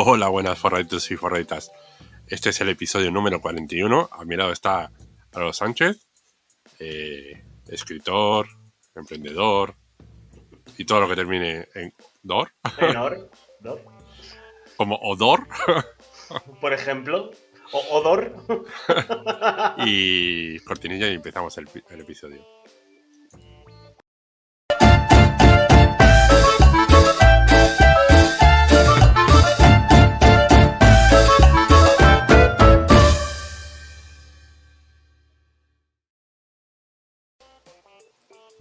Hola, 0.00 0.28
buenas 0.28 0.56
forraditos 0.56 1.10
y 1.10 1.16
forraditas. 1.16 1.72
Este 2.28 2.50
es 2.50 2.60
el 2.60 2.68
episodio 2.68 3.10
número 3.10 3.40
41. 3.40 4.10
A 4.12 4.24
mi 4.24 4.36
lado 4.36 4.52
está 4.52 4.92
Álvaro 5.32 5.52
Sánchez, 5.52 6.06
eh, 6.78 7.42
escritor, 7.66 8.46
emprendedor 8.94 9.74
y 10.76 10.84
todo 10.84 11.00
lo 11.00 11.08
que 11.08 11.16
termine 11.16 11.66
en 11.74 11.92
Dor. 12.22 12.52
Menor, 12.80 13.28
¿no? 13.58 13.74
Como 14.76 14.94
Odor. 15.02 15.48
Por 16.60 16.72
ejemplo. 16.72 17.32
O 17.72 17.98
odor. 17.98 18.36
y 19.78 20.60
cortinilla 20.60 21.08
y 21.08 21.14
empezamos 21.14 21.58
el 21.58 22.00
episodio. 22.00 22.46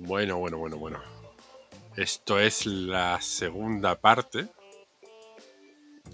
Bueno, 0.07 0.37
bueno, 0.37 0.57
bueno, 0.57 0.77
bueno. 0.77 1.01
Esto 1.97 2.39
es 2.39 2.65
la 2.65 3.19
segunda 3.19 3.99
parte 3.99 4.47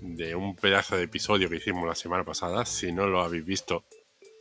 de 0.01 0.33
un 0.33 0.55
pedazo 0.55 0.97
de 0.97 1.03
episodio 1.03 1.47
que 1.47 1.57
hicimos 1.57 1.85
la 1.85 1.93
semana 1.93 2.23
pasada. 2.23 2.65
Si 2.65 2.91
no 2.91 3.05
lo 3.05 3.21
habéis 3.21 3.45
visto, 3.45 3.85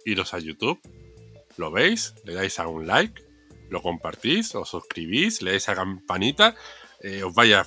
iros 0.06 0.32
a 0.32 0.38
YouTube, 0.38 0.80
lo 1.58 1.70
veis, 1.70 2.14
le 2.24 2.32
dais 2.32 2.58
a 2.58 2.66
un 2.66 2.86
like, 2.86 3.22
lo 3.68 3.82
compartís, 3.82 4.54
os 4.54 4.70
suscribís, 4.70 5.42
le 5.42 5.50
dais 5.50 5.68
a 5.68 5.74
campanita, 5.74 6.56
eh, 7.00 7.22
os 7.22 7.34
vais 7.34 7.52
a, 7.52 7.66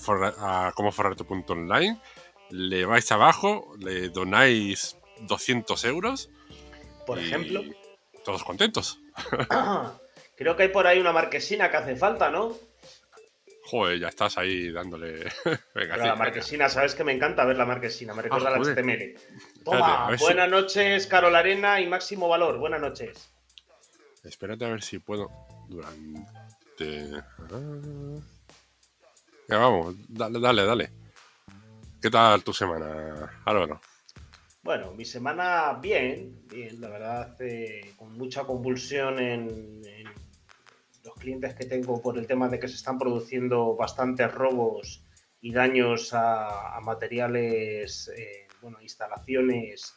a 0.68 0.72
comoforrarte.online, 0.72 2.02
le 2.50 2.86
vais 2.86 3.12
abajo, 3.12 3.76
le 3.78 4.09
donáis 4.09 4.98
200 5.22 5.86
euros. 5.86 6.31
Por 7.06 7.20
y 7.20 7.26
ejemplo. 7.26 7.62
Todos 8.24 8.44
contentos. 8.44 9.00
Creo 10.36 10.55
que 10.55 10.64
hay 10.64 10.69
por 10.69 10.86
ahí 10.88 11.00
una 11.00 11.11
marquesina 11.14 11.69
que 11.72 11.78
hace 11.78 11.95
falta, 11.95 12.30
¿no? 12.30 12.55
Joder, 13.64 14.00
ya 14.00 14.09
estás 14.09 14.38
ahí 14.38 14.72
dándole. 14.72 15.23
Venga, 15.73 15.95
sí, 15.95 15.97
la 15.97 15.97
venga. 15.97 16.16
marquesina, 16.16 16.69
sabes 16.69 16.94
que 16.94 17.03
me 17.03 17.14
encanta 17.14 17.45
ver 17.45 17.58
la 17.58 17.66
marquesina, 17.66 18.14
me 18.14 18.22
recuerda 18.22 18.50
Ah, 18.50 18.56
a 18.56 18.59
la. 18.59 18.73
HTML. 18.73 19.16
Toma, 19.63 20.08
ver 20.09 20.19
si- 20.19 20.25
buenas 20.25 20.50
noches, 20.50 21.08
Carol 21.08 21.36
Arena 21.36 21.81
y 21.81 21.88
Máximo 21.88 22.28
Valor. 22.28 22.58
Buenas 22.59 22.81
noches. 22.81 23.31
Espérate 24.23 24.66
a 24.66 24.69
ver 24.69 24.83
si 24.83 25.00
puedo 25.00 25.30
durante. 25.67 27.23
Ah. 27.39 28.19
Ya 29.47 29.58
vamos, 29.58 29.95
dale, 30.09 30.39
dale, 30.39 30.66
dale. 30.66 30.89
¿Qué 32.02 32.09
tal 32.11 32.44
tu 32.44 32.53
semana, 32.53 33.41
Álvaro? 33.45 33.80
Bueno, 34.63 34.91
mi 34.94 35.06
semana 35.06 35.73
bien, 35.81 36.44
bien, 36.47 36.81
la 36.81 36.89
verdad, 36.89 37.36
eh, 37.41 37.94
con 37.97 38.13
mucha 38.13 38.44
convulsión 38.44 39.19
en, 39.19 39.81
clientes 41.26 41.56
que 41.56 41.66
tengo 41.66 42.00
por 42.02 42.20
el 42.20 42.28
tema 42.28 42.48
de 42.50 42.59
que 42.59 42.68
se 42.68 42.76
están 42.76 43.00
produciendo 43.00 43.76
bastantes 43.76 44.31
robos 44.31 45.04
y 45.42 45.52
daños 45.52 46.12
a, 46.14 46.80
materiales, 46.84 48.12
eh, 48.16 48.47
bueno, 48.62 48.78
instalaciones 48.80 49.96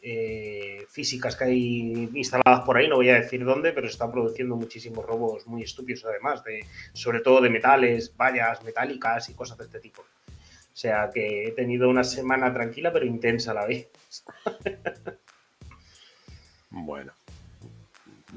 eh, 0.00 0.86
físicas 0.88 1.34
que 1.34 1.44
hay 1.44 2.10
instaladas 2.14 2.60
por 2.60 2.76
ahí, 2.76 2.86
no 2.88 2.96
voy 2.96 3.08
a 3.08 3.20
decir 3.20 3.44
dónde, 3.44 3.72
pero 3.72 3.88
se 3.88 3.94
están 3.94 4.12
produciendo 4.12 4.54
muchísimos 4.54 5.04
robos 5.04 5.44
muy 5.48 5.64
estúpidos 5.64 6.04
además, 6.04 6.44
de, 6.44 6.64
sobre 6.92 7.20
todo 7.20 7.40
de 7.40 7.50
metales, 7.50 8.16
vallas 8.16 8.62
metálicas 8.62 9.28
y 9.28 9.34
cosas 9.34 9.58
de 9.58 9.64
este 9.64 9.80
tipo. 9.80 10.02
O 10.02 10.76
sea 10.76 11.10
que 11.12 11.48
he 11.48 11.50
tenido 11.50 11.90
una 11.90 12.04
semana 12.04 12.54
tranquila 12.54 12.92
pero 12.92 13.06
intensa 13.06 13.50
a 13.50 13.54
la 13.54 13.66
vez. 13.66 13.90
Bueno, 16.72 17.12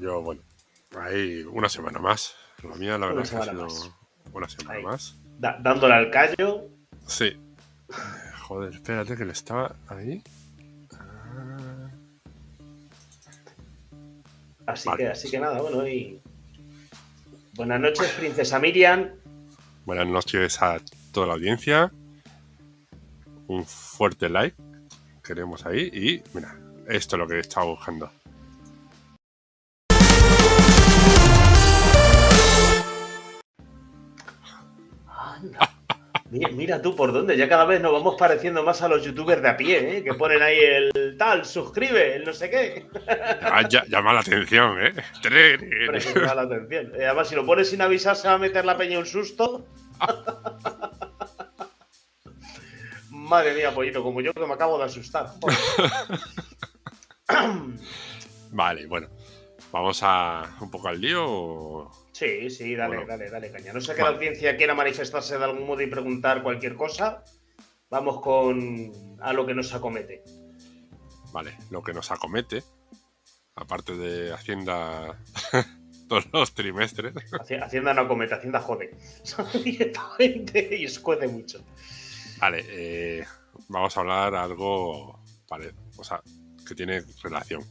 yo, 0.00 0.20
bueno, 0.20 0.42
ahí 0.98 1.42
una 1.50 1.68
semana 1.68 1.98
más. 1.98 2.34
La 2.62 2.74
mía, 2.76 2.96
la 2.98 3.06
verdad, 3.06 3.24
es 3.24 3.30
que 3.30 3.36
ha 3.36 3.42
sido 3.44 3.64
más. 3.64 3.90
una 4.32 4.48
semana 4.48 4.78
Ahí. 4.78 4.82
más. 4.84 5.16
Da- 5.38 5.58
dándole 5.60 5.94
al 5.94 6.10
callo. 6.10 6.68
Sí. 7.06 7.36
Joder, 8.42 8.74
espérate 8.74 9.16
que 9.16 9.24
le 9.24 9.32
estaba 9.32 9.74
ahí. 9.88 10.22
Ah, 10.92 11.88
Así 14.66 14.88
Vale. 14.88 15.04
que, 15.04 15.10
así 15.10 15.30
que 15.30 15.38
nada, 15.38 15.60
bueno, 15.60 15.86
y. 15.86 16.20
Buenas 17.54 17.80
noches, 17.80 18.10
princesa 18.18 18.58
Miriam. 18.58 19.10
Buenas 19.84 20.06
noches 20.06 20.60
a 20.62 20.78
toda 21.12 21.26
la 21.28 21.32
audiencia. 21.34 21.92
Un 23.46 23.64
fuerte 23.66 24.28
like. 24.28 24.56
Queremos 25.22 25.64
ahí. 25.66 25.90
Y 25.92 26.22
mira, 26.34 26.56
esto 26.88 27.16
es 27.16 27.20
lo 27.20 27.28
que 27.28 27.38
estaba 27.40 27.66
buscando. 27.66 28.10
Mira, 36.34 36.48
mira 36.50 36.82
tú 36.82 36.96
por 36.96 37.12
dónde, 37.12 37.36
ya 37.36 37.48
cada 37.48 37.64
vez 37.64 37.80
nos 37.80 37.92
vamos 37.92 38.16
pareciendo 38.18 38.64
más 38.64 38.82
a 38.82 38.88
los 38.88 39.04
youtubers 39.04 39.40
de 39.40 39.48
a 39.50 39.56
pie, 39.56 39.98
¿eh? 39.98 40.02
que 40.02 40.14
ponen 40.14 40.42
ahí 40.42 40.58
el 40.58 41.14
tal, 41.16 41.44
suscribe, 41.44 42.16
el 42.16 42.24
no 42.24 42.32
sé 42.32 42.50
qué. 42.50 42.86
Ah, 43.40 43.62
ya- 43.68 43.84
llama 43.86 44.12
la 44.12 44.18
atención, 44.20 44.84
¿eh? 44.84 44.92
Me 45.30 46.00
llama 46.00 46.34
la 46.34 46.42
atención. 46.42 46.92
Eh, 46.96 47.06
Además, 47.06 47.28
si 47.28 47.36
lo 47.36 47.46
pones 47.46 47.70
sin 47.70 47.80
avisar, 47.82 48.16
se 48.16 48.26
va 48.26 48.34
a 48.34 48.38
meter 48.38 48.64
la 48.64 48.76
peña 48.76 48.98
un 48.98 49.06
susto. 49.06 49.64
Madre 53.10 53.54
mía, 53.54 53.72
pollito, 53.72 54.02
como 54.02 54.20
yo 54.20 54.32
que 54.32 54.44
me 54.44 54.54
acabo 54.54 54.76
de 54.78 54.84
asustar. 54.86 55.28
Vale, 58.50 58.86
bueno. 58.86 59.06
Vamos 59.70 60.00
a 60.02 60.42
un 60.60 60.70
poco 60.70 60.88
al 60.88 61.00
lío. 61.00 61.24
o- 61.26 62.03
Sí, 62.14 62.48
sí, 62.48 62.76
dale, 62.76 62.96
Bueno. 62.96 63.08
dale, 63.10 63.28
dale, 63.28 63.50
caña. 63.50 63.72
No 63.72 63.80
sé 63.80 63.94
que 63.94 64.00
Vale. 64.02 64.12
la 64.12 64.16
audiencia 64.18 64.56
quiera 64.56 64.74
manifestarse 64.74 65.36
de 65.36 65.44
algún 65.44 65.66
modo 65.66 65.82
y 65.82 65.88
preguntar 65.88 66.42
cualquier 66.44 66.76
cosa. 66.76 67.24
Vamos 67.90 68.20
con 68.22 68.92
a 69.20 69.32
lo 69.32 69.44
que 69.44 69.52
nos 69.54 69.74
acomete. 69.74 70.22
Vale, 71.32 71.56
lo 71.70 71.82
que 71.82 71.92
nos 71.92 72.10
acomete. 72.12 72.62
Aparte 73.56 73.96
de 73.96 74.32
Hacienda 74.32 75.20
todos 76.08 76.26
los 76.32 76.54
trimestres. 76.54 77.14
Haci- 77.32 77.60
Hacienda 77.60 77.92
no 77.92 78.02
acomete, 78.02 78.34
Hacienda 78.34 78.60
jode. 78.60 78.96
Directamente 79.64 80.76
y 80.76 80.84
escuece 80.84 81.26
mucho. 81.26 81.64
Vale, 82.38 82.64
eh, 82.68 83.24
vamos 83.68 83.96
a 83.96 84.00
hablar 84.00 84.34
algo. 84.36 85.20
Vale, 85.48 85.72
o 85.96 86.04
sea, 86.04 86.22
que 86.66 86.74
tiene 86.76 87.02
relación. 87.22 87.62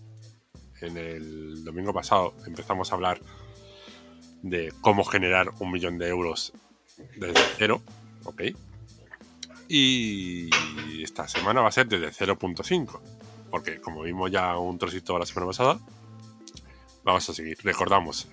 En 0.82 0.98
el 0.98 1.64
domingo 1.64 1.94
pasado 1.94 2.34
empezamos 2.46 2.92
a 2.92 2.96
hablar 2.96 3.22
de 4.44 4.72
cómo 4.82 5.04
generar 5.04 5.50
un 5.60 5.72
millón 5.72 5.98
de 5.98 6.10
euros 6.10 6.54
desde 7.18 7.42
cero, 7.58 7.82
¿ok? 8.26 8.42
Y 9.68 10.50
esta 11.02 11.28
semana 11.28 11.62
va 11.62 11.70
a 11.70 11.72
ser 11.72 11.88
desde 11.88 12.12
0.5, 12.12 13.00
porque 13.50 13.82
como 13.82 14.04
vimos 14.04 14.30
ya 14.30 14.58
un 14.58 14.78
trocito 14.78 15.18
la 15.18 15.26
semana 15.26 15.48
pasada, 15.48 15.80
vamos 17.04 17.28
a 17.28 17.34
seguir. 17.34 17.58
Recordamos. 17.64 18.28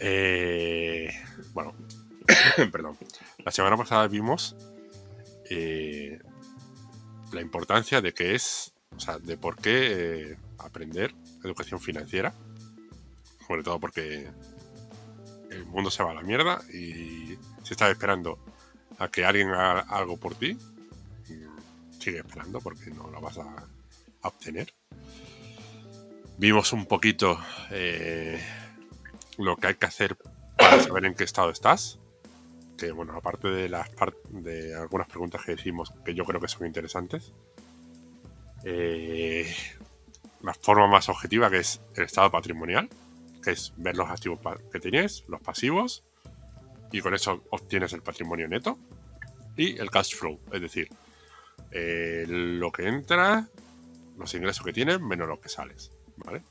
eh, 0.00 1.12
bueno, 1.52 1.74
perdón. 2.72 2.96
La 3.44 3.52
semana 3.52 3.76
pasada 3.76 4.08
vimos 4.08 4.56
eh, 5.50 6.18
la 7.32 7.40
importancia 7.40 8.00
de 8.00 8.12
que 8.12 8.34
es, 8.34 8.72
o 8.96 9.00
sea, 9.00 9.18
de 9.18 9.36
por 9.36 9.56
qué 9.56 10.30
eh, 10.32 10.36
aprender 10.58 11.14
educación 11.44 11.80
financiera, 11.80 12.34
sobre 13.46 13.62
todo 13.62 13.78
porque 13.78 14.28
el 15.50 15.66
mundo 15.66 15.90
se 15.90 16.02
va 16.02 16.12
a 16.12 16.14
la 16.14 16.22
mierda 16.22 16.60
y 16.72 17.36
si 17.62 17.72
estás 17.72 17.90
esperando 17.90 18.38
a 18.98 19.08
que 19.08 19.24
alguien 19.24 19.48
haga 19.48 19.80
algo 19.80 20.16
por 20.16 20.34
ti, 20.34 20.56
sigue 21.98 22.18
esperando 22.18 22.60
porque 22.60 22.90
no 22.90 23.10
lo 23.10 23.20
vas 23.20 23.38
a, 23.38 23.66
obtener. 24.22 24.74
Vimos 26.36 26.74
un 26.74 26.84
poquito 26.84 27.38
eh, 27.70 28.38
lo 29.38 29.56
que 29.56 29.68
hay 29.68 29.74
que 29.76 29.86
hacer 29.86 30.16
para 30.58 30.82
saber 30.82 31.06
en 31.06 31.14
qué 31.14 31.24
estado 31.24 31.50
estás. 31.50 31.98
Que 32.76 32.92
bueno, 32.92 33.14
aparte 33.14 33.48
de 33.48 33.68
las 33.68 33.88
de 34.28 34.74
algunas 34.74 35.08
preguntas 35.08 35.42
que 35.44 35.56
decimos 35.56 35.92
que 36.04 36.14
yo 36.14 36.24
creo 36.24 36.40
que 36.40 36.48
son 36.48 36.66
interesantes, 36.66 37.32
eh, 38.64 39.50
la 40.42 40.54
forma 40.54 40.86
más 40.86 41.08
objetiva 41.08 41.50
que 41.50 41.58
es 41.58 41.80
el 41.94 42.04
estado 42.04 42.30
patrimonial, 42.30 42.88
que 43.42 43.52
es 43.52 43.72
ver 43.76 43.96
los 43.96 44.08
activos 44.08 44.40
que 44.72 44.80
tienes, 44.80 45.24
los 45.28 45.40
pasivos, 45.40 46.04
y 46.92 47.00
con 47.00 47.14
eso 47.14 47.44
obtienes 47.50 47.92
el 47.92 48.02
patrimonio 48.02 48.48
neto, 48.48 48.78
y 49.56 49.78
el 49.78 49.90
cash 49.90 50.14
flow, 50.14 50.40
es 50.52 50.60
decir, 50.60 50.88
eh, 51.70 52.24
lo 52.28 52.72
que 52.72 52.88
entra, 52.88 53.48
los 54.18 54.34
ingresos 54.34 54.64
que 54.64 54.72
tienes 54.72 55.00
menos 55.00 55.28
lo 55.28 55.40
que 55.40 55.48
sales, 55.48 55.92
¿vale? 56.16 56.42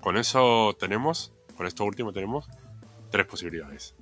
Con 0.00 0.16
eso 0.16 0.76
tenemos, 0.78 1.32
con 1.56 1.66
esto 1.66 1.84
último 1.84 2.12
tenemos 2.12 2.48
tres 3.10 3.26
posibilidades. 3.26 3.94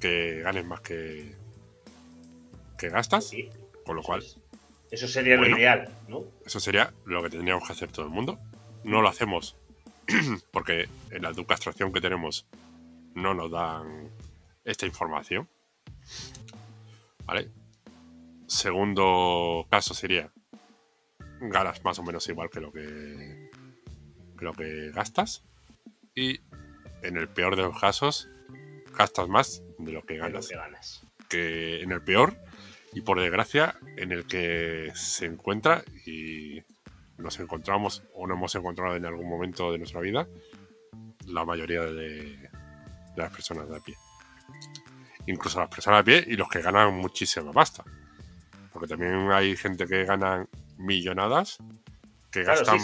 Que 0.00 0.40
ganes 0.40 0.64
más 0.64 0.80
que, 0.80 1.36
que 2.76 2.88
gastas, 2.88 3.28
Sí. 3.28 3.48
Con 3.84 3.96
lo 3.96 4.02
cual. 4.02 4.24
Eso 4.90 5.08
sería 5.08 5.36
lo 5.36 5.48
ideal, 5.48 5.90
¿no? 6.08 6.24
Eso 6.44 6.60
sería 6.60 6.92
lo 7.04 7.22
que 7.22 7.30
tendríamos 7.30 7.66
que 7.66 7.72
hacer 7.72 7.90
todo 7.90 8.04
el 8.04 8.12
mundo. 8.12 8.38
No 8.84 9.00
lo 9.00 9.08
hacemos 9.08 9.56
porque 10.52 10.88
en 11.10 11.22
la 11.22 11.30
educación 11.30 11.92
que 11.92 12.00
tenemos 12.00 12.46
no 13.14 13.34
nos 13.34 13.50
dan 13.50 14.10
esta 14.64 14.86
información. 14.86 15.48
¿Vale? 17.24 17.50
Segundo 18.46 19.66
caso 19.70 19.94
sería 19.94 20.32
ganas 21.40 21.82
más 21.84 21.98
o 21.98 22.02
menos 22.02 22.28
igual 22.28 22.50
que 22.50 22.60
lo 22.60 22.72
que, 22.72 23.50
que 24.38 24.44
lo 24.44 24.52
que 24.52 24.90
gastas. 24.92 25.44
Y 26.14 26.40
en 27.02 27.16
el 27.16 27.28
peor 27.28 27.56
de 27.56 27.62
los 27.62 27.78
casos, 27.78 28.28
gastas 28.96 29.28
más 29.28 29.62
de 29.78 29.92
lo 29.92 30.04
que 30.04 30.16
ganas. 30.18 30.48
que, 30.48 30.56
ganas. 30.56 31.06
que 31.28 31.82
en 31.82 31.92
el 31.92 32.02
peor, 32.02 32.36
y 32.92 33.00
por 33.00 33.20
desgracia, 33.20 33.76
en 33.96 34.12
el 34.12 34.26
que 34.26 34.92
se 34.94 35.26
encuentra 35.26 35.82
y 36.04 36.62
nos 37.22 37.38
encontramos 37.40 38.02
o 38.14 38.26
no 38.26 38.34
hemos 38.34 38.54
encontrado 38.54 38.96
en 38.96 39.06
algún 39.06 39.28
momento 39.28 39.72
de 39.72 39.78
nuestra 39.78 40.00
vida 40.00 40.28
la 41.26 41.44
mayoría 41.44 41.82
de, 41.82 42.50
las 43.16 43.32
personas 43.32 43.68
de 43.68 43.76
a 43.76 43.80
pie. 43.80 43.96
Incluso 45.26 45.60
las 45.60 45.68
personas 45.68 46.00
a 46.00 46.04
pie 46.04 46.24
y 46.26 46.36
los 46.36 46.48
que 46.48 46.60
ganan 46.60 46.94
muchísima 46.94 47.52
pasta. 47.52 47.84
Porque 48.72 48.88
también 48.88 49.30
hay 49.30 49.56
gente 49.56 49.86
que 49.86 50.04
gana 50.04 50.46
millonadas, 50.78 51.58
que 52.30 52.42
gastan 52.42 52.78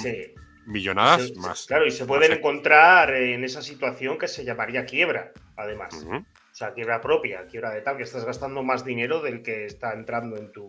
millonadas 0.66 1.34
más. 1.36 1.66
Claro, 1.66 1.86
y 1.86 1.90
se 1.90 2.04
pueden 2.04 2.32
encontrar 2.32 3.14
en 3.14 3.42
esa 3.42 3.62
situación 3.62 4.18
que 4.18 4.28
se 4.28 4.44
llamaría 4.44 4.84
quiebra, 4.84 5.32
además. 5.56 5.94
O 5.94 6.54
sea, 6.54 6.74
quiebra 6.74 7.00
propia, 7.00 7.46
quiebra 7.46 7.70
de 7.70 7.80
tal, 7.80 7.96
que 7.96 8.02
estás 8.02 8.24
gastando 8.24 8.62
más 8.62 8.84
dinero 8.84 9.20
del 9.20 9.42
que 9.42 9.64
está 9.64 9.92
entrando 9.92 10.36
en 10.36 10.52
tu, 10.52 10.66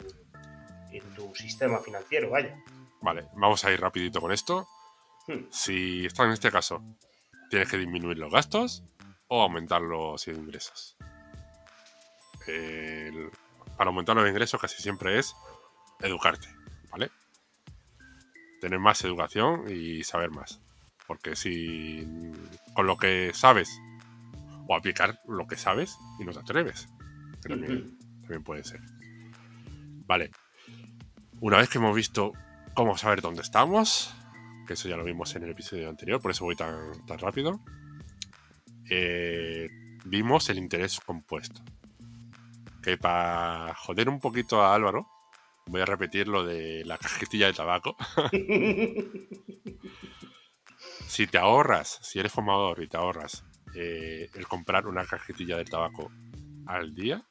en 0.91 1.03
tu 1.15 1.35
sistema 1.35 1.79
financiero, 1.79 2.29
vaya. 2.29 2.55
Vale, 3.01 3.27
vamos 3.33 3.63
a 3.63 3.71
ir 3.71 3.79
rapidito 3.79 4.19
con 4.19 4.31
esto. 4.31 4.67
Hmm. 5.27 5.45
Si 5.51 6.05
estás 6.05 6.25
en 6.25 6.33
este 6.33 6.51
caso, 6.51 6.83
tienes 7.49 7.69
que 7.69 7.77
disminuir 7.77 8.17
los 8.17 8.31
gastos 8.31 8.83
o 9.27 9.41
aumentar 9.41 9.81
los 9.81 10.27
ingresos. 10.27 10.97
para 13.77 13.89
aumentar 13.89 14.15
los 14.15 14.27
ingresos 14.27 14.59
casi 14.59 14.81
siempre 14.81 15.19
es 15.19 15.35
educarte, 15.99 16.47
¿vale? 16.91 17.11
Tener 18.59 18.79
más 18.79 19.03
educación 19.03 19.65
y 19.69 20.03
saber 20.03 20.31
más. 20.31 20.59
Porque 21.07 21.35
si 21.35 22.05
con 22.73 22.87
lo 22.87 22.97
que 22.97 23.31
sabes 23.33 23.79
o 24.67 24.75
aplicar 24.75 25.19
lo 25.27 25.47
que 25.47 25.57
sabes 25.57 25.97
y 26.19 26.25
no 26.25 26.33
te 26.33 26.39
atreves. 26.39 26.87
también, 27.41 27.97
también 28.21 28.43
puede 28.43 28.63
ser. 28.63 28.81
Vale. 30.05 30.31
Una 31.39 31.57
vez 31.57 31.69
que 31.69 31.77
hemos 31.77 31.95
visto 31.95 32.33
cómo 32.79 32.97
saber 32.97 33.19
dónde 33.19 33.41
estamos, 33.41 34.15
que 34.65 34.75
eso 34.75 34.87
ya 34.87 34.95
lo 34.95 35.03
vimos 35.03 35.35
en 35.35 35.43
el 35.43 35.49
episodio 35.49 35.89
anterior, 35.89 36.21
por 36.21 36.31
eso 36.31 36.45
voy 36.45 36.55
tan, 36.55 37.05
tan 37.05 37.19
rápido. 37.19 37.59
Eh, 38.89 39.67
vimos 40.05 40.49
el 40.49 40.59
interés 40.59 41.01
compuesto. 41.01 41.61
Que 42.81 42.95
para 42.95 43.75
joder 43.75 44.07
un 44.07 44.21
poquito 44.21 44.61
a 44.61 44.73
Álvaro, 44.73 45.09
voy 45.65 45.81
a 45.81 45.85
repetir 45.85 46.29
lo 46.29 46.45
de 46.45 46.85
la 46.85 46.97
cajetilla 46.97 47.47
de 47.47 47.53
tabaco. 47.53 47.97
si 51.05 51.27
te 51.27 51.37
ahorras, 51.37 51.99
si 52.01 52.19
eres 52.19 52.31
fumador 52.31 52.81
y 52.81 52.87
te 52.87 52.95
ahorras 52.95 53.43
eh, 53.75 54.29
el 54.35 54.47
comprar 54.47 54.87
una 54.87 55.05
cajetilla 55.05 55.57
de 55.57 55.65
tabaco 55.65 56.13
al 56.65 56.95
día, 56.95 57.25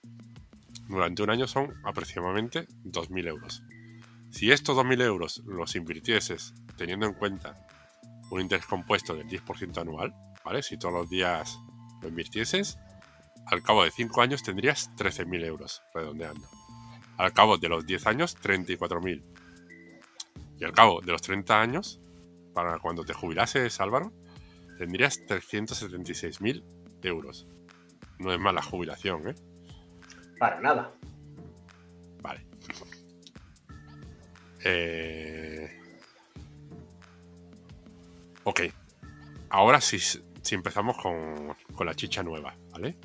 durante 0.91 1.23
un 1.23 1.31
año 1.31 1.47
son 1.47 1.73
aproximadamente 1.85 2.69
2.000 2.85 3.29
euros. 3.29 3.63
Si 4.31 4.53
estos 4.53 4.77
2.000 4.77 5.03
euros 5.03 5.43
los 5.47 5.75
invirtieses 5.75 6.55
teniendo 6.77 7.07
en 7.07 7.15
cuenta 7.15 7.67
un 8.31 8.41
interés 8.41 8.67
compuesto 8.67 9.15
del 9.15 9.27
10% 9.27 9.79
anual, 9.79 10.15
¿vale? 10.45 10.63
Si 10.63 10.79
todos 10.79 10.95
los 10.95 11.09
días 11.09 11.59
lo 12.03 12.09
invirtieses, 12.09 12.79
al 13.47 13.63
cabo 13.63 13.85
de 13.85 13.91
5 13.91 14.21
años 14.21 14.43
tendrías 14.43 14.91
13.000 14.97 15.45
euros, 15.45 15.83
redondeando. 15.95 16.47
Al 17.17 17.33
cabo 17.33 17.57
de 17.59 17.69
los 17.69 17.87
10 17.87 18.07
años, 18.07 18.37
34.000. 18.41 19.25
Y 20.61 20.65
al 20.65 20.73
cabo 20.73 21.01
de 21.01 21.13
los 21.13 21.23
30 21.23 21.61
años, 21.61 22.01
para 22.55 22.79
cuando 22.79 23.05
te 23.05 23.15
jubilases, 23.15 23.81
Álvaro, 23.81 24.13
tendrías 24.77 25.21
376.000 25.27 26.65
euros. 27.03 27.47
No 28.19 28.33
es 28.33 28.39
mala 28.39 28.63
jubilación, 28.63 29.29
¿eh? 29.29 29.35
Para 30.39 30.61
nada. 30.61 30.93
Vale. 32.23 32.48
Eh... 34.65 35.71
Ok. 38.45 38.63
Ahora 39.51 39.81
sí, 39.81 39.99
si 39.99 40.55
empezamos 40.55 40.97
con, 40.99 41.55
con, 41.75 41.87
la 41.87 41.95
chicha 41.95 42.23
nueva, 42.23 42.55
¿vale? 42.71 42.97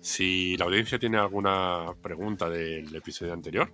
Si 0.00 0.56
la 0.56 0.66
audiencia 0.66 0.98
tiene 0.98 1.18
alguna 1.18 1.92
pregunta 2.00 2.48
del 2.48 2.94
episodio 2.94 3.32
anterior, 3.32 3.72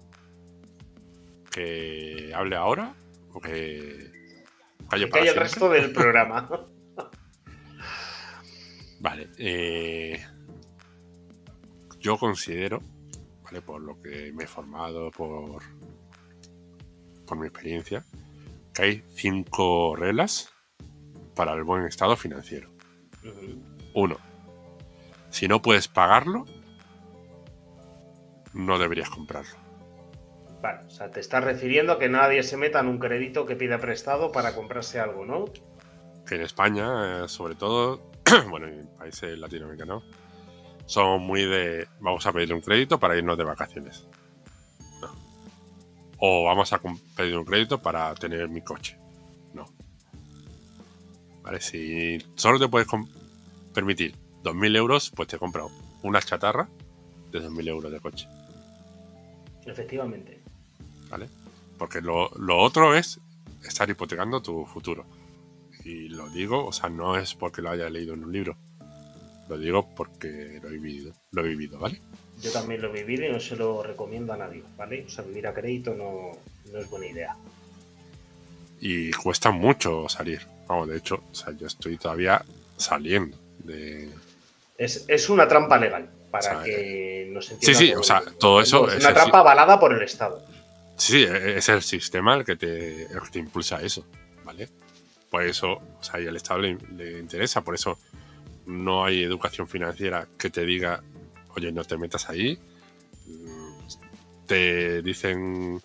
que 1.51 2.33
hable 2.35 2.57
ahora 2.57 2.95
o 3.35 3.41
que 3.41 4.11
calle 4.89 5.07
para 5.07 5.25
el 5.25 5.37
resto 5.37 5.69
del 5.69 5.93
programa. 5.93 6.49
vale. 9.01 9.31
Eh, 9.39 10.25
yo 11.99 12.19
considero, 12.19 12.83
¿vale? 13.45 13.63
Por 13.63 13.83
lo 13.83 14.01
que 14.01 14.33
me 14.33 14.45
he 14.45 14.47
formado, 14.47 15.11
por 15.11 15.63
por 17.33 17.39
mi 17.39 17.47
experiencia, 17.47 18.05
que 18.75 18.83
hay 18.83 19.05
cinco 19.15 19.97
reglas 19.97 20.53
para 21.35 21.55
el 21.55 21.65
buen 21.65 21.87
estado 21.87 22.15
financiero. 22.15 22.69
Uno, 23.95 24.19
si 25.31 25.49
no 25.49 25.63
puedes 25.63 25.89
pagarlo, 25.89 26.45
no 28.53 28.79
deberías 28.79 29.09
comprarlo. 29.09 29.57
Vale, 30.61 30.85
o 30.85 30.91
sea, 30.91 31.11
te 31.11 31.21
estás 31.21 31.43
refiriendo 31.43 31.95
a 31.95 31.99
que 31.99 32.11
nadie 32.11 32.43
se 32.43 32.59
meta 32.59 32.81
en 32.81 32.89
un 32.89 32.99
crédito 32.99 33.47
que 33.47 33.57
pida 33.57 33.79
prestado 33.79 34.31
para 34.31 34.55
comprarse 34.55 35.01
algo, 35.01 35.25
¿no? 35.25 35.47
Que 36.27 36.35
en 36.35 36.43
España, 36.43 37.25
eh, 37.25 37.29
sobre 37.29 37.55
todo, 37.55 38.11
bueno, 38.51 38.67
en 38.67 38.89
países 38.89 39.39
latinoamericanos, 39.39 40.05
son 40.85 41.23
muy 41.23 41.47
de 41.47 41.89
vamos 41.99 42.27
a 42.27 42.33
pedir 42.33 42.53
un 42.53 42.61
crédito 42.61 43.01
para 43.01 43.17
irnos 43.17 43.39
de 43.39 43.45
vacaciones 43.45 44.07
o 46.25 46.45
vamos 46.45 46.73
a 46.73 46.81
pedir 47.17 47.37
un 47.37 47.45
crédito 47.45 47.83
para 47.83 48.15
tener 48.15 48.49
mi 48.49 48.63
coche. 48.63 48.97
No. 49.55 49.67
Vale, 51.43 51.61
si 51.61 52.17
solo 52.37 52.61
te 52.61 52.69
puedes 52.69 52.87
permitir 53.75 54.15
2.000 54.45 54.77
euros, 54.77 55.11
pues 55.17 55.27
te 55.27 55.37
compras 55.37 55.67
una 56.05 56.23
chatarra 56.23 56.69
de 57.33 57.41
2.000 57.41 57.69
euros 57.69 57.91
de 57.91 57.99
coche. 57.99 58.29
Efectivamente. 59.67 60.41
¿Vale? 61.11 61.29
Porque 61.77 62.01
lo, 62.01 62.31
otro 62.57 62.95
es 62.95 63.21
estar 63.65 63.91
hipotecando 63.91 64.41
tu 64.41 64.65
futuro. 64.65 65.05
Y 65.85 66.09
lo 66.09 66.31
digo, 66.31 66.65
o 66.65 66.73
sea, 66.73 66.89
no 66.89 67.17
es 67.17 67.35
porque 67.35 67.63
lo 67.63 67.71
haya 67.71 67.91
leído 67.91 68.15
en 68.15 68.23
un 68.23 68.33
libro. 68.33 68.57
Lo 69.49 69.59
digo 69.59 69.93
porque 69.97 70.61
lo 70.63 70.69
he 70.69 70.79
vivido, 70.79 71.15
lo 71.33 71.45
he 71.45 71.49
vivido, 71.49 71.81
¿vale? 71.81 72.01
Yo 72.41 72.51
también 72.51 72.83
lo 72.83 72.89
he 72.89 73.05
vivido 73.05 73.27
y 73.27 73.33
no 73.33 73.41
se 73.41 73.57
lo 73.57 73.83
recomiendo 73.83 74.33
a 74.33 74.37
nadie, 74.37 74.63
¿vale? 74.77 75.05
O 75.07 75.11
sea, 75.11 75.25
vivir 75.25 75.47
a 75.47 75.55
crédito 75.55 75.95
no, 75.95 76.33
es 76.77 76.91
buena 76.91 77.07
idea. 77.07 77.37
Y 78.81 79.13
cuesta 79.13 79.51
mucho 79.51 80.09
salir. 80.09 80.41
Vamos, 80.67 80.89
de 80.89 80.97
hecho, 80.97 81.23
o 81.31 81.35
sea, 81.35 81.53
yo 81.53 81.67
estoy 81.67 81.99
todavía 81.99 82.45
saliendo 82.77 83.37
de... 83.59 84.11
Es, 84.77 85.29
una 85.29 85.47
trampa 85.47 85.79
legal, 85.79 86.11
para 86.31 86.65
que 86.65 87.29
no 87.31 87.41
se 87.41 87.55
entienda. 87.55 87.79
Sí, 87.79 87.87
sí, 87.87 87.95
o 87.95 88.03
sea, 88.03 88.23
todo 88.41 88.61
eso... 88.61 88.91
Es 88.91 89.05
una 89.05 89.15
trampa 89.15 89.39
avalada 89.39 89.79
por 89.79 89.93
el 89.93 90.03
Estado. 90.03 90.45
Sí, 90.97 91.23
e, 91.23 91.59
es 91.59 91.69
el 91.69 91.83
sistema 91.83 92.35
el 92.35 92.45
que 92.45 92.57
te, 92.57 93.07
te 93.31 93.39
impulsa 93.39 93.81
eso, 93.81 94.05
¿vale? 94.45 94.69
Por 95.31 95.45
eso, 95.45 95.75
o 95.75 96.03
sea, 96.03 96.21
y 96.21 96.27
al 96.27 96.37
Estado 96.37 96.61
le, 96.61 96.77
le 96.97 97.21
interesa, 97.21 97.63
por 97.63 97.77
eso 97.77 97.99
no 98.67 99.05
hay 99.05 99.23
educación 99.23 99.69
financiera 99.69 100.27
que 100.39 100.51
te 100.51 100.65
diga 100.65 101.03
oye, 101.57 101.73
no 101.73 101.85
te 101.85 101.97
metas 101.97 102.29
ahí. 102.29 102.59
Te 104.47 105.03
dicen... 105.03 105.81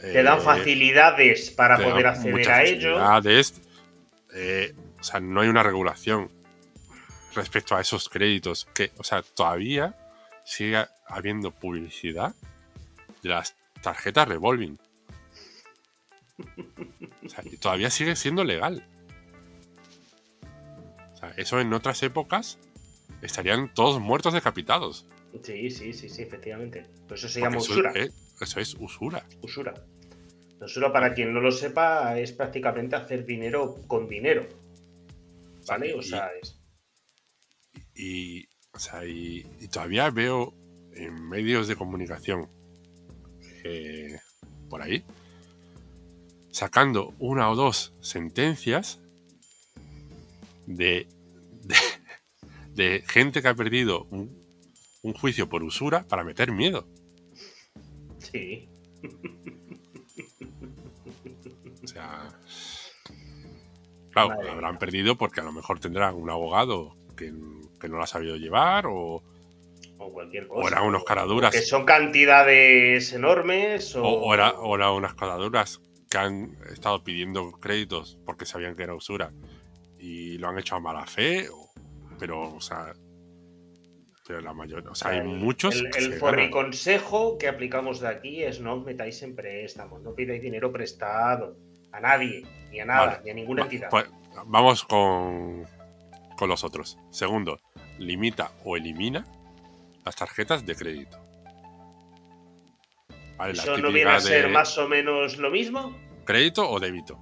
Te 0.00 0.22
dan 0.22 0.38
eh, 0.38 0.42
facilidades 0.42 1.50
para 1.50 1.76
poder 1.76 2.06
acceder 2.06 2.50
a 2.50 2.64
ello. 2.64 2.98
Eh, 4.34 4.74
o 5.00 5.02
sea, 5.02 5.20
no 5.20 5.40
hay 5.40 5.48
una 5.48 5.62
regulación 5.62 6.30
respecto 7.34 7.76
a 7.76 7.80
esos 7.80 8.08
créditos 8.08 8.66
que, 8.74 8.92
o 8.98 9.04
sea, 9.04 9.22
todavía 9.22 9.96
sigue 10.44 10.84
habiendo 11.06 11.50
publicidad 11.50 12.34
de 13.22 13.28
las 13.28 13.56
tarjetas 13.82 14.28
revolving. 14.28 14.78
O 17.24 17.28
sea, 17.28 17.42
todavía 17.60 17.90
sigue 17.90 18.16
siendo 18.16 18.44
legal. 18.44 18.86
O 21.14 21.16
sea, 21.16 21.34
eso 21.36 21.60
en 21.60 21.72
otras 21.72 22.02
épocas 22.02 22.58
estarían 23.22 23.72
todos 23.74 24.00
muertos 24.00 24.34
decapitados. 24.34 25.06
Sí, 25.42 25.70
sí, 25.70 25.92
sí, 25.92 26.08
sí, 26.08 26.22
efectivamente. 26.22 26.86
Eso 27.10 27.28
se 27.28 27.40
llama 27.40 27.58
usura. 27.58 27.92
Eh, 27.94 28.10
eso 28.40 28.60
es 28.60 28.74
usura. 28.78 29.26
Usura. 29.42 29.74
Usura, 30.60 30.92
para 30.92 31.14
quien 31.14 31.32
no 31.32 31.40
lo 31.40 31.52
sepa, 31.52 32.18
es 32.18 32.32
prácticamente 32.32 32.96
hacer 32.96 33.24
dinero 33.24 33.76
con 33.86 34.08
dinero. 34.08 34.46
¿Vale? 35.66 35.94
O 35.94 36.02
sea, 36.02 36.30
es. 36.40 36.58
Y, 37.94 38.48
o 38.72 38.78
sea, 38.78 39.04
y, 39.04 39.42
todavía 39.70 40.10
veo 40.10 40.54
en 40.94 41.28
medios 41.28 41.68
de 41.68 41.76
comunicación 41.76 42.48
eh, 43.64 44.18
por 44.68 44.82
ahí 44.82 45.04
sacando 46.58 47.14
una 47.20 47.50
o 47.50 47.54
dos 47.54 47.94
sentencias 48.00 49.00
de, 50.66 51.06
de, 51.62 51.76
gente 53.06 53.42
que 53.42 53.48
ha 53.48 53.54
perdido 53.54 54.06
un, 54.10 54.48
un 55.02 55.12
juicio 55.14 55.48
por 55.48 55.62
usura 55.62 56.06
para 56.08 56.24
meter 56.24 56.52
miedo. 56.52 56.86
Sí. 58.18 58.68
O 61.82 61.86
sea, 61.86 62.28
claro, 64.10 64.50
habrán 64.50 64.78
perdido 64.78 65.16
porque 65.16 65.40
a 65.40 65.44
lo 65.44 65.52
mejor 65.52 65.80
tendrán 65.80 66.14
un 66.14 66.30
abogado 66.30 66.96
que, 67.16 67.32
no 67.32 67.96
lo 67.96 68.02
ha 68.02 68.06
sabido 68.06 68.36
llevar 68.36 68.86
o, 68.86 69.22
o 69.98 70.12
cualquier 70.12 70.46
cosa. 70.48 70.64
O 70.64 70.68
eran 70.68 70.84
unos 70.84 71.04
caraduras. 71.04 71.52
Que 71.52 71.62
son 71.62 71.84
cantidades 71.84 73.12
enormes. 73.12 73.96
O, 73.96 74.02
o, 74.02 74.34
era, 74.34 74.52
o 74.52 74.76
eran 74.76 74.92
unas 74.92 75.14
caraduras 75.14 75.80
que 76.10 76.18
han 76.18 76.56
estado 76.70 77.04
pidiendo 77.04 77.52
créditos 77.52 78.18
porque 78.24 78.46
sabían 78.46 78.74
que 78.74 78.82
era 78.82 78.94
usura 78.94 79.32
y 79.98 80.38
lo 80.38 80.48
han 80.48 80.58
hecho 80.58 80.76
a 80.76 80.80
mala 80.80 81.06
fe. 81.06 81.48
Pero, 82.18 82.54
o 82.54 82.60
sea, 82.60 82.92
pero 84.26 84.40
la 84.40 84.52
mayoría, 84.52 84.90
o 84.90 84.94
sea, 84.94 85.12
hay 85.12 85.22
muchos. 85.22 85.76
El, 85.76 86.12
el 86.38 86.50
consejo 86.50 87.38
que 87.38 87.48
aplicamos 87.48 88.00
de 88.00 88.08
aquí 88.08 88.42
es 88.42 88.60
no 88.60 88.80
metáis 88.80 89.22
en 89.22 89.34
préstamos, 89.34 90.02
no 90.02 90.14
pidáis 90.14 90.42
dinero 90.42 90.70
prestado 90.72 91.56
a 91.92 92.00
nadie, 92.00 92.44
ni 92.70 92.80
a 92.80 92.84
nada, 92.84 93.22
ni 93.24 93.30
a 93.30 93.34
ninguna 93.34 93.62
entidad. 93.62 93.88
Pues, 93.90 94.06
vamos 94.46 94.84
con, 94.84 95.64
con 96.36 96.48
los 96.48 96.64
otros. 96.64 96.98
Segundo, 97.10 97.58
limita 97.98 98.52
o 98.64 98.76
elimina 98.76 99.24
las 100.04 100.16
tarjetas 100.16 100.66
de 100.66 100.74
crédito. 100.74 101.18
¿Eso 103.46 103.78
no 103.78 103.92
viene 103.92 104.10
a 104.10 104.20
ser 104.20 104.50
más 104.50 104.76
o 104.78 104.88
menos 104.88 105.38
lo 105.38 105.50
mismo? 105.50 105.96
¿Crédito 106.24 106.68
o 106.68 106.80
débito? 106.80 107.18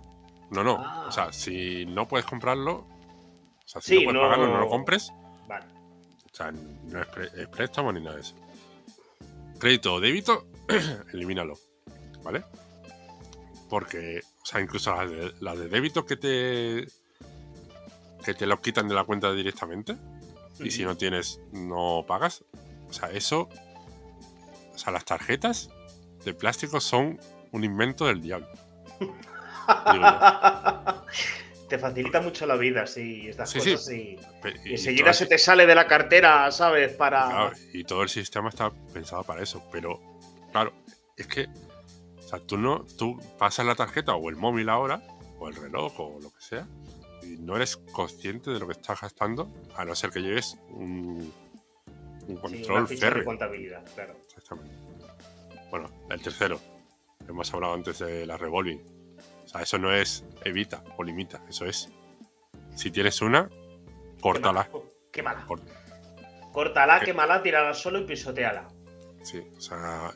No, 0.50 0.64
no. 0.64 0.74
O 1.06 1.12
sea, 1.12 1.24
ah. 1.24 1.32
si 1.32 1.84
no 1.86 2.08
puedes 2.08 2.26
comprarlo, 2.26 2.86
o 3.66 3.68
sea, 3.68 3.82
si 3.82 3.96
no 3.96 4.12
puedes 4.12 4.22
pagarlo, 4.22 4.46
no 4.46 4.60
lo 4.60 4.68
compres. 4.68 5.12
Vale. 5.48 5.66
O 6.32 6.36
sea, 6.36 6.52
no 6.52 7.02
es, 7.02 7.48
préstamo 7.48 7.92
ni 7.92 8.00
nada 8.00 8.14
de 8.14 8.22
eso. 8.22 8.36
Crédito 9.58 9.94
o 9.94 10.00
débito, 10.00 10.46
elimínalo. 11.12 11.58
¿Vale? 12.22 12.44
Porque, 13.68 14.20
o 14.40 14.46
sea, 14.46 14.60
incluso 14.60 14.94
las 15.40 15.58
de, 15.58 15.68
débito 15.68 16.06
que 16.06 16.16
te. 16.16 16.86
que 18.24 18.34
te 18.34 18.46
lo 18.46 18.60
quitan 18.60 18.86
de 18.86 18.94
la 18.94 19.02
cuenta 19.02 19.32
directamente. 19.32 19.96
Y 20.60 20.70
si 20.70 20.84
no 20.84 20.96
tienes, 20.96 21.40
no 21.52 22.04
pagas. 22.06 22.44
O 22.88 22.92
sea, 22.92 23.10
eso. 23.10 23.48
O 24.74 24.78
sea, 24.78 24.92
las 24.92 25.04
tarjetas 25.04 25.70
de 26.24 26.34
plástico 26.34 26.80
son 26.80 27.18
un 27.50 27.64
invento 27.64 28.06
del 28.06 28.22
diablo. 28.22 28.46
te 31.68 31.78
facilita 31.78 32.20
mucho 32.20 32.46
la 32.46 32.56
vida, 32.56 32.86
sí, 32.86 33.28
estas 33.28 33.52
cosas 33.52 33.90
Y, 33.90 34.18
enseguida 34.64 35.12
se 35.12 35.26
te 35.26 35.38
sale 35.38 35.66
de 35.66 35.74
la 35.74 35.86
cartera, 35.86 36.50
¿sabes? 36.50 36.92
Para. 36.92 37.52
y 37.72 37.84
todo 37.84 38.02
el 38.02 38.08
sistema 38.08 38.48
está 38.48 38.70
pensado 38.92 39.22
para 39.24 39.42
eso, 39.42 39.62
pero 39.70 40.00
claro, 40.52 40.72
es 41.16 41.26
que. 41.26 41.46
O 42.18 42.28
sea, 42.28 42.40
tú 42.40 42.58
no. 42.58 42.84
Tú 42.98 43.20
pasas 43.38 43.66
la 43.66 43.74
tarjeta 43.74 44.14
o 44.14 44.28
el 44.30 44.36
móvil 44.36 44.68
ahora, 44.68 45.02
o 45.38 45.48
el 45.48 45.56
reloj, 45.56 46.00
o 46.00 46.18
lo 46.20 46.30
que 46.30 46.40
sea, 46.40 46.66
y 47.22 47.38
no 47.38 47.56
eres 47.56 47.76
consciente 47.76 48.50
de 48.50 48.58
lo 48.58 48.66
que 48.66 48.72
estás 48.72 49.00
gastando, 49.00 49.52
a 49.76 49.84
no 49.84 49.94
ser 49.94 50.10
que 50.10 50.20
lleves 50.20 50.56
un, 50.70 51.32
un 52.26 52.36
control 52.36 52.88
sí, 52.88 52.96
De 52.96 53.24
contabilidad, 53.24 53.84
claro. 53.94 54.16
Exactamente. 54.24 54.74
Bueno, 55.70 55.90
el 56.10 56.20
tercero. 56.20 56.60
Hemos 57.28 57.52
hablado 57.52 57.74
antes 57.74 57.98
de 57.98 58.24
la 58.24 58.36
revolving 58.36 58.95
o 59.46 59.48
sea, 59.48 59.62
eso 59.62 59.78
no 59.78 59.92
es 59.92 60.24
evita 60.44 60.82
o 60.98 61.04
limita, 61.04 61.40
eso 61.48 61.64
es. 61.64 61.88
Si 62.74 62.90
tienes 62.90 63.22
una, 63.22 63.48
córtala. 64.20 64.68
Quémala. 65.12 65.46
Córtala, 66.52 67.00
quémala, 67.00 67.42
tírala 67.42 67.72
solo 67.72 68.00
y 68.00 68.04
pisoteala. 68.04 68.68
Sí, 69.22 69.42
o 69.56 69.60
sea, 69.60 70.12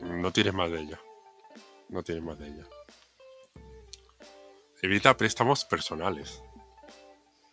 no 0.00 0.32
tires 0.32 0.54
más 0.54 0.70
de 0.70 0.80
ella. 0.80 1.00
No 1.90 2.02
tires 2.02 2.22
más 2.22 2.38
de 2.38 2.48
ella. 2.48 2.64
Evita 4.80 5.16
préstamos 5.16 5.64
personales. 5.64 6.42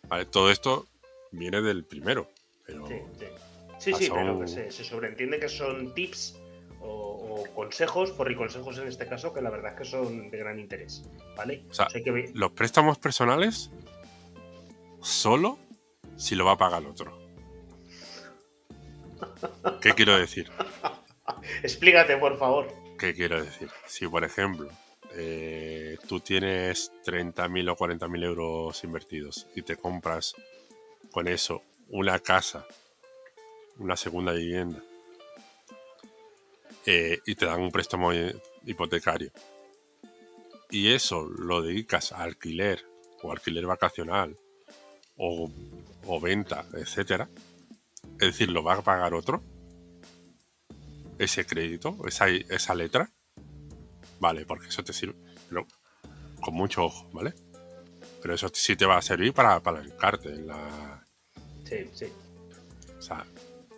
Vale, 0.08 0.24
todo 0.24 0.50
esto 0.50 0.86
viene 1.30 1.60
del 1.60 1.84
primero. 1.84 2.30
Pero 2.64 2.86
sí, 2.86 2.94
sí. 3.18 3.26
Sí, 3.78 3.92
sí, 3.92 4.10
pero 4.10 4.40
que 4.40 4.48
se, 4.48 4.70
se 4.70 4.82
sobreentiende 4.82 5.38
que 5.38 5.48
son 5.48 5.92
tips 5.94 6.38
o, 6.80 7.44
consejos, 7.54 8.12
por 8.12 8.30
y 8.30 8.36
consejos 8.36 8.78
en 8.78 8.88
este 8.88 9.06
caso, 9.06 9.32
que 9.32 9.40
la 9.40 9.50
verdad 9.50 9.72
es 9.72 9.78
que 9.78 9.84
son 9.84 10.30
de 10.30 10.38
gran 10.38 10.58
interés. 10.58 11.04
¿Vale? 11.36 11.64
O 11.70 11.74
sea, 11.74 11.88
los 12.34 12.52
préstamos 12.52 12.98
personales 12.98 13.70
solo 15.00 15.58
si 16.16 16.34
lo 16.34 16.44
va 16.44 16.52
a 16.52 16.58
pagar 16.58 16.82
el 16.82 16.88
otro. 16.88 17.18
¿Qué 19.80 19.92
quiero 19.94 20.18
decir? 20.18 20.50
Explícate, 21.62 22.16
por 22.16 22.38
favor. 22.38 22.72
¿Qué 22.98 23.14
quiero 23.14 23.42
decir? 23.42 23.68
Si, 23.86 24.06
por 24.08 24.24
ejemplo, 24.24 24.68
eh, 25.14 25.96
tú 26.08 26.20
tienes 26.20 26.92
30.000 27.04 27.70
o 27.70 27.76
40.000 27.76 28.24
euros 28.24 28.84
invertidos 28.84 29.46
y 29.54 29.62
te 29.62 29.76
compras 29.76 30.34
con 31.10 31.28
eso 31.28 31.62
una 31.88 32.18
casa, 32.18 32.66
una 33.78 33.96
segunda 33.96 34.32
vivienda, 34.32 34.82
eh, 36.86 37.20
y 37.26 37.34
te 37.34 37.46
dan 37.46 37.60
un 37.60 37.70
préstamo 37.70 38.12
hipotecario. 38.64 39.32
Y 40.70 40.92
eso 40.92 41.28
lo 41.28 41.62
dedicas 41.62 42.12
a 42.12 42.22
alquiler 42.22 42.84
o 43.22 43.32
alquiler 43.32 43.66
vacacional 43.66 44.38
o, 45.16 45.50
venta, 46.20 46.64
etcétera. 46.74 47.28
Es 48.20 48.28
decir, 48.28 48.50
lo 48.50 48.62
va 48.62 48.74
a 48.74 48.82
pagar 48.82 49.14
otro. 49.14 49.42
Ese 51.18 51.44
crédito, 51.46 51.96
esa, 52.06 52.28
esa 52.28 52.74
letra. 52.74 53.10
Vale, 54.20 54.44
porque 54.44 54.68
eso 54.68 54.84
te 54.84 54.92
sirve. 54.92 55.16
Pero 55.48 55.66
con 56.40 56.54
mucho 56.54 56.84
ojo, 56.84 57.08
¿vale? 57.12 57.34
Pero 58.22 58.34
eso 58.34 58.48
sí 58.52 58.76
te 58.76 58.86
va 58.86 58.98
a 58.98 59.02
servir 59.02 59.32
para 59.32 59.54
apalancarte 59.54 60.28
en 60.28 60.46
la. 60.46 61.04
Sí, 61.64 61.90
sí. 61.92 62.06
O 62.98 63.02
sea, 63.02 63.24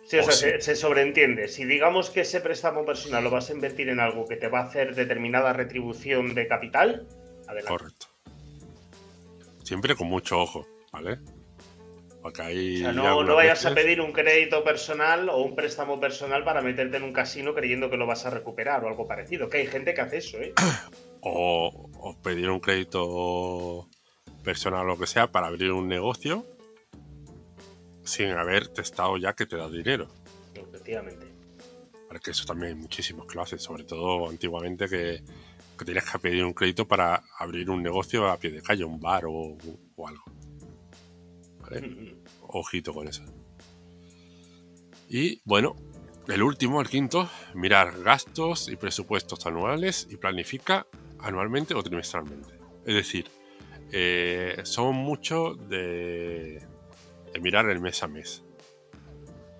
Sí, 0.09 0.17
o, 0.17 0.23
sea, 0.23 0.59
Se, 0.59 0.75
sobreentiende. 0.75 1.47
Si 1.47 1.65
digamos 1.65 2.09
que 2.09 2.21
ese 2.21 2.41
préstamo 2.41 2.83
personal 2.83 3.23
lo 3.23 3.29
vas 3.29 3.51
a 3.51 3.53
invertir 3.53 3.89
en 3.89 3.99
algo 3.99 4.25
que 4.25 4.37
te 4.37 4.47
va 4.47 4.61
a 4.61 4.63
hacer 4.63 4.95
determinada 4.95 5.53
retribución 5.53 6.33
de 6.33 6.47
capital, 6.47 7.07
adelante. 7.45 7.67
Correcto. 7.67 8.07
Siempre 9.63 9.95
con 9.95 10.07
mucho 10.07 10.39
ojo, 10.39 10.67
¿vale? 10.91 11.19
Porque 12.23 12.41
ahí 12.41 12.77
o 12.77 12.79
sea, 12.79 12.91
no, 12.91 13.23
no 13.23 13.35
vayas 13.35 13.63
a 13.67 13.75
pedir 13.75 14.01
un 14.01 14.11
crédito 14.11 14.63
personal 14.63 15.29
o 15.29 15.43
un 15.43 15.55
préstamo 15.55 15.99
personal 15.99 16.43
para 16.43 16.63
meterte 16.63 16.97
en 16.97 17.03
un 17.03 17.13
casino 17.13 17.53
creyendo 17.53 17.91
que 17.91 17.97
lo 17.97 18.07
vas 18.07 18.25
a 18.25 18.31
recuperar 18.31 18.83
o 18.83 18.87
algo 18.87 19.07
parecido. 19.07 19.47
Que 19.47 19.57
hay 19.57 19.67
gente 19.67 19.93
que 19.93 20.01
hace 20.01 20.17
eso, 20.17 20.39
¿eh? 20.39 20.53
O, 21.21 21.89
o 21.99 22.17
pedir 22.23 22.49
un 22.49 22.61
crédito 22.61 23.87
personal 24.43 24.85
o 24.85 24.87
lo 24.87 24.97
que 24.97 25.05
sea 25.05 25.27
para 25.27 25.47
abrir 25.47 25.73
un 25.73 25.89
negocio 25.89 26.45
sin 28.09 28.31
haber 28.31 28.67
testado 28.67 29.17
ya 29.17 29.33
que 29.33 29.45
te 29.45 29.55
da 29.55 29.69
dinero. 29.69 30.07
Efectivamente. 30.53 31.27
Porque 32.07 32.31
eso 32.31 32.45
también 32.45 32.73
hay 32.73 32.79
muchísimos 32.79 33.25
clases, 33.27 33.61
sobre 33.61 33.83
todo 33.83 34.29
antiguamente 34.29 34.87
que, 34.89 35.21
que 35.77 35.85
tienes 35.85 36.09
que 36.09 36.19
pedir 36.19 36.43
un 36.43 36.53
crédito 36.53 36.87
para 36.87 37.23
abrir 37.37 37.69
un 37.69 37.81
negocio 37.81 38.29
a 38.29 38.37
pie 38.37 38.51
de 38.51 38.61
calle, 38.61 38.83
un 38.83 38.99
bar 38.99 39.23
o, 39.27 39.57
algo. 40.05 40.23
¿Vale? 41.61 42.17
Ojito 42.47 42.93
con 42.93 43.07
eso. 43.07 43.23
Y 45.07 45.41
bueno, 45.45 45.75
el 46.27 46.43
último, 46.43 46.81
el 46.81 46.89
quinto, 46.89 47.29
mirar 47.53 48.01
gastos 48.03 48.69
y 48.69 48.75
presupuestos 48.75 49.45
anuales 49.45 50.07
y 50.09 50.17
planifica 50.17 50.85
anualmente 51.19 51.73
o 51.73 51.81
trimestralmente. 51.81 52.49
Es 52.85 52.95
decir, 52.95 53.25
eh, 53.91 54.61
son 54.63 54.95
muchos 54.95 55.67
de, 55.69 56.67
de 57.33 57.39
mirar 57.39 57.69
el 57.69 57.79
mes 57.79 58.03
a 58.03 58.07
mes. 58.07 58.43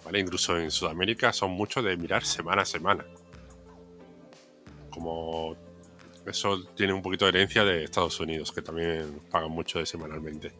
¿Vale? 0.04 0.20
Incluso 0.20 0.58
en 0.58 0.72
Sudamérica 0.72 1.34
son 1.34 1.52
muchos 1.52 1.84
de 1.84 1.96
mirar 1.98 2.26
semana 2.26 2.64
a 2.64 2.66
semana. 2.66 3.06
Como 4.90 5.56
eso 6.26 6.64
tiene 6.76 6.94
un 6.94 7.02
poquito 7.02 7.26
de 7.26 7.30
herencia 7.30 7.64
de 7.64 7.84
Estados 7.84 8.20
Unidos, 8.20 8.52
que 8.52 8.62
también 8.62 9.20
pagan 9.32 9.52
mucho 9.52 9.80
de 9.80 9.86
semanalmente. 9.86 10.52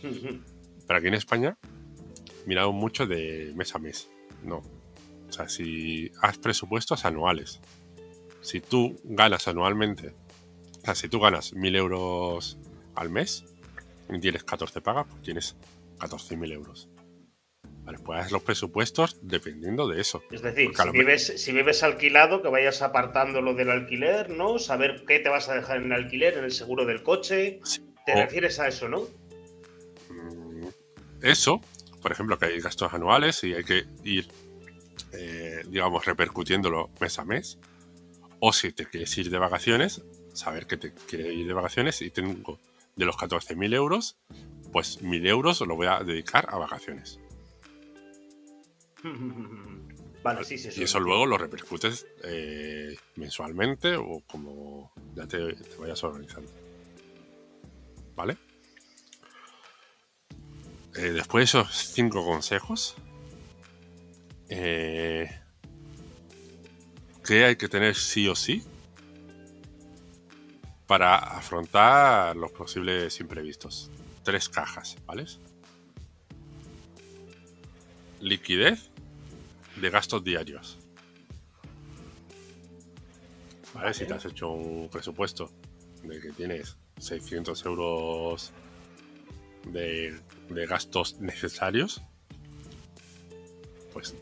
Pero 0.00 0.98
aquí 0.98 1.08
en 1.08 1.14
España 1.14 1.56
miramos 2.46 2.74
mucho 2.74 3.06
de 3.06 3.52
mes 3.56 3.74
a 3.74 3.78
mes. 3.78 4.08
No. 4.42 4.62
O 5.28 5.32
sea, 5.32 5.48
si 5.48 6.10
has 6.22 6.38
presupuestos 6.38 7.04
anuales. 7.04 7.60
si 8.40 8.60
tú 8.60 8.96
ganas 9.02 9.48
anualmente, 9.48 10.14
o 10.80 10.84
sea, 10.84 10.94
si 10.94 11.08
tú 11.08 11.18
ganas 11.18 11.52
1.000 11.52 11.76
euros 11.76 12.58
al 12.94 13.10
mes 13.10 13.44
y 14.08 14.20
tienes 14.20 14.44
14 14.44 14.80
pagas, 14.80 15.06
pues 15.08 15.22
tienes 15.22 15.56
14.000 15.98 16.52
euros. 16.52 16.88
Vale, 17.86 17.98
pues 17.98 18.32
los 18.32 18.42
presupuestos 18.42 19.16
dependiendo 19.22 19.86
de 19.86 20.00
eso. 20.00 20.20
Es 20.32 20.42
decir, 20.42 20.70
si 20.76 20.90
vives, 20.90 21.32
si 21.36 21.52
vives, 21.52 21.84
alquilado, 21.84 22.42
que 22.42 22.48
vayas 22.48 22.82
apartando 22.82 23.40
lo 23.40 23.54
del 23.54 23.70
alquiler, 23.70 24.28
¿no? 24.30 24.58
Saber 24.58 25.04
qué 25.06 25.20
te 25.20 25.28
vas 25.28 25.48
a 25.48 25.54
dejar 25.54 25.76
en 25.76 25.86
el 25.86 25.92
alquiler, 25.92 26.36
en 26.36 26.44
el 26.44 26.50
seguro 26.50 26.84
del 26.84 27.04
coche. 27.04 27.60
¿Te 28.04 28.14
refieres 28.14 28.58
a 28.58 28.66
eso, 28.66 28.88
no? 28.88 29.02
Mm, 30.10 30.66
eso, 31.22 31.60
por 32.02 32.10
ejemplo, 32.10 32.36
que 32.38 32.46
hay 32.46 32.60
gastos 32.60 32.92
anuales 32.92 33.44
y 33.44 33.54
hay 33.54 33.62
que 33.62 33.84
ir, 34.02 34.26
eh, 35.12 35.62
digamos, 35.68 36.04
repercutiéndolo 36.06 36.90
mes 37.00 37.18
a 37.20 37.24
mes. 37.24 37.58
O 38.40 38.52
si 38.52 38.72
te 38.72 38.86
quieres 38.86 39.16
ir 39.16 39.30
de 39.30 39.38
vacaciones, 39.38 40.02
saber 40.32 40.66
que 40.66 40.76
te 40.76 40.92
quieres 40.92 41.32
ir 41.34 41.46
de 41.46 41.54
vacaciones 41.54 42.02
y 42.02 42.10
tengo 42.10 42.58
de 42.96 43.04
los 43.04 43.16
14.000 43.16 43.74
euros, 43.74 44.18
pues 44.76 45.00
1.000 45.00 45.26
euros 45.26 45.62
lo 45.62 45.74
voy 45.74 45.86
a 45.86 46.00
dedicar 46.00 46.46
a 46.50 46.58
vacaciones. 46.58 47.18
Vale, 50.22 50.44
sí, 50.44 50.58
sí, 50.58 50.68
y 50.76 50.82
eso 50.82 51.00
luego 51.00 51.24
lo 51.24 51.38
repercutes 51.38 52.06
eh, 52.22 52.94
mensualmente 53.14 53.96
o 53.96 54.20
como 54.26 54.92
ya 55.14 55.26
te, 55.26 55.56
vayas 55.78 56.04
organizando. 56.04 56.52
¿Vale? 58.14 58.36
Eh, 60.94 61.12
después 61.12 61.40
de 61.40 61.44
esos 61.44 61.74
cinco 61.74 62.22
consejos, 62.22 62.96
eh, 64.50 65.40
¿qué 67.24 67.46
hay 67.46 67.56
que 67.56 67.70
tener 67.70 67.94
sí 67.94 68.28
o 68.28 68.34
sí 68.34 68.62
para 70.86 71.16
afrontar 71.16 72.36
los 72.36 72.50
posibles 72.52 73.18
imprevistos? 73.20 73.90
Tres 74.26 74.48
cajas, 74.48 74.96
¿vale? 75.06 75.24
Liquidez, 78.18 78.90
de 79.80 79.88
gastos 79.88 80.24
diarios. 80.24 80.78
¿Vale? 83.72 83.94
Si 83.94 84.04
te 84.04 84.14
has 84.14 84.24
hecho 84.24 84.50
un 84.50 84.88
presupuesto 84.88 85.52
de 86.02 86.20
que 86.20 86.32
tienes 86.32 86.76
600 86.98 87.64
euros 87.66 88.50
de, 89.68 90.20
gastos 90.48 91.20
necesarios, 91.20 92.02
pues, 93.92 94.12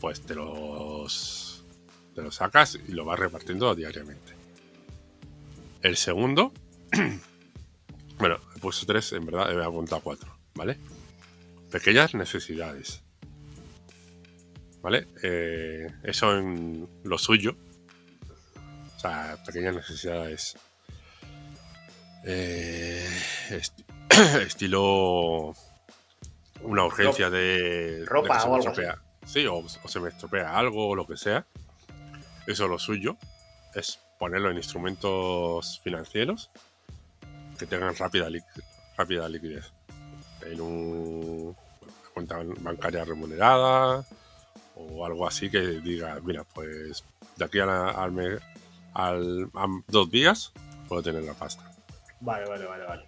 pues 0.00 0.20
te 0.20 0.36
los, 0.36 1.64
te 2.14 2.22
los 2.22 2.36
sacas 2.36 2.78
y 2.86 2.92
lo 2.92 3.04
vas 3.04 3.18
repartiendo 3.18 3.74
diariamente. 3.74 4.34
El 5.82 5.96
segundo, 5.96 6.52
bueno, 8.18 8.38
he 8.56 8.58
puesto 8.58 8.86
tres, 8.86 9.12
en 9.12 9.26
verdad 9.26 9.52
he 9.52 9.64
apuntado 9.64 10.00
cuatro, 10.02 10.36
¿vale? 10.54 10.78
Pequeñas 11.70 12.14
necesidades. 12.14 13.02
¿vale? 14.82 15.06
Eh, 15.22 15.86
eso 16.02 16.36
en 16.36 16.88
lo 17.04 17.18
suyo. 17.18 17.56
O 18.96 19.00
sea, 19.00 19.36
pequeñas 19.44 19.74
necesidades. 19.74 20.56
Eh, 22.24 23.06
estilo 24.46 25.54
una 26.62 26.84
urgencia 26.84 27.30
de 27.30 28.04
ropa 28.06 28.42
o 28.44 28.56
algo 28.56 28.72
Sí, 29.24 29.46
o, 29.46 29.62
se 29.68 30.00
me 30.00 30.08
estropea 30.08 30.56
algo 30.56 30.88
o 30.88 30.96
lo 30.96 31.06
que 31.06 31.16
sea. 31.16 31.46
Eso 32.46 32.66
lo 32.66 32.78
suyo 32.78 33.16
es 33.74 34.00
ponerlo 34.18 34.50
en 34.50 34.56
instrumentos 34.56 35.80
financieros 35.84 36.50
que 37.58 37.66
tengan 37.66 37.94
rápida, 37.96 38.28
rápida 38.96 39.28
liquidez. 39.28 39.72
En 40.42 40.60
un, 40.60 41.56
una 41.82 42.10
cuenta 42.14 42.38
bancaria 42.60 43.04
remunerada, 43.04 44.04
o 44.76 45.04
algo 45.04 45.26
así 45.26 45.50
que 45.50 45.60
diga, 45.80 46.18
mira, 46.22 46.44
pues 46.44 47.04
de 47.36 47.44
aquí 47.44 47.58
a, 47.58 47.90
al, 47.90 48.40
al 48.94 49.50
a 49.54 49.66
dos 49.88 50.10
días 50.10 50.52
puedo 50.88 51.02
tener 51.02 51.24
la 51.24 51.34
pasta. 51.34 51.70
Vale, 52.20 52.48
vale, 52.48 52.64
vale, 52.66 52.84
vale. 52.84 53.04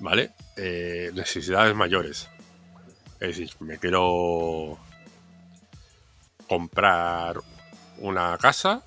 Vale, 0.00 0.30
eh, 0.56 1.10
necesidades 1.14 1.74
mayores. 1.74 2.28
Es 3.20 3.36
decir, 3.36 3.50
me 3.60 3.78
quiero 3.78 4.78
comprar 6.48 7.36
una 7.98 8.36
casa, 8.38 8.82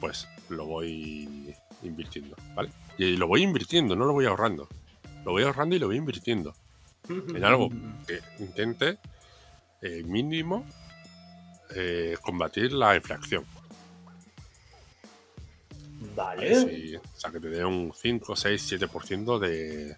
pues 0.00 0.26
lo 0.48 0.64
voy 0.66 1.54
invirtiendo, 1.82 2.34
¿vale? 2.54 2.70
Y 3.00 3.16
lo 3.16 3.26
voy 3.26 3.42
invirtiendo, 3.42 3.96
no 3.96 4.04
lo 4.04 4.12
voy 4.12 4.26
ahorrando. 4.26 4.68
Lo 5.24 5.32
voy 5.32 5.42
ahorrando 5.44 5.74
y 5.74 5.78
lo 5.78 5.86
voy 5.86 5.96
invirtiendo 5.96 6.54
en 7.08 7.42
algo 7.42 7.70
que 8.06 8.20
intente 8.38 8.98
eh, 9.80 10.02
mínimo 10.02 10.66
eh, 11.74 12.18
combatir 12.20 12.74
la 12.74 12.94
infracción. 12.94 13.46
Vale. 16.14 16.98
o 16.98 17.18
sea, 17.18 17.30
que 17.30 17.40
te 17.40 17.48
dé 17.48 17.64
un 17.64 17.90
5, 17.94 18.36
6, 18.36 18.72
7% 18.72 19.38
de, 19.38 19.96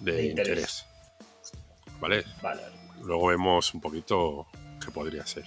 de, 0.00 0.26
interés. 0.26 0.84
¿Vale? 1.98 2.26
Vale. 2.42 2.60
Luego 3.02 3.28
vemos 3.28 3.72
un 3.72 3.80
poquito 3.80 4.48
qué 4.84 4.90
podría 4.90 5.24
ser. 5.24 5.46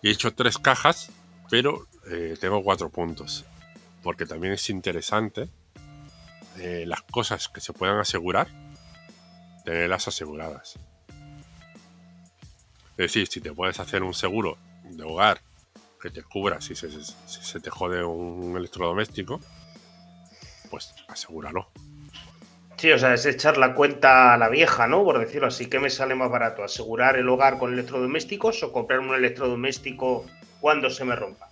he 0.00 0.10
hecho 0.10 0.32
tres 0.32 0.58
cajas, 0.58 1.10
pero 1.50 1.88
eh, 2.08 2.36
tengo 2.40 2.62
cuatro 2.62 2.88
puntos. 2.88 3.44
Porque 4.08 4.24
también 4.24 4.54
es 4.54 4.70
interesante 4.70 5.50
las 6.56 7.02
cosas 7.02 7.50
que 7.50 7.60
se 7.60 7.74
puedan 7.74 7.98
asegurar, 7.98 8.48
tenerlas 9.66 10.08
aseguradas. 10.08 10.78
Es 12.92 12.96
decir, 12.96 13.26
si 13.26 13.42
te 13.42 13.52
puedes 13.52 13.78
hacer 13.80 14.02
un 14.02 14.14
seguro 14.14 14.56
de 14.84 15.04
hogar 15.04 15.42
que 16.00 16.08
te 16.08 16.22
cubra 16.22 16.62
si 16.62 16.74
se, 16.74 17.60
te 17.60 17.68
jode 17.68 18.02
un 18.02 18.56
electrodoméstico, 18.56 19.42
pues 20.70 20.94
asegúralo. 21.08 21.68
Sí, 22.78 22.90
o 22.90 22.98
sea, 22.98 23.12
es 23.12 23.26
echar 23.26 23.58
la 23.58 23.74
cuenta 23.74 24.32
a 24.32 24.38
la 24.38 24.48
vieja, 24.48 24.86
¿no? 24.86 25.04
Por 25.04 25.18
decirlo 25.18 25.48
así, 25.48 25.66
¿qué 25.66 25.80
me 25.80 25.90
sale 25.90 26.14
más 26.14 26.30
barato? 26.30 26.64
¿Asegurar 26.64 27.18
el 27.18 27.28
hogar 27.28 27.58
con 27.58 27.74
electrodomésticos 27.74 28.62
o 28.62 28.72
comprar 28.72 29.00
un 29.00 29.14
electrodoméstico 29.14 30.24
cuando 30.62 30.88
se 30.88 31.04
me 31.04 31.14
rompa? 31.14 31.47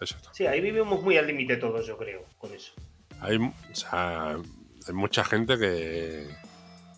Exacto. 0.00 0.30
Sí, 0.32 0.46
ahí 0.46 0.60
vivimos 0.60 1.02
muy 1.02 1.16
al 1.16 1.26
límite 1.26 1.56
todos, 1.56 1.86
yo 1.86 1.96
creo, 1.96 2.24
con 2.38 2.52
eso. 2.54 2.72
Hay, 3.20 3.38
hay 3.92 4.94
mucha 4.94 5.24
gente 5.24 5.58
que, 5.58 6.28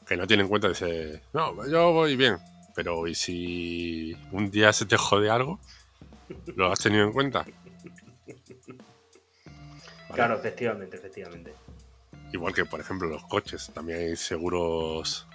que 0.06 0.16
no 0.16 0.26
tiene 0.26 0.44
en 0.44 0.48
cuenta 0.48 0.68
ese... 0.68 1.20
No, 1.32 1.66
yo 1.66 1.92
voy 1.92 2.16
bien. 2.16 2.38
Pero 2.74 3.06
¿y 3.06 3.14
si 3.14 4.16
un 4.30 4.50
día 4.50 4.72
se 4.72 4.86
te 4.86 4.96
jode 4.96 5.28
algo? 5.30 5.58
¿Lo 6.56 6.72
has 6.72 6.78
tenido 6.78 7.04
en 7.04 7.12
cuenta? 7.12 7.44
Claro, 10.14 10.36
efectivamente, 10.36 10.96
efectivamente. 10.96 11.54
Igual 12.32 12.54
que, 12.54 12.64
por 12.64 12.80
ejemplo, 12.80 13.08
los 13.08 13.24
coches, 13.24 13.70
también 13.74 13.98
hay 13.98 14.16
seguros. 14.16 15.26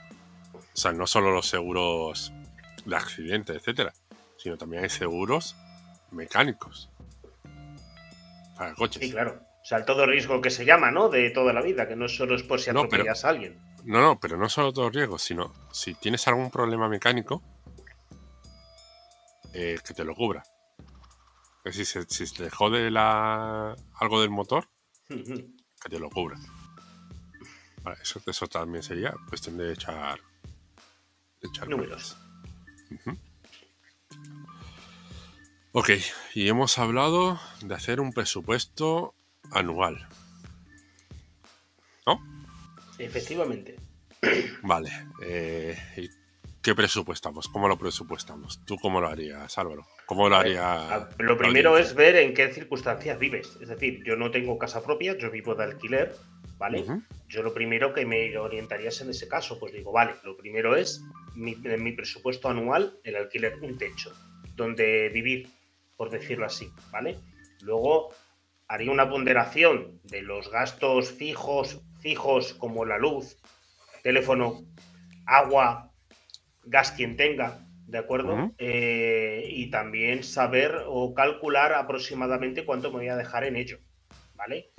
O 0.53 0.77
sea, 0.79 0.93
no 0.93 1.05
solo 1.05 1.31
los 1.31 1.47
seguros 1.47 2.31
de 2.85 2.95
accidentes, 2.95 3.57
etcétera, 3.57 3.93
sino 4.37 4.57
también 4.57 4.83
hay 4.83 4.89
seguros 4.89 5.55
mecánicos 6.11 6.89
para 8.57 8.73
coches. 8.73 9.01
Sí, 9.01 9.11
claro. 9.11 9.41
O 9.61 9.65
sea, 9.65 9.79
el 9.79 9.85
todo 9.85 10.05
riesgo 10.05 10.41
que 10.41 10.49
se 10.49 10.65
llama, 10.65 10.91
¿no? 10.91 11.09
De 11.09 11.29
toda 11.29 11.51
la 11.53 11.61
vida, 11.61 11.87
que 11.87 11.95
no 11.95 12.07
solo 12.07 12.35
es 12.35 12.43
por 12.43 12.59
si 12.59 12.69
atropellas 12.69 13.25
a 13.25 13.29
alguien. 13.29 13.59
No, 13.83 14.01
no, 14.01 14.19
pero 14.19 14.37
no 14.37 14.49
solo 14.49 14.73
todo 14.73 14.89
riesgo, 14.89 15.17
sino 15.17 15.53
si 15.71 15.93
tienes 15.93 16.27
algún 16.27 16.49
problema 16.51 16.87
mecánico, 16.89 17.43
eh, 19.53 19.77
que 19.85 19.93
te 19.93 20.03
lo 20.03 20.15
cubra. 20.15 20.43
Es 21.63 21.77
decir, 21.77 22.05
si, 22.07 22.33
te 22.33 22.49
jode 22.49 22.89
la, 22.89 23.75
algo 23.95 24.21
del 24.21 24.29
motor, 24.29 24.69
que 25.07 25.89
te 25.89 25.99
lo 25.99 26.09
cubra. 26.09 26.37
eso, 28.01 28.21
eso 28.25 28.47
también 28.47 28.83
sería 28.83 29.13
cuestión 29.27 29.57
de 29.57 29.73
echar, 29.73 30.21
de 31.41 31.49
echar 31.49 31.67
números. 31.67 32.17
Ok, 35.73 35.91
y 36.33 36.47
hemos 36.47 36.77
hablado 36.79 37.39
de 37.61 37.75
hacer 37.75 37.99
un 37.99 38.13
presupuesto 38.13 39.13
anual. 39.51 40.07
¿No? 42.05 42.19
Efectivamente. 42.97 43.75
Vale. 44.63 44.89
Eh, 45.21 45.77
¿Qué 46.61 46.75
presupuestamos? 46.75 47.47
¿Cómo 47.47 47.67
lo 47.67 47.77
presupuestamos? 47.77 48.59
¿Tú 48.65 48.77
cómo 48.77 48.99
lo 48.99 49.07
harías, 49.07 49.57
Álvaro? 49.57 49.85
¿Cómo 50.05 50.27
lo 50.27 50.35
haría? 50.35 51.07
Lo 51.19 51.37
primero 51.37 51.77
es 51.77 51.93
ver 51.93 52.15
en 52.15 52.33
qué 52.33 52.51
circunstancias 52.51 53.19
vives. 53.19 53.57
Es 53.61 53.69
decir, 53.69 54.03
yo 54.03 54.15
no 54.15 54.31
tengo 54.31 54.57
casa 54.57 54.83
propia, 54.83 55.17
yo 55.17 55.31
vivo 55.31 55.55
de 55.55 55.63
alquiler, 55.65 56.15
¿vale? 56.57 56.83
Yo 57.29 57.43
lo 57.43 57.53
primero 57.53 57.93
que 57.93 58.05
me 58.05 58.37
orientaría 58.37 58.89
es 58.89 58.99
en 59.01 59.09
ese 59.09 59.27
caso, 59.27 59.59
pues 59.59 59.73
digo, 59.73 59.91
vale, 59.91 60.15
lo 60.23 60.35
primero 60.35 60.75
es 60.75 61.03
mi, 61.35 61.55
en 61.63 61.83
mi 61.83 61.91
presupuesto 61.91 62.49
anual 62.49 62.99
el 63.03 63.15
alquiler, 63.15 63.59
un 63.61 63.77
techo 63.77 64.13
donde 64.57 65.09
vivir. 65.09 65.47
Por 65.97 66.09
decirlo 66.11 66.45
así, 66.45 66.71
¿vale? 66.91 67.17
Luego 67.61 68.13
haría 68.67 68.91
una 68.91 69.09
ponderación 69.09 69.99
de 70.03 70.21
los 70.21 70.49
gastos 70.51 71.11
fijos, 71.11 71.81
fijos 71.99 72.53
como 72.53 72.85
la 72.85 72.97
luz, 72.97 73.37
teléfono, 74.03 74.63
agua, 75.25 75.91
gas 76.63 76.91
quien 76.91 77.17
tenga, 77.17 77.65
¿de 77.87 77.97
acuerdo? 77.97 78.51
Eh, 78.57 79.47
y 79.49 79.69
también 79.69 80.23
saber 80.23 80.83
o 80.85 81.13
calcular 81.13 81.73
aproximadamente 81.73 82.65
cuánto 82.65 82.89
me 82.91 82.97
voy 82.97 83.09
a 83.09 83.15
dejar 83.15 83.43
en 83.43 83.55
ello, 83.55 83.79
¿vale? 84.35 84.71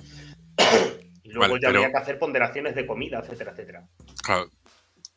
y 1.23 1.31
luego 1.31 1.57
ya 1.57 1.69
habría 1.69 1.91
que 1.91 1.97
hacer 1.97 2.17
ponderaciones 2.17 2.75
de 2.75 2.87
comida, 2.87 3.19
etcétera, 3.19 3.51
etcétera. 3.51 3.87
Claro, 4.23 4.49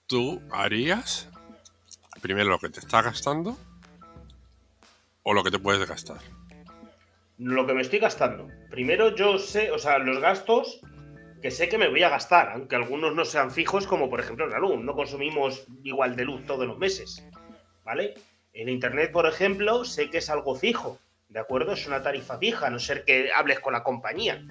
tú 0.06 0.42
harías 0.50 1.28
primero 2.20 2.50
lo 2.50 2.58
que 2.58 2.70
te 2.70 2.80
está 2.80 3.02
gastando 3.02 3.56
o 5.22 5.34
lo 5.34 5.42
que 5.42 5.50
te 5.50 5.58
puedes 5.58 5.88
gastar. 5.88 6.18
Lo 7.38 7.66
que 7.66 7.74
me 7.74 7.82
estoy 7.82 7.98
gastando. 7.98 8.48
Primero 8.70 9.14
yo 9.14 9.38
sé, 9.38 9.70
o 9.70 9.78
sea, 9.78 9.98
los 9.98 10.20
gastos 10.20 10.80
que 11.40 11.50
sé 11.50 11.68
que 11.68 11.76
me 11.76 11.88
voy 11.88 12.02
a 12.04 12.08
gastar, 12.08 12.50
aunque 12.50 12.76
algunos 12.76 13.14
no 13.14 13.24
sean 13.24 13.50
fijos, 13.50 13.86
como 13.86 14.08
por 14.08 14.20
ejemplo 14.20 14.46
la 14.46 14.60
luz. 14.60 14.78
No 14.82 14.94
consumimos 14.94 15.64
igual 15.82 16.14
de 16.14 16.24
luz 16.24 16.46
todos 16.46 16.66
los 16.66 16.78
meses. 16.78 17.26
¿Vale? 17.84 18.14
En 18.52 18.68
Internet, 18.68 19.10
por 19.10 19.26
ejemplo, 19.26 19.84
sé 19.84 20.08
que 20.08 20.18
es 20.18 20.30
algo 20.30 20.54
fijo. 20.54 20.98
¿De 21.28 21.40
acuerdo? 21.40 21.72
Es 21.72 21.86
una 21.86 22.02
tarifa 22.02 22.38
fija, 22.38 22.66
a 22.66 22.70
no 22.70 22.78
ser 22.78 23.04
que 23.04 23.32
hables 23.32 23.58
con 23.60 23.72
la 23.72 23.82
compañía. 23.82 24.44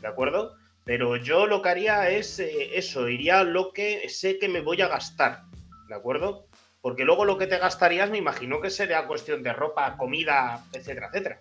¿De 0.00 0.06
acuerdo? 0.06 0.54
Pero 0.84 1.16
yo 1.16 1.46
lo 1.46 1.62
que 1.62 1.68
haría 1.70 2.10
es 2.10 2.38
eh, 2.38 2.78
eso, 2.78 3.08
iría 3.08 3.42
lo 3.42 3.72
que 3.72 4.08
sé 4.08 4.38
que 4.38 4.48
me 4.48 4.60
voy 4.60 4.80
a 4.82 4.88
gastar. 4.88 5.42
¿De 5.88 5.94
acuerdo? 5.96 6.45
Porque 6.86 7.04
luego 7.04 7.24
lo 7.24 7.36
que 7.36 7.48
te 7.48 7.58
gastarías, 7.58 8.10
me 8.10 8.18
imagino 8.18 8.60
que 8.60 8.70
sería 8.70 9.08
cuestión 9.08 9.42
de 9.42 9.52
ropa, 9.52 9.96
comida, 9.96 10.64
etcétera, 10.72 11.08
etcétera. 11.08 11.40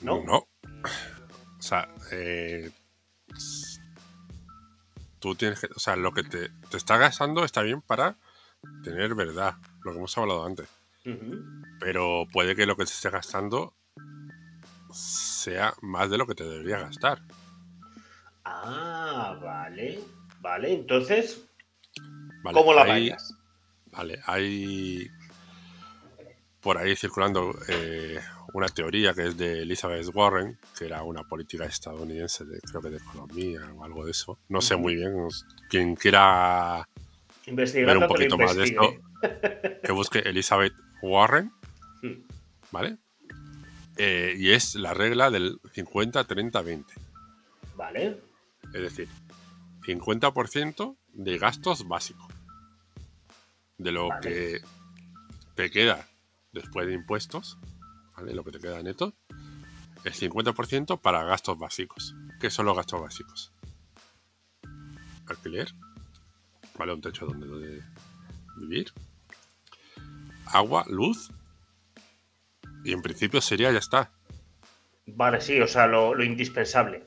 ¿No? 0.00 0.24
No. 0.24 0.36
O 0.38 1.60
sea, 1.62 1.86
eh, 2.12 2.70
tú 5.18 5.34
tienes 5.34 5.60
que. 5.60 5.66
O 5.66 5.78
sea, 5.78 5.96
lo 5.96 6.12
que 6.12 6.22
te, 6.22 6.48
está 6.74 6.96
gastando 6.96 7.44
está 7.44 7.60
bien 7.60 7.82
para 7.82 8.16
tener 8.84 9.14
verdad, 9.14 9.56
lo 9.84 9.92
que 9.92 9.98
hemos 9.98 10.16
hablado 10.16 10.46
antes. 10.46 10.66
Pero 11.78 12.24
puede 12.32 12.56
que 12.56 12.64
lo 12.64 12.74
que 12.74 12.86
te 12.86 12.92
esté 12.92 13.10
gastando 13.10 13.74
sea 14.94 15.74
más 15.82 16.08
de 16.08 16.16
lo 16.16 16.26
que 16.26 16.36
te 16.36 16.44
debería 16.44 16.78
gastar. 16.78 17.20
Ah, 18.46 19.38
vale. 19.42 20.00
Vale, 20.40 20.72
entonces. 20.72 21.44
¿Cómo 22.42 22.72
la 22.72 22.84
vayas? 22.84 23.35
Vale, 23.96 24.20
hay 24.26 25.10
por 26.60 26.76
ahí 26.76 26.94
circulando 26.96 27.54
eh, 27.68 28.20
una 28.52 28.68
teoría 28.68 29.14
que 29.14 29.28
es 29.28 29.38
de 29.38 29.62
Elizabeth 29.62 30.06
Warren, 30.12 30.58
que 30.76 30.84
era 30.84 31.02
una 31.02 31.22
política 31.22 31.64
estadounidense, 31.64 32.44
de, 32.44 32.60
creo 32.60 32.82
que 32.82 32.90
de 32.90 32.98
economía 32.98 33.60
o 33.74 33.84
algo 33.84 34.04
de 34.04 34.10
eso. 34.10 34.38
No 34.48 34.60
sé 34.60 34.76
muy 34.76 34.96
bien. 34.96 35.14
Quien 35.70 35.96
quiera 35.96 36.86
ver 37.46 37.96
un 37.96 38.06
poquito 38.06 38.36
más 38.36 38.54
de 38.54 38.64
esto, 38.64 38.96
que 39.82 39.92
busque 39.92 40.18
Elizabeth 40.18 40.74
Warren, 41.00 41.50
hmm. 42.02 42.26
¿vale? 42.72 42.98
Eh, 43.96 44.34
y 44.36 44.50
es 44.50 44.74
la 44.74 44.92
regla 44.92 45.30
del 45.30 45.58
50-30-20. 45.74 46.84
Vale. 47.76 48.20
Es 48.74 48.82
decir, 48.82 49.08
50% 49.86 50.96
de 51.14 51.38
gastos 51.38 51.88
básicos 51.88 52.25
de 53.78 53.92
lo 53.92 54.08
que 54.20 54.60
te 55.54 55.70
queda 55.70 56.08
después 56.52 56.86
de 56.86 56.94
impuestos, 56.94 57.58
¿vale? 58.16 58.34
lo 58.34 58.44
que 58.44 58.52
te 58.52 58.60
queda 58.60 58.82
neto, 58.82 59.14
el 60.04 60.12
50% 60.12 61.00
para 61.00 61.24
gastos 61.24 61.58
básicos. 61.58 62.14
¿Qué 62.40 62.50
son 62.50 62.66
los 62.66 62.76
gastos 62.76 63.00
básicos? 63.00 63.52
Alquiler, 65.26 65.72
¿vale? 66.78 66.92
Un 66.92 67.00
techo 67.00 67.26
donde, 67.26 67.82
vivir, 68.56 68.92
agua, 70.46 70.84
luz, 70.88 71.30
y 72.84 72.92
en 72.92 73.02
principio 73.02 73.40
sería 73.40 73.72
ya 73.72 73.78
está. 73.78 74.12
Vale, 75.06 75.40
sí, 75.40 75.60
o 75.60 75.66
sea, 75.66 75.86
lo, 75.86 76.22
indispensable. 76.22 77.04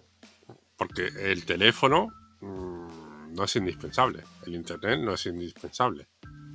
Porque 0.78 1.08
el 1.20 1.46
teléfono 1.46 2.08
mm, 2.42 3.34
no 3.34 3.44
es 3.44 3.56
indispensable, 3.56 4.24
el 4.46 4.56
internet 4.56 5.00
no 5.00 5.14
es 5.14 5.26
indispensable. 5.26 6.08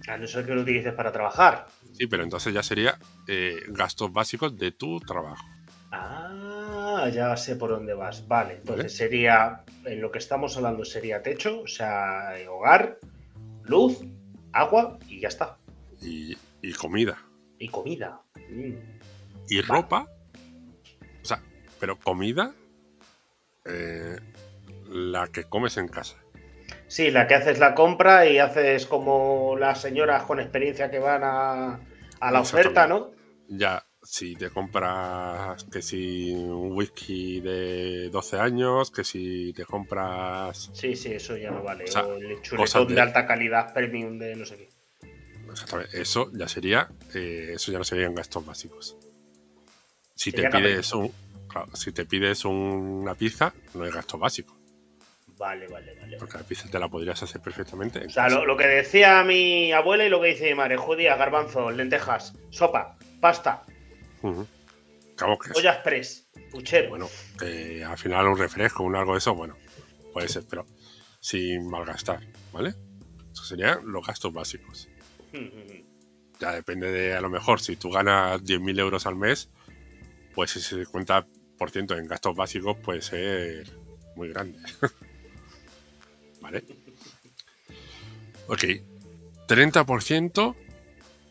A 0.07 0.17
no 0.19 0.27
ser 0.27 0.45
que 0.45 0.55
lo 0.55 0.63
utilices 0.63 0.93
para 0.93 1.13
trabajar. 1.13 1.67
Sí, 1.93 2.07
pero 2.07 2.23
entonces 2.23 2.53
ya 2.53 2.63
sería 2.63 2.99
eh, 3.27 3.63
gastos 3.69 4.13
básicos 4.13 4.57
de 4.59 4.73
tu 4.73 5.01
trabajo. 5.01 5.45
Ah, 5.91 7.09
ya 7.13 7.37
sé 7.37 7.57
por 7.57 7.71
dónde 7.71 7.95
vas. 7.95 8.27
Vale, 8.27 8.55
entonces 8.55 8.97
sería, 8.97 9.63
en 9.85 10.01
lo 10.01 10.11
que 10.11 10.19
estamos 10.19 10.57
hablando 10.57 10.85
sería 10.85 11.23
techo, 11.23 11.61
o 11.61 11.69
sea, 11.69 12.35
hogar, 12.51 12.99
luz, 13.65 14.01
agua 14.53 14.99
y 15.09 15.21
ya 15.21 15.29
está. 15.29 15.57
Y, 16.01 16.37
comida. 16.75 17.19
Y 17.59 17.69
comida. 17.69 18.21
Mm. 18.51 18.75
Y 19.49 19.61
ropa. 19.63 20.07
O 21.23 21.25
sea, 21.25 21.41
pero 21.81 21.99
comida, 21.99 22.53
eh, 23.65 24.17
la 24.89 25.29
que 25.29 25.45
comes 25.45 25.77
en 25.77 25.89
casa. 25.89 26.17
Sí, 26.87 27.11
la 27.11 27.27
que 27.27 27.35
haces 27.35 27.59
la 27.59 27.75
compra 27.75 28.27
y 28.27 28.39
haces 28.39 28.87
como 28.87 29.57
las 29.59 29.81
señoras 29.81 30.25
con 30.25 30.41
experiencia 30.41 30.91
que 30.91 30.99
van 30.99 31.23
a, 31.25 31.81
la 32.21 32.41
oferta, 32.41 32.87
¿no? 32.87 33.11
Ya, 33.49 33.85
si 34.03 34.37
te 34.37 34.51
compras 34.51 35.65
que 35.65 35.83
si 35.83 36.33
un 36.33 36.73
whisky 36.73 37.41
de 37.41 38.11
12 38.11 38.39
años, 38.39 38.91
que 38.91 39.05
si 39.05 39.53
te 39.55 39.65
compras... 39.65 40.71
Sí, 40.73 40.95
sí, 40.95 41.13
eso 41.13 41.37
ya 41.37 41.51
no 41.51 41.63
vale. 41.63 41.85
O, 41.97 42.15
el 42.15 42.41
chuletón 42.43 42.95
de... 42.95 43.01
alta 43.01 43.27
calidad 43.27 43.73
premium 43.73 44.19
de 44.19 44.37
no 44.37 44.45
sé 44.45 44.57
qué. 44.57 44.69
Exactamente. 45.51 46.01
Eso 46.01 46.31
ya 46.33 46.49
sería, 46.49 46.89
eh, 47.15 47.53
eso 47.55 47.73
ya 47.73 47.79
no 47.79 47.85
serían 47.85 48.15
gastos 48.15 48.45
básicos. 48.45 48.97
Si 50.15 50.33
te 50.33 50.49
pides 50.49 50.93
un, 50.93 51.13
si 51.75 51.93
te 51.93 52.05
pides 52.07 52.45
una 52.45 53.15
pizza, 53.15 53.53
no 53.75 53.85
es 53.85 53.95
gasto 53.95 54.19
básico. 54.19 54.57
Vale, 55.39 55.67
vale, 55.67 55.95
vale. 56.01 56.17
Porque 56.17 56.39
la 56.39 56.45
pizza 56.45 56.69
te 56.71 56.79
la 56.79 56.89
podrías 56.89 57.23
hacer 57.23 57.41
perfectamente. 57.41 58.07
O 58.07 58.11
sea, 58.11 58.29
lo, 58.29 58.57
que 58.57 58.67
decía 58.67 59.25
mi 59.25 59.73
abuela 59.73 60.05
y 60.05 60.09
lo 60.09 60.21
que 60.21 60.29
dice 60.29 60.49
mi 60.49 60.55
madre: 60.55 60.77
judía, 60.77 61.17
garbanzo, 61.17 61.71
lentejas, 61.71 62.35
sopa, 62.51 62.97
pasta. 63.21 63.63
Uh 64.23 64.47
Olla 65.55 65.75
express, 65.75 66.29
puchero. 66.51 66.89
Bueno, 66.89 67.09
al 67.87 67.99
final 67.99 68.27
un 68.27 68.39
refresco, 68.39 68.83
un 68.83 68.97
algo 68.97 69.13
de 69.13 69.19
eso, 69.19 69.35
bueno, 69.35 69.57
puede 70.13 70.29
ser, 70.29 70.45
pero 70.49 70.67
sin 71.21 71.69
malgastar, 71.69 72.21
¿vale? 72.53 72.75
Eso 73.33 73.45
serían 73.45 73.81
los 73.85 74.05
gastos 74.05 74.33
básicos. 74.33 74.89
ya 76.41 76.53
depende 76.53 76.91
de, 76.91 77.15
a 77.15 77.21
lo 77.21 77.31
mejor, 77.31 77.61
si 77.61 77.77
tú 77.77 77.91
ganas 77.91 78.43
10.000 78.43 78.81
euros 78.81 79.07
al 79.07 79.17
mes, 79.17 79.51
pues 80.35 80.57
ese 80.57 80.85
50% 80.85 81.99
en 81.99 82.09
gastos 82.09 82.35
básicos 82.35 82.77
puede 82.79 83.01
ser 83.01 83.71
muy 84.17 84.31
grande. 84.31 84.59
¿Vale? 86.45 86.63
Ok. 88.49 88.65
30% 89.49 90.55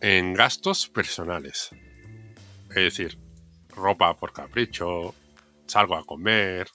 en 0.01 0.33
gastos 0.33 0.89
personales. 0.89 1.69
Es 2.69 2.75
decir, 2.75 3.19
ropa 3.75 4.17
por 4.17 4.33
capricho, 4.33 5.13
salgo 5.67 5.95
a 5.95 6.03
comer, 6.03 6.67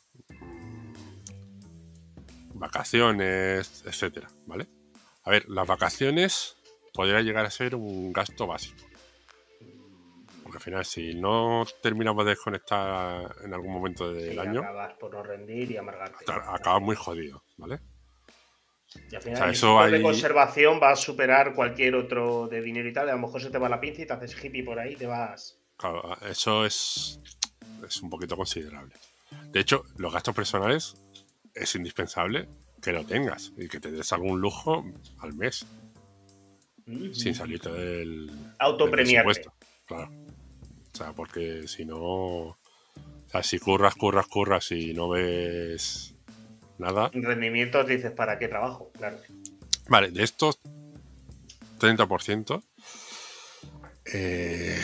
vacaciones, 2.55 3.83
etcétera, 3.85 4.29
¿vale? 4.47 4.69
A 5.25 5.31
ver, 5.31 5.49
las 5.49 5.67
vacaciones 5.67 6.57
podría 6.95 7.21
llegar 7.23 7.45
a 7.45 7.51
ser 7.51 7.75
un 7.75 8.13
gasto 8.13 8.47
básico. 8.47 8.85
Porque 10.45 10.59
al 10.59 10.63
final, 10.63 10.85
si 10.85 11.15
no 11.15 11.67
terminamos 11.83 12.25
de 12.25 12.31
desconectar 12.31 13.35
en 13.45 13.53
algún 13.53 13.73
momento 13.73 14.13
del 14.13 14.39
año. 14.39 14.61
Acabas 14.61 14.95
por 14.95 15.13
no 15.13 15.25
rendir 15.25 15.73
y 15.73 15.77
amargarte. 15.77 16.25
Acabas 16.29 16.83
muy 16.83 16.95
jodido, 16.95 17.43
¿vale? 17.57 17.81
Y 19.11 19.15
al 19.15 19.23
final, 19.23 19.55
el 19.87 19.93
de 19.93 20.03
conservación 20.03 20.81
va 20.83 20.91
a 20.91 20.97
superar 20.97 21.55
cualquier 21.55 21.95
otro 21.95 22.49
de 22.49 22.63
dinero 22.63 22.89
y 22.89 22.93
tal. 22.93 23.09
A 23.09 23.13
lo 23.13 23.19
mejor 23.19 23.43
se 23.43 23.51
te 23.51 23.59
va 23.59 23.69
la 23.69 23.81
pinza 23.81 24.03
y 24.03 24.07
te 24.07 24.13
haces 24.13 24.43
hippie 24.43 24.65
por 24.65 24.79
ahí, 24.79 24.97
te 24.97 25.07
vas. 25.07 25.59
Claro, 25.77 26.17
eso 26.27 26.65
es, 26.65 27.21
es 27.87 28.03
un 28.03 28.11
poquito 28.11 28.37
considerable. 28.37 28.95
De 29.53 29.61
hecho, 29.61 29.85
los 29.97 30.13
gastos 30.13 30.35
personales 30.35 30.95
es 31.55 31.75
indispensable 31.75 32.49
que 32.81 32.93
lo 32.93 33.05
tengas 33.05 33.53
y 33.57 33.69
que 33.69 33.81
te 33.81 33.91
des 33.91 34.13
algún 34.13 34.41
lujo 34.41 34.85
al 35.19 35.35
mes. 35.35 35.67
Sin 37.13 37.35
salirte 37.35 37.71
del. 37.71 38.31
Autopremiarte. 38.59 39.45
claro. 39.85 40.11
O 40.93 40.97
sea, 40.97 41.13
porque 41.13 41.69
si 41.69 41.85
no. 41.85 41.99
O 41.99 42.57
sea, 43.27 43.43
si 43.43 43.59
curras, 43.59 43.95
curras, 43.95 44.27
curras 44.27 44.73
y 44.73 44.95
no 44.95 45.11
ves 45.11 46.18
nada. 46.79 47.11
Rendimientos 47.13 47.87
dices, 47.87 48.13
¿para 48.13 48.39
qué 48.39 48.49
trabajo? 48.49 48.91
Claro. 48.93 49.19
Vale, 49.89 50.11
de 50.11 50.23
estos 50.23 50.61
30%, 51.79 52.63
eh, 54.13 54.79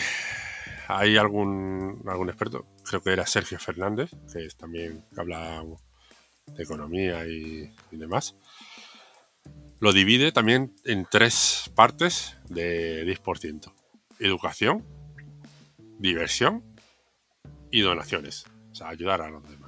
hay 0.89 1.17
algún, 1.17 2.03
algún 2.07 2.29
experto, 2.29 2.67
creo 2.85 3.03
que 3.03 3.13
era 3.13 3.27
Sergio 3.27 3.59
Fernández, 3.59 4.11
que 4.33 4.47
es 4.47 4.57
también 4.57 5.05
que 5.15 5.21
habla 5.21 5.65
de 6.47 6.63
economía 6.63 7.27
y, 7.27 7.75
y 7.91 7.97
demás. 7.97 8.37
Lo 9.81 9.93
divide 9.93 10.33
también 10.33 10.75
en 10.85 11.07
tres 11.11 11.71
partes 11.75 12.37
de 12.49 13.05
10%. 13.05 13.73
Educación, 14.19 14.87
diversión 15.99 16.63
y 17.71 17.81
donaciones. 17.81 18.45
O 18.73 18.75
sea, 18.75 18.89
ayudar 18.89 19.21
a 19.21 19.31
los 19.31 19.49
demás. 19.49 19.64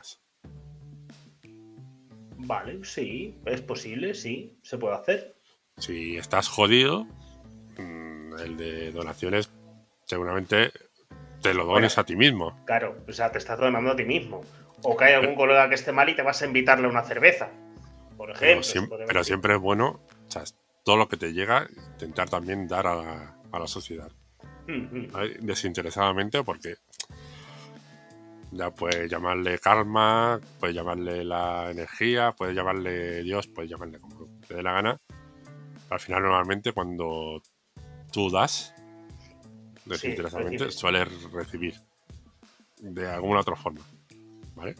Vale, 2.38 2.85
sí, 2.85 3.38
es 3.46 3.61
posible, 3.62 4.14
sí, 4.14 4.59
se 4.62 4.79
puede 4.79 4.94
hacer. 4.94 5.35
Si 5.79 6.16
estás 6.16 6.49
jodido, 6.49 7.07
mm, 7.79 8.38
el 8.38 8.57
de 8.57 8.92
donaciones 8.92 9.51
seguramente 10.05 10.70
te 11.42 11.55
lo 11.55 11.64
dones 11.64 11.94
Bueno. 11.94 12.03
a 12.03 12.07
ti 12.07 12.16
mismo. 12.16 12.64
Claro, 12.64 12.96
o 13.07 13.12
sea, 13.12 13.31
te 13.31 13.38
estás 13.38 13.59
donando 13.59 13.92
a 13.92 13.96
ti 13.96 14.05
mismo. 14.05 14.42
O 14.83 14.96
que 14.96 15.05
hay 15.05 15.14
algún 15.14 15.35
colega 15.35 15.68
que 15.68 15.75
esté 15.75 15.92
mal 15.92 16.09
y 16.09 16.14
te 16.14 16.22
vas 16.22 16.42
a 16.42 16.46
invitarle 16.46 16.87
a 16.87 16.90
una 16.90 17.03
cerveza. 17.03 17.51
Por 18.16 18.31
ejemplo. 18.31 18.46
Pero, 19.07 19.25
siempre, 19.25 19.42
pero 19.42 19.57
es 19.57 19.61
bueno, 19.61 20.01
o 20.27 20.31
sea, 20.31 20.44
todo 20.85 20.96
lo 20.96 21.09
que 21.09 21.16
te 21.16 21.33
llega, 21.33 21.66
intentar 21.92 22.29
también 22.29 22.68
dar 22.68 22.87
a 22.87 22.94
la, 22.94 23.37
a 23.53 23.59
la 23.59 23.66
sociedad. 23.66 24.11
Mm, 24.66 24.99
mm. 24.99 25.09
Desinteresadamente, 25.40 26.42
porque 26.42 26.77
ya 28.57 28.71
puedes 28.71 29.11
llamarle 29.11 29.59
karma, 29.59 30.40
puedes 30.61 30.75
llamarle 30.75 31.25
la 31.25 31.71
energía, 31.71 32.33
puedes 32.33 32.55
llamarle 32.55 33.23
Dios, 33.23 33.47
puedes 33.49 33.71
llamarle 33.71 33.99
como 34.01 34.27
te 34.47 34.55
dé 34.55 34.62
la 34.62 34.73
gana. 34.73 35.01
Al 35.90 36.01
final, 36.01 36.23
normalmente, 36.23 36.73
cuando 36.73 37.40
tú 38.12 38.31
das, 38.31 38.75
desinteresadamente, 39.85 40.64
recibes. 40.64 40.75
sueles 40.79 41.33
recibir 41.33 41.75
de 42.81 43.09
alguna 43.09 43.40
otra 43.40 43.57
forma. 43.57 43.81
¿Vale? 44.55 44.75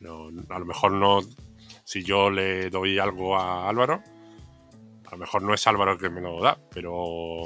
No, 0.00 0.28
a 0.48 0.58
lo 0.58 0.64
mejor 0.64 0.92
no. 0.92 1.20
Si 1.84 2.02
yo 2.04 2.30
le 2.30 2.70
doy 2.70 2.98
algo 2.98 3.36
a 3.36 3.68
Álvaro, 3.68 4.02
a 5.06 5.10
lo 5.12 5.18
mejor 5.18 5.42
no 5.42 5.54
es 5.54 5.66
Álvaro 5.66 5.92
el 5.92 5.98
que 5.98 6.10
me 6.10 6.20
lo 6.20 6.40
da, 6.40 6.58
pero 6.72 7.42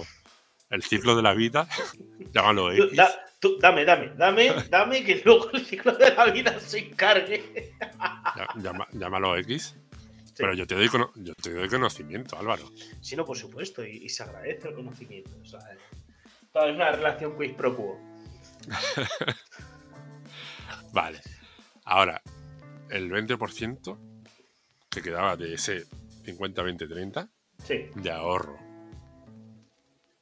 el 0.70 0.82
ciclo 0.82 1.14
de 1.16 1.22
la 1.22 1.32
vida, 1.34 1.66
llámalo 2.32 2.72
X. 2.72 2.96
da- 2.96 3.10
tú, 3.42 3.58
dame, 3.60 3.84
dame, 3.84 4.12
dame, 4.16 4.52
dame 4.70 5.02
que 5.04 5.20
luego 5.24 5.50
el 5.52 5.66
ciclo 5.66 5.92
de 5.96 6.14
la 6.14 6.26
vida 6.30 6.58
se 6.60 6.78
encargue. 6.78 7.74
Llama- 8.56 8.86
llámalo 8.92 9.36
X. 9.38 9.74
Sí. 10.24 10.34
Pero 10.38 10.54
yo 10.54 10.64
te, 10.66 10.76
doy 10.76 10.88
yo 11.16 11.34
te 11.34 11.52
doy 11.52 11.68
conocimiento, 11.68 12.38
Álvaro. 12.38 12.70
Sí, 13.00 13.16
no, 13.16 13.24
por 13.24 13.36
supuesto, 13.36 13.84
y, 13.84 14.04
y 14.04 14.08
se 14.08 14.22
agradece 14.22 14.68
el 14.68 14.74
conocimiento. 14.76 15.30
O 15.42 15.44
sea, 15.44 15.58
toda 16.52 16.68
es 16.70 16.76
una 16.76 16.92
relación 16.92 17.36
quiz 17.36 17.52
pro 17.54 17.76
quo. 17.76 18.00
Vale. 20.92 21.20
Ahora, 21.84 22.22
el 22.90 23.10
20% 23.10 23.98
que 24.88 25.02
quedaba 25.02 25.36
de 25.36 25.54
ese 25.54 25.86
50-20-30 26.24 27.28
Sí, 27.64 27.86
de 27.94 28.10
ahorro. 28.10 28.58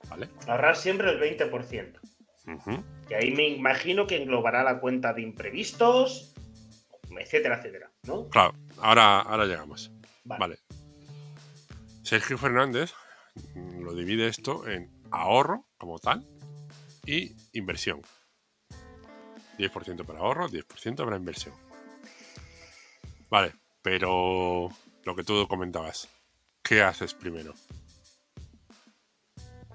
¿Vale? 0.08 0.28
ahorrar 0.48 0.76
siempre 0.76 1.10
el 1.10 1.20
20%. 1.38 1.98
Ujú. 2.46 2.84
Y 3.10 3.14
ahí 3.14 3.32
me 3.32 3.48
imagino 3.48 4.06
que 4.06 4.22
englobará 4.22 4.62
la 4.62 4.78
cuenta 4.78 5.12
de 5.12 5.22
imprevistos, 5.22 6.32
etcétera, 7.18 7.58
etcétera, 7.58 7.90
¿no? 8.04 8.28
Claro, 8.28 8.54
ahora, 8.78 9.20
ahora 9.20 9.46
llegamos. 9.46 9.90
Vale. 10.24 10.38
Vale. 10.38 10.58
Sergio 12.02 12.38
Fernández 12.38 12.92
lo 13.54 13.94
divide 13.94 14.28
esto 14.28 14.68
en 14.68 14.90
ahorro 15.10 15.66
como 15.76 15.98
tal 15.98 16.24
y 17.04 17.34
inversión. 17.52 18.00
10% 19.58 20.06
para 20.06 20.20
ahorro, 20.20 20.48
10% 20.48 21.04
para 21.04 21.16
inversión. 21.16 21.54
Vale, 23.28 23.52
pero 23.82 24.68
lo 25.04 25.16
que 25.16 25.24
tú 25.24 25.46
comentabas, 25.48 26.08
¿qué 26.62 26.82
haces 26.82 27.14
primero? 27.14 27.54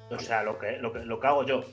O 0.10 0.20
sea, 0.20 0.44
lo 0.44 0.58
que, 0.58 0.78
lo 0.78 0.94
que, 0.94 1.00
lo 1.00 1.20
que 1.20 1.28
hago 1.28 1.46
yo. 1.46 1.64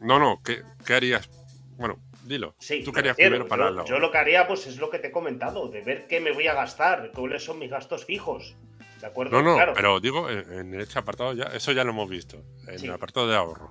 No, 0.00 0.18
no, 0.18 0.42
¿qué, 0.42 0.62
qué 0.84 0.94
harías? 0.94 1.28
Bueno, 1.76 1.98
dilo. 2.24 2.54
Sí, 2.58 2.82
tú 2.82 2.92
refiero, 2.92 3.14
primero 3.36 3.48
para 3.48 3.70
yo, 3.70 3.84
yo 3.84 3.98
lo 3.98 4.10
que 4.10 4.18
haría, 4.18 4.46
pues 4.46 4.66
es 4.66 4.78
lo 4.78 4.90
que 4.90 4.98
te 4.98 5.08
he 5.08 5.12
comentado, 5.12 5.68
de 5.68 5.82
ver 5.82 6.06
qué 6.06 6.20
me 6.20 6.32
voy 6.32 6.46
a 6.46 6.54
gastar, 6.54 7.10
cuáles 7.14 7.44
son 7.44 7.58
mis 7.58 7.70
gastos 7.70 8.04
fijos. 8.04 8.56
¿De 9.00 9.06
acuerdo? 9.06 9.40
No, 9.40 9.42
no, 9.42 9.54
Claro. 9.54 9.72
pero 9.74 9.98
digo, 10.00 10.28
en, 10.28 10.78
este 10.78 10.98
apartado 10.98 11.32
ya, 11.32 11.44
eso 11.54 11.72
ya 11.72 11.84
lo 11.84 11.90
hemos 11.90 12.08
visto. 12.10 12.42
En 12.66 12.78
Sí. 12.78 12.86
el 12.86 12.92
apartado 12.92 13.28
de 13.28 13.36
ahorro. 13.36 13.70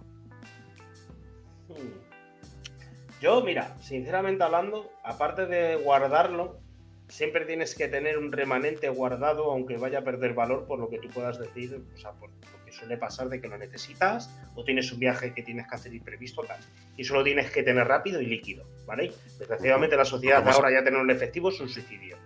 Hmm. 1.67 1.99
Yo, 3.21 3.41
mira, 3.43 3.75
sinceramente 3.79 4.43
hablando, 4.43 4.89
aparte 5.03 5.45
de 5.45 5.75
guardarlo, 5.75 6.59
siempre 7.09 7.45
tienes 7.45 7.75
que 7.75 7.87
tener 7.87 8.17
un 8.17 8.31
remanente 8.31 8.87
guardado, 8.89 9.51
aunque 9.51 9.77
vaya 9.77 9.99
a 9.99 10.03
perder 10.03 10.33
valor 10.33 10.65
por 10.65 10.79
lo 10.79 10.89
que 10.89 10.99
tú 10.99 11.09
puedas 11.09 11.37
decir, 11.37 11.83
o 11.93 11.97
sea, 11.97 12.11
por 12.13 12.31
que 12.69 12.75
suele 12.75 12.97
pasar 12.97 13.29
de 13.29 13.41
que 13.41 13.47
lo 13.47 13.57
necesitas, 13.57 14.29
o 14.55 14.63
tienes 14.63 14.91
un 14.91 14.99
viaje 14.99 15.33
que 15.33 15.41
tienes 15.43 15.67
que 15.67 15.75
hacer 15.75 15.93
imprevisto, 15.93 16.43
tal. 16.43 16.59
Y 16.95 17.01
eso 17.01 17.15
lo 17.15 17.23
tienes 17.23 17.49
que 17.51 17.63
tener 17.63 17.87
rápido 17.87 18.21
y 18.21 18.27
líquido, 18.27 18.65
¿vale? 18.85 19.11
Desgraciadamente 19.37 19.95
la 19.95 20.05
sociedad 20.05 20.47
ahora 20.47 20.71
ya 20.71 20.83
tener 20.83 20.99
un 20.99 21.09
efectivo 21.09 21.49
es 21.49 21.59
un 21.59 21.69
suicidio, 21.69 22.17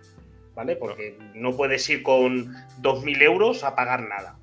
¿vale? 0.54 0.76
Porque 0.76 1.18
no 1.34 1.56
puedes 1.56 1.88
ir 1.88 2.02
con 2.02 2.54
2.000 2.82 3.22
euros 3.22 3.64
a 3.64 3.74
pagar 3.74 4.06
nada, 4.06 4.36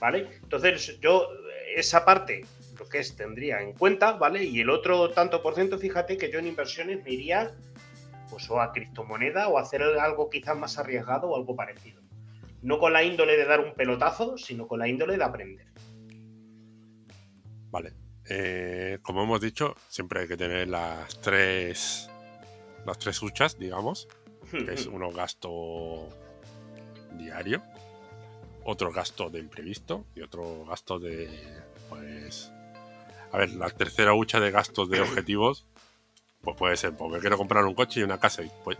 ¿vale? 0.00 0.26
Entonces 0.42 0.98
yo 1.00 1.28
esa 1.74 2.04
parte 2.04 2.44
lo 2.78 2.88
que 2.88 2.98
es 3.00 3.16
tendría 3.16 3.60
en 3.60 3.72
cuenta, 3.72 4.12
¿vale? 4.12 4.44
Y 4.44 4.60
el 4.60 4.70
otro 4.70 5.10
tanto 5.10 5.42
por 5.42 5.54
ciento, 5.54 5.78
fíjate 5.78 6.16
que 6.16 6.30
yo 6.30 6.38
en 6.38 6.46
inversiones 6.46 7.02
me 7.04 7.10
iría 7.10 7.52
pues 8.30 8.50
o 8.50 8.60
a 8.60 8.72
criptomoneda 8.72 9.48
o 9.48 9.58
a 9.58 9.62
hacer 9.62 9.82
algo 9.82 10.28
quizás 10.30 10.56
más 10.56 10.78
arriesgado 10.78 11.28
o 11.28 11.36
algo 11.36 11.54
parecido. 11.54 12.05
No 12.62 12.78
con 12.78 12.92
la 12.92 13.04
índole 13.04 13.36
de 13.36 13.44
dar 13.44 13.60
un 13.60 13.74
pelotazo, 13.74 14.36
sino 14.38 14.66
con 14.66 14.78
la 14.78 14.88
índole 14.88 15.16
de 15.16 15.24
aprender. 15.24 15.66
Vale. 17.70 17.92
Eh, 18.28 18.98
como 19.02 19.22
hemos 19.22 19.40
dicho, 19.40 19.76
siempre 19.88 20.20
hay 20.20 20.28
que 20.28 20.36
tener 20.36 20.68
las 20.68 21.20
tres. 21.20 22.10
Las 22.84 22.98
tres 22.98 23.22
huchas, 23.22 23.58
digamos. 23.58 24.08
Que 24.50 24.74
es 24.74 24.86
uno 24.92 25.10
gasto 25.10 26.08
diario, 27.12 27.62
otro 28.64 28.92
gasto 28.92 29.30
de 29.30 29.40
imprevisto 29.40 30.06
y 30.14 30.22
otro 30.22 30.64
gasto 30.64 30.98
de. 30.98 31.28
Pues. 31.88 32.52
A 33.32 33.38
ver, 33.38 33.50
la 33.54 33.70
tercera 33.70 34.14
hucha 34.14 34.40
de 34.40 34.50
gastos 34.50 34.88
de 34.88 35.00
objetivos. 35.00 35.66
Pues 36.40 36.56
puede 36.56 36.76
ser, 36.76 36.96
pues 36.96 37.10
me 37.10 37.18
quiero 37.18 37.36
comprar 37.36 37.64
un 37.64 37.74
coche 37.74 38.00
y 38.00 38.02
una 38.04 38.20
casa. 38.20 38.42
Y, 38.42 38.50
pues, 38.64 38.78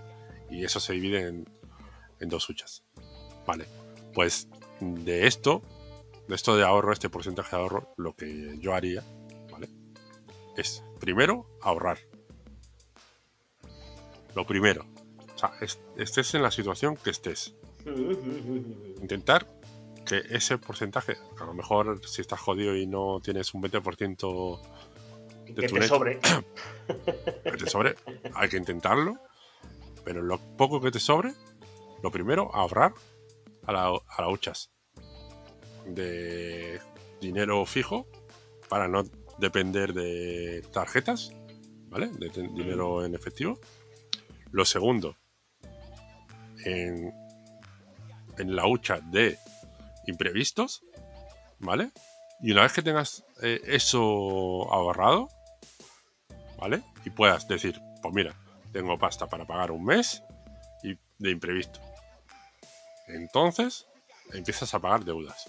y 0.51 0.65
eso 0.65 0.79
se 0.79 0.93
divide 0.93 1.27
en, 1.27 1.49
en 2.21 2.29
dos 2.29 2.49
huchas. 2.49 2.86
Vale. 3.47 3.67
Pues 4.15 4.49
de 4.81 5.27
esto, 5.27 5.63
de 6.29 6.35
esto 6.35 6.57
de 6.57 6.65
ahorro, 6.65 6.93
este 6.93 7.09
porcentaje 7.11 7.55
de 7.57 7.63
ahorro, 7.63 7.93
lo 7.97 8.15
que 8.15 8.57
yo 8.59 8.75
haría, 8.75 9.05
¿vale? 9.51 9.69
Es 10.57 10.83
primero 11.01 11.47
ahorrar. 11.63 11.99
Lo 14.35 14.47
primero. 14.47 14.85
O 15.35 15.39
sea, 15.39 15.53
es- 15.61 15.79
estés 15.97 16.35
en 16.35 16.43
la 16.43 16.51
situación 16.51 16.97
que 16.97 17.11
estés. 17.11 17.55
Intentar 19.01 19.47
que 20.05 20.23
ese 20.31 20.57
porcentaje, 20.59 21.17
a 21.41 21.45
lo 21.45 21.55
mejor 21.55 22.01
si 22.07 22.21
estás 22.21 22.41
jodido 22.41 22.77
y 22.77 22.87
no 22.87 23.21
tienes 23.23 23.53
un 23.55 23.63
20% 23.63 24.61
de 25.47 25.55
que 25.55 25.67
tu 25.69 25.75
te 25.75 25.81
net 25.81 25.89
sobre. 25.89 26.19
que 27.45 27.51
te 27.53 27.69
sobre, 27.69 27.95
hay 28.35 28.49
que 28.49 28.57
intentarlo. 28.57 29.17
Pero 30.05 30.23
lo 30.23 30.39
poco 30.57 30.81
que 30.81 30.93
te 30.93 31.01
sobre, 31.01 31.35
lo 32.03 32.11
primero, 32.13 32.55
ahorrar 32.55 32.95
a 33.67 33.73
la, 33.73 33.87
a 33.87 34.23
la 34.23 34.29
huchas 34.29 34.71
de 35.87 36.81
dinero 37.21 37.65
fijo 37.67 38.07
para 38.69 38.89
no 38.89 39.05
depender 39.39 39.93
de 39.93 40.63
tarjetas, 40.73 41.33
¿vale? 41.89 42.09
De 42.09 42.29
dinero 42.31 43.05
en 43.05 43.15
efectivo. 43.15 43.61
Lo 44.51 44.65
segundo, 44.65 45.17
en, 46.65 47.13
en 48.39 48.57
la 48.57 48.67
hucha 48.67 49.01
de 49.01 49.39
imprevistos, 50.07 50.83
¿vale? 51.59 51.91
Y 52.41 52.53
una 52.53 52.63
vez 52.63 52.73
que 52.73 52.83
tengas 52.83 53.25
eh, 53.43 53.61
eso 53.65 54.01
ahorrado, 54.73 55.29
¿vale? 56.59 56.83
Y 57.05 57.11
puedas 57.11 57.47
decir, 57.49 57.81
pues 58.03 58.15
mira, 58.15 58.35
tengo 58.73 58.99
pasta 58.99 59.27
para 59.27 59.47
pagar 59.47 59.71
un 59.71 59.85
mes 59.85 60.23
y 60.83 60.97
de 61.19 61.31
imprevisto. 61.31 61.81
Entonces, 63.09 63.87
empiezas 64.33 64.73
a 64.75 64.81
pagar 64.81 65.05
deudas. 65.05 65.45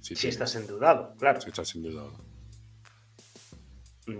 Si, 0.00 0.16
Si 0.16 0.28
estás 0.28 0.54
endeudado, 0.56 1.14
claro. 1.18 1.40
si 1.40 1.48
estás 1.48 1.74
endeudado. 1.74 2.12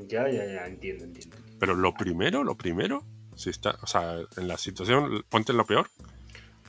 Ya, 0.07 0.29
ya, 0.31 0.45
ya, 0.45 0.67
entiendo, 0.67 1.05
entiendo. 1.05 1.37
Pero 1.59 1.75
lo 1.75 1.93
primero, 1.93 2.45
lo 2.45 2.57
primero, 2.57 3.05
si 3.35 3.51
está, 3.51 3.77
o 3.83 3.87
sea, 3.87 4.19
en 4.37 4.47
la 4.49 4.57
situación, 4.57 5.25
ponte 5.29 5.53
en 5.53 5.59
lo 5.59 5.67
peor, 5.67 5.89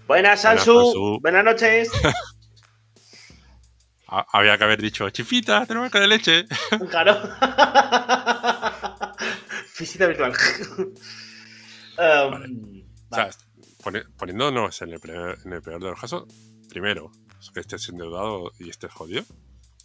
Buenas, 0.07 0.43
Buenas, 0.43 0.63
Sansu. 0.65 1.19
Buenas 1.21 1.45
noches. 1.45 1.89
había 4.07 4.57
que 4.57 4.63
haber 4.63 4.81
dicho, 4.81 5.09
chifita, 5.09 5.65
tenemos 5.65 5.91
que 5.91 5.99
de 5.99 6.07
leche. 6.07 6.45
Claro. 6.89 7.17
Visita 9.79 10.07
virtual. 10.07 10.33
Um, 11.97 12.83
o 13.09 13.15
sea, 13.15 13.29
poniéndonos 14.17 14.81
en 14.81 14.89
el, 14.89 14.99
peor, 14.99 15.37
de 15.43 15.79
los 15.79 15.99
casos, 15.99 16.25
primero, 16.69 17.11
que 17.53 17.59
estés 17.59 17.89
endeudado 17.89 18.51
y 18.59 18.69
estés 18.69 18.91
jodido. 18.91 19.23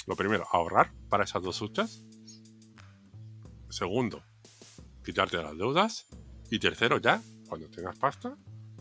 Lo 0.06 0.16
primero, 0.16 0.46
ahorrar 0.52 0.92
para 1.08 1.24
esas 1.24 1.42
dos 1.42 1.60
huchas. 1.60 2.04
Segundo, 3.68 4.22
quitarte 5.04 5.36
las 5.38 5.56
deudas. 5.56 6.06
Y 6.50 6.58
tercero, 6.58 6.98
ya, 6.98 7.20
cuando 7.48 7.68
tengas 7.68 7.98
pasta, 7.98 8.36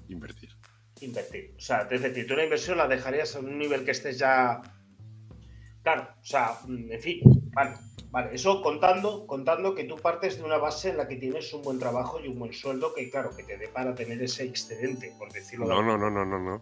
invertir. 0.07 0.49
Invertir. 1.01 1.53
O 1.57 1.59
sea, 1.59 1.87
es 1.91 2.01
decir, 2.01 2.25
tú 2.25 2.35
la 2.35 2.45
inversión 2.45 2.77
la 2.77 2.87
dejarías 2.87 3.35
a 3.35 3.39
un 3.39 3.57
nivel 3.57 3.83
que 3.83 3.91
estés 3.91 4.17
ya. 4.17 4.61
Claro, 5.83 6.09
o 6.21 6.25
sea, 6.25 6.59
en 6.67 7.01
fin, 7.01 7.19
vale. 7.53 7.75
Vale, 8.17 8.33
eso 8.33 8.63
contando, 8.63 9.27
contando 9.27 9.75
que 9.75 9.83
tú 9.83 9.95
partes 9.95 10.39
de 10.39 10.43
una 10.43 10.57
base 10.57 10.89
en 10.89 10.97
la 10.97 11.07
que 11.07 11.17
tienes 11.17 11.53
un 11.53 11.61
buen 11.61 11.77
trabajo 11.77 12.19
y 12.19 12.27
un 12.27 12.39
buen 12.39 12.51
sueldo 12.51 12.91
que, 12.95 13.11
claro, 13.11 13.35
que 13.35 13.43
te 13.43 13.59
dé 13.59 13.67
para 13.67 13.93
tener 13.93 14.19
ese 14.23 14.43
excedente, 14.43 15.13
por 15.19 15.31
decirlo 15.31 15.67
no, 15.67 15.83
No, 15.83 15.99
no, 15.99 16.09
no, 16.09 16.25
no, 16.25 16.39
no. 16.39 16.61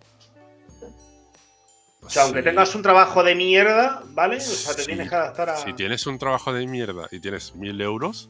O 2.01 2.09
sea, 2.09 2.23
aunque 2.23 2.43
tengas 2.43 2.75
un 2.75 2.81
trabajo 2.81 3.23
de 3.23 3.35
mierda, 3.35 4.03
¿vale? 4.07 4.35
O 4.35 4.41
sea, 4.41 4.75
te 4.75 4.83
tienes 4.83 5.07
que 5.07 5.15
adaptar 5.15 5.51
a. 5.51 5.55
Si 5.55 5.71
tienes 5.71 6.05
un 6.07 6.19
trabajo 6.19 6.51
de 6.51 6.67
mierda 6.67 7.07
y 7.09 7.21
tienes 7.21 7.55
mil 7.55 7.79
euros. 7.79 8.29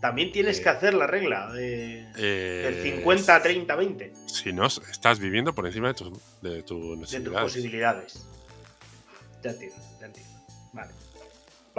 También 0.00 0.32
tienes 0.32 0.60
eh, 0.60 0.62
que 0.62 0.68
hacer 0.70 0.94
la 0.94 1.06
regla 1.06 1.52
de, 1.52 2.10
del 2.14 2.82
50, 2.82 3.42
30, 3.42 3.76
20. 3.76 4.12
Si 4.24 4.54
no, 4.54 4.68
estás 4.68 5.18
viviendo 5.18 5.54
por 5.54 5.66
encima 5.66 5.88
de, 5.88 5.94
tus 5.94 6.12
de, 6.40 6.62
tu 6.62 6.98
de 6.98 7.20
tus 7.20 7.34
posibilidades. 7.34 8.26
Ya 9.42 9.50
entiendo, 9.50 9.76
ya 10.00 10.06
entiendo. 10.06 10.32
Vale. 10.72 11.07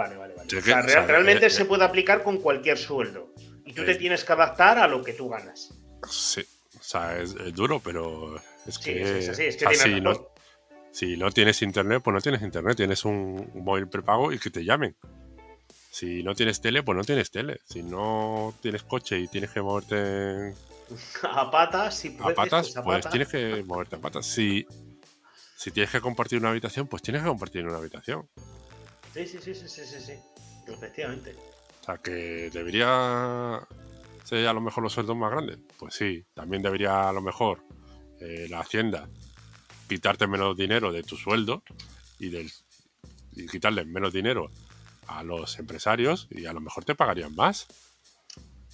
Vale, 0.00 0.16
vale, 0.16 0.34
vale. 0.34 0.58
o 0.58 0.62
sea, 0.62 1.04
realmente 1.04 1.46
eh, 1.46 1.50
se 1.50 1.66
puede 1.66 1.84
aplicar 1.84 2.22
con 2.22 2.38
cualquier 2.38 2.78
sueldo. 2.78 3.34
Y 3.66 3.74
tú 3.74 3.84
te 3.84 3.96
tienes 3.96 4.24
que 4.24 4.32
adaptar 4.32 4.78
a 4.78 4.88
lo 4.88 5.04
que 5.04 5.12
tú 5.12 5.28
ganas. 5.28 5.74
Sí, 6.08 6.40
o 6.40 6.82
sea, 6.82 7.20
es, 7.20 7.34
duro, 7.54 7.80
pero 7.80 8.40
es 8.66 8.78
que. 8.78 9.18
Es, 9.18 9.38
es 9.38 9.56
que 9.56 9.74
si, 9.74 10.00
no, 10.00 10.28
si 10.90 11.18
no 11.18 11.30
tienes 11.30 11.60
internet, 11.60 12.00
pues 12.02 12.14
no 12.14 12.20
tienes 12.22 12.40
internet. 12.40 12.78
Tienes 12.78 13.04
un, 13.04 13.50
móvil 13.54 13.88
prepago 13.88 14.32
y 14.32 14.38
que 14.38 14.48
te 14.48 14.64
llamen. 14.64 14.96
Si 15.90 16.22
no 16.22 16.34
tienes 16.34 16.62
tele, 16.62 16.82
pues 16.82 16.96
no 16.96 17.04
tienes 17.04 17.30
tele. 17.30 17.60
Si 17.68 17.82
no 17.82 18.54
tienes 18.62 18.82
coche 18.82 19.18
y 19.18 19.28
tienes 19.28 19.50
que 19.50 19.60
moverte. 19.60 20.54
A 21.22 21.50
patas, 21.50 21.94
si 21.94 22.16
A 22.20 22.32
patas, 22.32 22.70
pues, 22.70 23.02
pues 23.02 23.10
tienes 23.10 23.28
que 23.28 23.62
moverte 23.66 23.96
a 23.96 23.98
patas. 23.98 24.24
Si, 24.24 24.66
si 25.56 25.70
tienes 25.70 25.90
que 25.90 26.00
compartir 26.00 26.38
una 26.38 26.48
habitación, 26.48 26.88
pues 26.88 27.02
tienes 27.02 27.22
que 27.22 27.28
compartir 27.28 27.66
una 27.66 27.76
habitación. 27.76 28.26
Sí, 29.14 29.26
sí, 29.26 29.38
sí, 29.40 29.54
sí, 29.54 29.68
sí, 29.68 29.82
sí, 29.84 30.00
sí. 30.00 30.12
Efectivamente. 30.66 31.34
O 31.80 31.84
sea, 31.84 31.98
que 31.98 32.50
debería 32.52 33.66
ser 34.24 34.46
a 34.46 34.52
lo 34.52 34.60
mejor 34.60 34.84
los 34.84 34.92
sueldos 34.92 35.16
más 35.16 35.30
grandes. 35.30 35.58
Pues 35.78 35.94
sí, 35.94 36.24
también 36.34 36.62
debería 36.62 37.08
a 37.08 37.12
lo 37.12 37.20
mejor 37.20 37.64
eh, 38.20 38.46
la 38.48 38.60
hacienda 38.60 39.08
quitarte 39.88 40.26
menos 40.26 40.56
dinero 40.56 40.92
de 40.92 41.02
tu 41.02 41.16
sueldo 41.16 41.64
y, 42.18 42.28
del, 42.28 42.50
y 43.32 43.46
quitarle 43.48 43.84
menos 43.84 44.12
dinero 44.12 44.50
a 45.08 45.24
los 45.24 45.58
empresarios 45.58 46.28
y 46.30 46.46
a 46.46 46.52
lo 46.52 46.60
mejor 46.60 46.84
te 46.84 46.94
pagarían 46.94 47.34
más. 47.34 47.66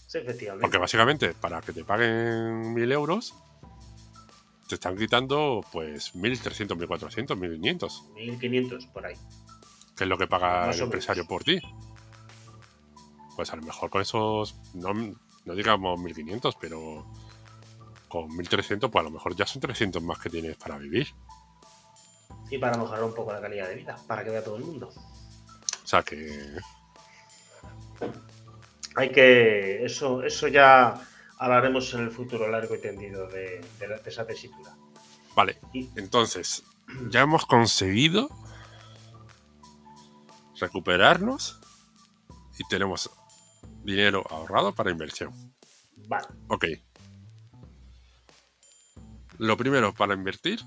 Sí, 0.07 0.19
efectivamente. 0.19 0.63
Porque 0.63 0.79
básicamente 0.79 1.33
para 1.33 1.63
que 1.63 1.73
te 1.73 1.85
paguen 1.85 2.75
mil 2.75 2.93
euros 2.93 3.35
te 4.69 4.75
están 4.75 4.97
quitando 4.97 5.65
pues 5.73 6.15
1.300, 6.15 6.77
1.400, 6.77 7.39
1.500. 7.39 8.15
1.500 8.15 8.93
por 8.93 9.07
ahí 9.07 9.15
que 9.97 10.05
es 10.05 10.09
lo 10.09 10.19
que 10.19 10.27
paga 10.27 10.71
el 10.71 10.81
empresario 10.81 11.27
por 11.27 11.43
ti. 11.43 11.61
Pues 13.35 13.53
a 13.53 13.57
lo 13.57 13.63
mejor 13.63 13.91
con 13.91 14.03
esos, 14.03 14.57
no, 14.75 14.93
no 14.93 15.55
digamos 15.55 15.99
1500, 16.01 16.57
pero 16.57 17.07
con 18.09 18.35
1300, 18.37 18.91
pues 18.91 19.01
a 19.01 19.05
lo 19.05 19.11
mejor 19.11 19.35
ya 19.35 19.47
son 19.47 19.61
300 19.61 20.03
más 20.03 20.19
que 20.19 20.31
tienes 20.31 20.57
para 20.57 20.79
vivir. 20.79 21.09
Y 22.51 22.59
para 22.59 22.77
mejorar 22.77 23.05
un 23.05 23.15
poco 23.15 23.33
la 23.33 23.41
calidad 23.41 23.69
de 23.69 23.75
vida, 23.75 23.97
para 24.07 24.23
que 24.23 24.31
vea 24.31 24.45
todo 24.45 24.57
el 24.57 24.65
mundo. 24.65 24.89
O 24.89 25.87
sea 25.87 26.03
que. 26.03 26.57
Hay 28.95 29.11
que. 29.11 29.85
Eso, 29.85 30.23
eso 30.23 30.49
ya 30.49 30.95
hablaremos 31.39 31.93
en 31.95 32.03
el 32.03 32.11
futuro 32.11 32.49
largo 32.49 32.75
y 32.75 32.81
tendido 32.81 33.29
de, 33.29 33.65
esa 34.05 34.27
tesitura. 34.27 34.75
Vale. 35.35 35.59
Entonces, 35.97 36.65
ya 37.11 37.23
hemos 37.23 37.45
conseguido 37.47 38.31
recuperarnos 40.59 41.61
y 42.59 42.67
tenemos 42.69 43.11
dinero 43.83 44.25
ahorrado 44.31 44.75
para 44.75 44.91
inversión. 44.91 45.33
Vale. 46.09 46.27
Ok. 46.49 46.65
Lo 49.39 49.57
primero 49.57 49.93
para 49.93 50.15
invertir, 50.15 50.61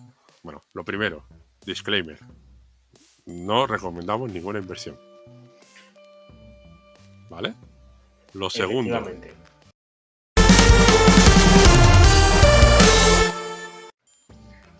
bueno, 0.43 0.61
lo 0.73 0.85
primero, 0.85 1.25
disclaimer. 1.65 2.19
No 3.25 3.67
recomendamos 3.67 4.31
ninguna 4.31 4.59
inversión. 4.59 4.97
¿Vale? 7.29 7.53
Lo 8.33 8.49
segundo. 8.49 9.03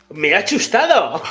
¡Me 0.10 0.36
ha 0.36 0.43
chustado! 0.43 1.22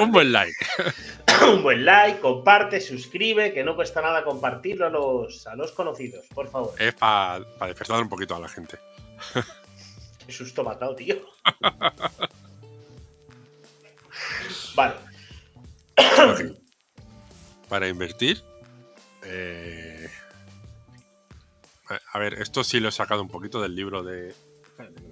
Un 0.00 0.12
buen 0.12 0.32
like. 0.32 0.54
un 1.52 1.62
buen 1.62 1.84
like, 1.84 2.20
comparte, 2.20 2.80
suscribe, 2.80 3.52
que 3.52 3.64
no 3.64 3.76
cuesta 3.76 4.00
nada 4.00 4.24
compartirlo 4.24 4.86
a 4.86 4.90
los, 4.90 5.46
a 5.46 5.54
los 5.56 5.72
conocidos, 5.72 6.26
por 6.34 6.48
favor. 6.48 6.74
Es 6.78 6.94
para 6.94 7.44
despertar 7.66 8.00
un 8.00 8.08
poquito 8.08 8.34
a 8.34 8.40
la 8.40 8.48
gente. 8.48 8.78
Qué 10.26 10.32
susto 10.32 10.64
matado, 10.64 10.94
tío. 10.94 11.16
vale. 14.74 14.94
Para 17.68 17.88
invertir. 17.88 18.42
Eh, 19.24 20.08
a 22.12 22.18
ver, 22.18 22.34
esto 22.34 22.62
sí 22.62 22.80
lo 22.80 22.88
he 22.88 22.92
sacado 22.92 23.22
un 23.22 23.28
poquito 23.28 23.60
del 23.60 23.74
libro 23.74 24.02
de. 24.02 24.34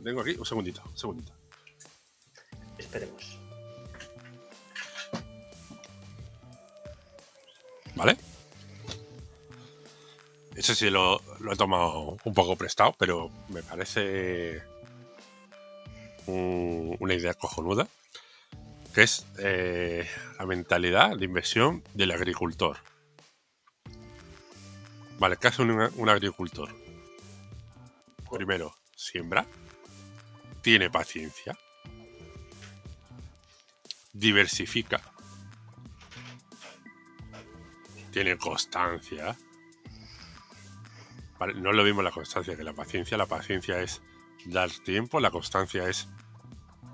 tengo 0.05 0.21
aquí, 0.21 0.37
un 0.39 0.47
segundito, 0.47 0.83
un 0.85 0.97
segundito. 0.97 1.33
Esperemos. 2.79 3.42
¿Vale? 7.95 8.17
Ese 10.55 10.75
sí 10.75 10.91
lo, 10.91 11.21
he 11.51 11.57
tomado 11.57 12.17
un 12.25 12.35
poco 12.35 12.57
prestado, 12.57 12.95
pero 12.99 13.31
me 13.49 13.63
parece 13.63 14.63
una 16.27 17.15
idea 17.15 17.35
cojonuda, 17.35 17.89
que 18.95 19.03
es 19.03 19.27
eh, 19.39 20.09
la 20.39 20.47
mentalidad 20.47 21.17
de 21.17 21.25
inversión 21.25 21.83
del 21.95 22.13
agricultor. 22.13 22.79
Vale, 25.19 25.37
¿qué 25.37 25.49
hace 25.49 25.63
un, 25.63 26.09
agricultor? 26.09 26.69
Primero, 28.31 28.77
siembra, 28.97 29.47
tiene 30.63 30.91
paciencia, 30.91 31.57
diversifica 34.13 35.12
tiene 38.13 38.37
constancia. 38.37 39.37
no 41.57 41.71
es 41.71 41.77
lo 41.77 41.83
mismo 41.83 42.03
la 42.03 42.13
constancia 42.13 42.57
que 42.57 42.63
la 42.63 42.75
paciencia. 42.75 43.17
La 43.17 43.27
paciencia 43.27 43.81
es 43.81 44.01
dar 44.47 44.71
tiempo, 44.71 45.19
la 45.19 45.31
constancia 45.31 45.89
es 45.89 46.09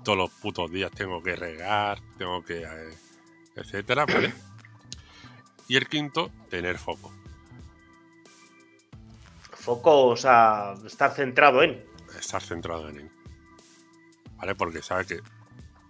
todos 0.03 0.17
los 0.17 0.31
putos 0.31 0.71
días 0.71 0.91
tengo 0.91 1.21
que 1.21 1.35
regar, 1.35 1.99
tengo 2.17 2.43
que. 2.43 2.63
Eh, 2.63 2.97
etcétera, 3.55 4.05
¿vale? 4.05 4.33
Y 5.67 5.75
el 5.75 5.87
quinto, 5.87 6.31
tener 6.49 6.79
foco. 6.79 7.13
Foco, 9.51 10.07
o 10.07 10.17
sea, 10.17 10.73
estar 10.85 11.13
centrado 11.13 11.61
en. 11.61 11.85
Estar 12.17 12.41
centrado 12.41 12.89
en. 12.89 13.11
¿Vale? 14.37 14.55
Porque 14.55 14.81
sabe 14.81 15.05
que 15.05 15.19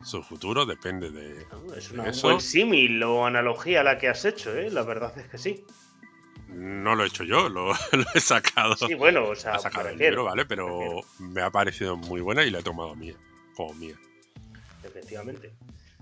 su 0.03 0.23
futuro 0.23 0.65
depende 0.65 1.11
de. 1.11 1.45
Es 1.77 1.91
una, 1.91 2.03
un 2.03 2.21
buen 2.21 2.41
símil 2.41 3.01
o 3.03 3.25
analogía 3.25 3.83
la 3.83 3.97
que 3.97 4.07
has 4.07 4.23
hecho, 4.25 4.55
¿eh? 4.55 4.69
La 4.69 4.83
verdad 4.83 5.17
es 5.17 5.27
que 5.27 5.37
sí. 5.37 5.65
No 6.47 6.95
lo 6.95 7.03
he 7.03 7.07
hecho 7.07 7.23
yo, 7.23 7.47
lo, 7.47 7.73
he 8.15 8.19
sacado. 8.19 8.75
Sí, 8.75 8.93
bueno, 8.95 9.27
o 9.27 9.35
sea, 9.35 9.59
sacado 9.59 9.89
el 9.89 9.97
libro, 9.97 10.23
¿vale? 10.23 10.45
Pero 10.45 11.01
me 11.19 11.41
ha 11.41 11.51
parecido 11.51 11.95
muy 11.95 12.21
buena 12.21 12.43
y 12.43 12.49
la 12.49 12.59
he 12.59 12.63
tomado 12.63 12.95
mía, 12.95 13.15
como 13.55 13.73
mía. 13.75 13.95
Efectivamente. 14.83 15.51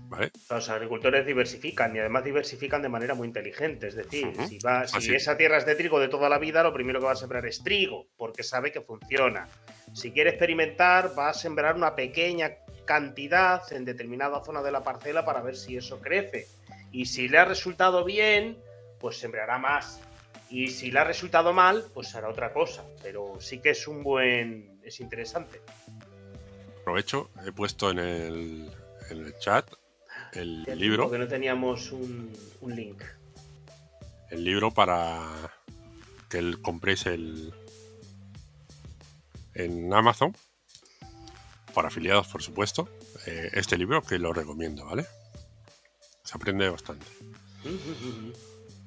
¿Vale? 0.08 0.30
Los 0.48 0.70
agricultores 0.70 1.26
diversifican 1.26 1.94
y 1.94 1.98
además 1.98 2.24
diversifican 2.24 2.80
de 2.80 2.88
manera 2.88 3.14
muy 3.14 3.28
inteligente. 3.28 3.88
Es 3.88 3.94
decir, 3.94 4.32
si, 4.48 4.58
va, 4.58 4.86
si 4.88 5.14
esa 5.14 5.36
tierra 5.36 5.58
es 5.58 5.66
de 5.66 5.74
trigo 5.74 6.00
de 6.00 6.08
toda 6.08 6.30
la 6.30 6.38
vida, 6.38 6.62
lo 6.62 6.72
primero 6.72 6.98
que 6.98 7.04
va 7.04 7.12
a 7.12 7.16
sembrar 7.16 7.44
es 7.44 7.62
trigo, 7.62 8.06
porque 8.16 8.42
sabe 8.42 8.72
que 8.72 8.80
funciona. 8.80 9.48
Si 9.92 10.10
quiere 10.10 10.30
experimentar, 10.30 11.12
va 11.18 11.28
a 11.28 11.34
sembrar 11.34 11.76
una 11.76 11.94
pequeña 11.94 12.52
cantidad 12.88 13.70
en 13.70 13.84
determinada 13.84 14.42
zona 14.42 14.62
de 14.62 14.72
la 14.72 14.82
parcela 14.82 15.22
para 15.26 15.42
ver 15.42 15.56
si 15.56 15.76
eso 15.76 16.00
crece. 16.00 16.48
Y 16.90 17.04
si 17.04 17.28
le 17.28 17.36
ha 17.36 17.44
resultado 17.44 18.02
bien, 18.02 18.56
pues 18.98 19.18
sembrará 19.18 19.58
más. 19.58 20.00
Y 20.48 20.68
si 20.68 20.90
le 20.90 20.98
ha 20.98 21.04
resultado 21.04 21.52
mal, 21.52 21.84
pues 21.92 22.14
hará 22.14 22.30
otra 22.30 22.54
cosa. 22.54 22.82
Pero 23.02 23.36
sí 23.40 23.58
que 23.58 23.70
es 23.70 23.86
un 23.86 24.02
buen. 24.02 24.80
es 24.82 25.00
interesante. 25.00 25.60
Aprovecho, 26.80 27.28
he 27.46 27.52
puesto 27.52 27.90
en 27.90 27.98
el, 27.98 28.70
en 29.10 29.18
el 29.26 29.38
chat 29.38 29.70
el 30.32 30.64
libro. 30.78 31.02
Porque 31.04 31.18
no 31.18 31.28
teníamos 31.28 31.92
un, 31.92 32.32
un 32.62 32.74
link. 32.74 33.02
El 34.30 34.44
libro 34.44 34.70
para 34.70 35.20
que 36.30 36.56
compréis 36.62 37.04
el 37.04 37.52
en 39.54 39.92
Amazon 39.92 40.34
por 41.74 41.86
afiliados, 41.86 42.28
por 42.28 42.42
supuesto. 42.42 42.88
Eh, 43.26 43.50
este 43.52 43.76
libro 43.76 44.02
que 44.02 44.18
lo 44.18 44.32
recomiendo, 44.32 44.84
¿vale? 44.86 45.06
Se 46.24 46.36
aprende 46.36 46.68
bastante. 46.68 47.06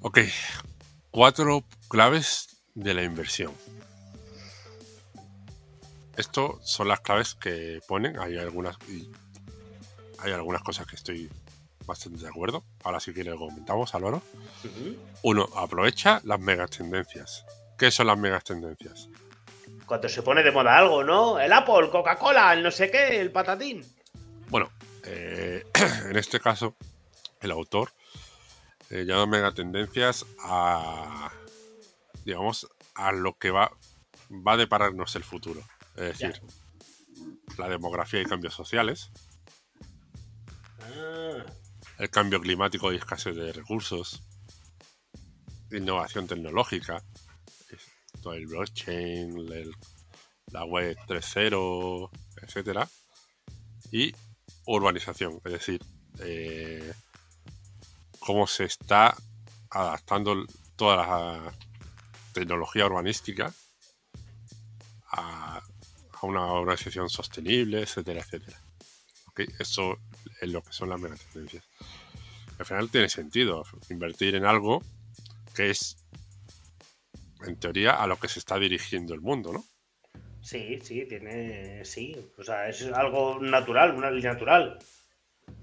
Ok, 0.01 0.19
cuatro 1.11 1.63
claves 1.87 2.57
de 2.75 2.93
la 2.93 3.03
inversión. 3.03 3.53
Esto 6.17 6.59
son 6.63 6.87
las 6.87 6.99
claves 7.01 7.35
que 7.35 7.81
ponen. 7.87 8.19
Hay 8.19 8.37
algunas 8.37 8.77
hay 10.19 10.31
algunas 10.33 10.61
cosas 10.61 10.85
que 10.85 10.95
estoy 10.95 11.29
bastante 11.85 12.21
de 12.21 12.27
acuerdo. 12.27 12.63
Ahora 12.83 12.99
si 12.99 13.13
quieres 13.13 13.33
lo 13.33 13.39
comentamos, 13.39 13.95
Álvaro. 13.95 14.21
Uno, 15.23 15.49
aprovecha 15.55 16.21
las 16.23 16.39
megas 16.39 16.69
tendencias. 16.71 17.45
¿Qué 17.77 17.89
son 17.89 18.07
las 18.07 18.17
megas 18.17 18.43
tendencias? 18.43 19.09
Cuando 19.91 20.07
se 20.07 20.23
pone 20.23 20.41
de 20.41 20.53
moda 20.53 20.77
algo, 20.77 21.03
¿no? 21.03 21.37
El 21.37 21.51
Apple, 21.51 21.89
Coca-Cola, 21.91 22.53
el 22.53 22.63
no 22.63 22.71
sé 22.71 22.89
qué, 22.89 23.19
el 23.19 23.29
patatín. 23.29 23.85
Bueno, 24.47 24.71
eh, 25.03 25.65
en 26.09 26.15
este 26.15 26.39
caso, 26.39 26.77
el 27.41 27.51
autor 27.51 27.91
eh, 28.89 29.03
llama 29.03 29.25
megatendencias 29.25 30.25
a, 30.45 31.29
digamos, 32.23 32.69
a 32.95 33.11
lo 33.11 33.37
que 33.37 33.51
va, 33.51 33.69
va 34.29 34.53
a 34.53 34.57
depararnos 34.57 35.13
el 35.17 35.25
futuro. 35.25 35.59
Es 35.97 36.19
decir, 36.19 36.41
la 37.57 37.67
demografía 37.67 38.21
y 38.21 38.25
cambios 38.25 38.53
sociales, 38.53 39.11
ah. 40.83 41.43
el 41.97 42.09
cambio 42.09 42.39
climático 42.39 42.93
y 42.93 42.95
escasez 42.95 43.35
de 43.35 43.51
recursos, 43.51 44.23
innovación 45.69 46.27
tecnológica, 46.27 47.03
el 48.25 48.47
blockchain, 48.47 49.47
la 50.51 50.65
web 50.65 50.97
3.0, 51.07 52.09
etcétera, 52.41 52.87
y 53.91 54.13
urbanización, 54.65 55.41
es 55.45 55.51
decir, 55.51 55.81
eh, 56.19 56.93
cómo 58.19 58.47
se 58.47 58.65
está 58.65 59.15
adaptando 59.69 60.45
toda 60.75 60.97
la 60.97 61.53
tecnología 62.33 62.85
urbanística 62.85 63.53
a, 65.11 65.61
una 66.21 66.53
urbanización 66.53 67.09
sostenible, 67.09 67.81
etcétera, 67.81 68.21
etcétera. 68.21 68.61
Eso 69.57 69.97
es 70.39 70.49
lo 70.49 70.61
que 70.61 70.71
son 70.71 70.89
las 70.89 70.99
megatendencias. 70.99 71.63
Al 72.59 72.65
final 72.65 72.89
tiene 72.89 73.09
sentido 73.09 73.63
invertir 73.89 74.35
en 74.35 74.45
algo 74.45 74.83
que 75.55 75.71
es, 75.71 75.97
en 77.45 77.59
teoría, 77.59 78.01
a 78.01 78.07
lo 78.07 78.17
que 78.17 78.27
se 78.27 78.39
está 78.39 78.57
dirigiendo 78.57 79.13
el 79.13 79.21
mundo, 79.21 79.53
¿no? 79.53 79.63
Sí, 80.41 80.79
sí, 80.81 81.05
tiene. 81.05 81.85
Sí. 81.85 82.31
O 82.37 82.43
sea, 82.43 82.67
es 82.67 82.83
algo 82.91 83.39
natural, 83.39 83.95
una 83.95 84.09
ley 84.09 84.23
natural. 84.23 84.79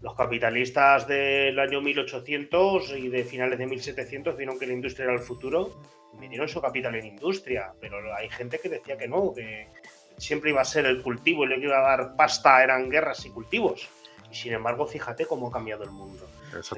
Los 0.00 0.14
capitalistas 0.14 1.08
del 1.08 1.58
año 1.58 1.80
1800 1.80 2.90
y 2.90 3.08
de 3.08 3.24
finales 3.24 3.58
de 3.58 3.66
1700 3.66 4.36
vieron 4.36 4.58
que 4.58 4.66
la 4.66 4.74
industria 4.74 5.04
era 5.04 5.14
el 5.14 5.20
futuro 5.20 5.82
y 6.20 6.48
su 6.48 6.60
capital 6.60 6.94
en 6.94 7.06
industria. 7.06 7.72
Pero 7.80 8.14
hay 8.14 8.28
gente 8.28 8.58
que 8.60 8.68
decía 8.68 8.96
que 8.96 9.08
no, 9.08 9.32
que 9.34 9.68
siempre 10.16 10.50
iba 10.50 10.60
a 10.60 10.64
ser 10.64 10.86
el 10.86 11.02
cultivo 11.02 11.44
y 11.44 11.48
lo 11.48 11.56
que 11.56 11.62
iba 11.62 11.78
a 11.78 11.96
dar 11.96 12.16
pasta 12.16 12.62
eran 12.62 12.88
guerras 12.88 13.24
y 13.26 13.30
cultivos. 13.30 13.88
Y 14.30 14.34
sin 14.34 14.52
embargo, 14.52 14.86
fíjate 14.86 15.26
cómo 15.26 15.48
ha 15.48 15.52
cambiado 15.52 15.84
el 15.84 15.90
mundo. 15.90 16.28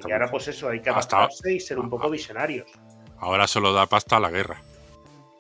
Y 0.07 0.13
ahora, 0.13 0.31
pues 0.31 0.49
eso, 0.49 0.69
hay 0.69 0.81
que 0.81 0.91
adaptarse 0.91 1.53
y 1.53 1.61
ser 1.61 1.79
un 1.79 1.91
poco 1.91 2.09
visionarios. 2.09 2.71
Ahora 3.19 3.47
solo 3.47 3.73
da 3.73 3.87
pasta 3.87 4.17
a 4.17 4.21
la 4.21 4.31
guerra. 4.31 4.63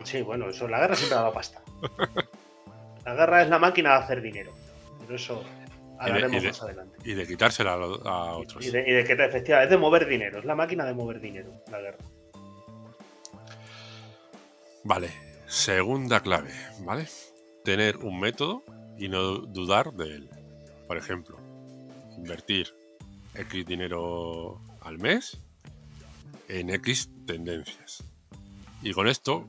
Sí, 0.05 0.22
bueno, 0.22 0.48
eso, 0.48 0.66
la 0.68 0.80
guerra 0.80 0.96
siempre 0.96 1.16
ha 1.16 1.20
dado 1.20 1.32
pasta. 1.32 1.62
La 3.05 3.14
guerra 3.14 3.42
es 3.42 3.48
la 3.48 3.59
máquina 3.59 3.90
de 3.90 4.05
hacer 4.05 4.20
dinero. 4.20 4.53
Pero 5.01 5.16
eso 5.16 5.42
hablaremos 5.98 6.44
más 6.44 6.62
adelante. 6.62 6.98
Y 7.05 7.14
de 7.14 7.26
quitársela 7.26 7.72
a, 7.72 8.34
otros. 8.34 8.64
Y 8.64 8.70
de, 8.70 8.82
que 8.82 9.12
efectivamente 9.12 9.64
es 9.64 9.70
de 9.70 9.76
mover 9.78 10.07
dinero. 10.07 10.38
Es 10.38 10.44
la 10.44 10.55
máquina 10.55 10.84
de 10.84 10.94
mover 10.94 11.20
dinero, 11.20 11.51
la 11.70 11.80
guerra. 11.80 11.98
Vale. 14.84 15.11
Segunda 15.46 16.20
clave, 16.20 16.53
¿vale? 16.82 17.07
Tener 17.64 17.96
un 17.96 18.20
método 18.20 18.62
y 18.96 19.09
no 19.09 19.38
dudar 19.38 19.92
de 19.94 20.14
él. 20.14 20.30
Por 20.86 20.96
ejemplo, 20.96 21.36
invertir 22.16 22.72
X 23.34 23.66
dinero 23.66 24.61
al 24.82 24.98
mes 24.98 25.38
en 26.48 26.70
X 26.70 27.11
tendencias. 27.26 28.05
Y 28.82 28.92
con 28.92 29.09
esto, 29.09 29.46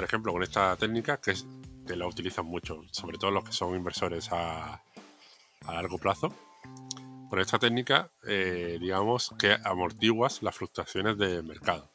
por 0.00 0.06
ejemplo, 0.06 0.32
con 0.32 0.42
esta 0.42 0.74
técnica, 0.76 1.20
que 1.20 1.32
es 1.32 1.46
la 1.86 2.06
utilizan 2.06 2.46
mucho, 2.46 2.80
sobre 2.90 3.18
todo 3.18 3.30
los 3.32 3.44
que 3.44 3.52
son 3.52 3.76
inversores 3.76 4.30
a, 4.32 4.80
largo 5.70 5.98
plazo. 5.98 6.32
Con 7.28 7.38
esta 7.38 7.58
técnica, 7.58 8.08
eh, 8.26 8.78
digamos 8.80 9.34
que 9.38 9.58
amortiguas 9.62 10.42
las 10.42 10.56
fluctuaciones 10.56 11.18
de 11.18 11.42
mercado. 11.42 11.90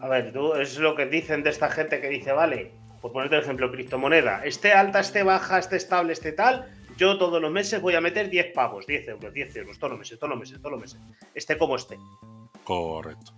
A 0.00 0.06
ver, 0.06 0.32
tú 0.32 0.54
es 0.54 0.78
lo 0.78 0.94
que 0.94 1.06
dicen 1.06 1.42
de 1.42 1.50
esta 1.50 1.68
gente 1.68 2.00
que 2.00 2.08
dice, 2.08 2.30
vale, 2.30 2.70
por 3.00 3.10
ponerte 3.10 3.34
el 3.34 3.42
ejemplo, 3.42 3.72
criptomoneda, 3.72 4.44
esté 4.44 4.72
alta, 4.72 5.00
esté 5.00 5.24
baja, 5.24 5.58
esté 5.58 5.78
estable, 5.78 6.12
esté 6.12 6.30
tal, 6.30 6.72
yo 6.96 7.18
todos 7.18 7.42
los 7.42 7.50
meses 7.50 7.82
voy 7.82 7.96
a 7.96 8.00
meter 8.00 8.30
10 8.30 8.52
pavos, 8.54 8.86
10 8.86 9.08
euros, 9.08 9.34
10 9.34 9.56
euros, 9.56 9.80
todos 9.80 9.90
los 9.90 9.98
meses, 9.98 10.16
todos 10.16 10.30
los 10.30 10.38
meses, 10.38 10.58
todos 10.58 10.70
los 10.70 10.80
meses, 10.80 11.00
esté 11.34 11.58
como 11.58 11.74
esté. 11.74 11.98
Correcto. 12.62 13.32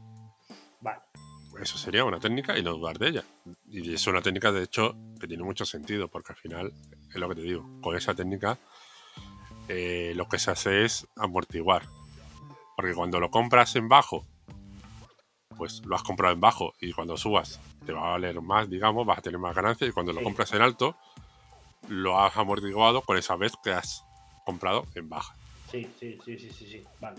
Eso 1.60 1.76
sería 1.76 2.04
una 2.04 2.18
técnica 2.18 2.58
y 2.58 2.62
no 2.62 2.72
dudar 2.72 2.98
de 2.98 3.08
ella. 3.08 3.24
Y 3.68 3.94
es 3.94 4.06
una 4.06 4.22
técnica, 4.22 4.50
de 4.50 4.62
hecho, 4.62 4.96
que 5.20 5.26
tiene 5.26 5.42
mucho 5.42 5.64
sentido, 5.64 6.08
porque 6.08 6.32
al 6.32 6.38
final, 6.38 6.72
es 7.08 7.16
lo 7.16 7.28
que 7.28 7.34
te 7.34 7.42
digo, 7.42 7.68
con 7.82 7.96
esa 7.96 8.14
técnica 8.14 8.58
eh, 9.68 10.12
lo 10.16 10.28
que 10.28 10.38
se 10.38 10.50
hace 10.50 10.84
es 10.84 11.06
amortiguar. 11.16 11.82
Porque 12.76 12.94
cuando 12.94 13.20
lo 13.20 13.30
compras 13.30 13.76
en 13.76 13.88
bajo, 13.88 14.26
pues 15.56 15.84
lo 15.84 15.94
has 15.94 16.02
comprado 16.02 16.32
en 16.34 16.40
bajo 16.40 16.72
y 16.80 16.92
cuando 16.92 17.16
subas 17.16 17.60
te 17.84 17.92
va 17.92 18.08
a 18.08 18.10
valer 18.12 18.40
más, 18.40 18.70
digamos, 18.70 19.06
vas 19.06 19.18
a 19.18 19.22
tener 19.22 19.38
más 19.38 19.54
ganancias 19.54 19.90
y 19.90 19.92
cuando 19.92 20.12
lo 20.12 20.22
compras 20.22 20.52
en 20.54 20.62
alto, 20.62 20.96
lo 21.88 22.18
has 22.18 22.36
amortiguado 22.36 23.02
con 23.02 23.18
esa 23.18 23.36
vez 23.36 23.52
que 23.62 23.70
has 23.70 24.02
comprado 24.46 24.86
en 24.94 25.08
baja. 25.08 25.34
Sí, 25.70 25.86
sí, 26.00 26.18
sí, 26.24 26.38
sí, 26.38 26.50
sí, 26.50 26.66
sí. 26.66 26.84
Vale. 27.00 27.18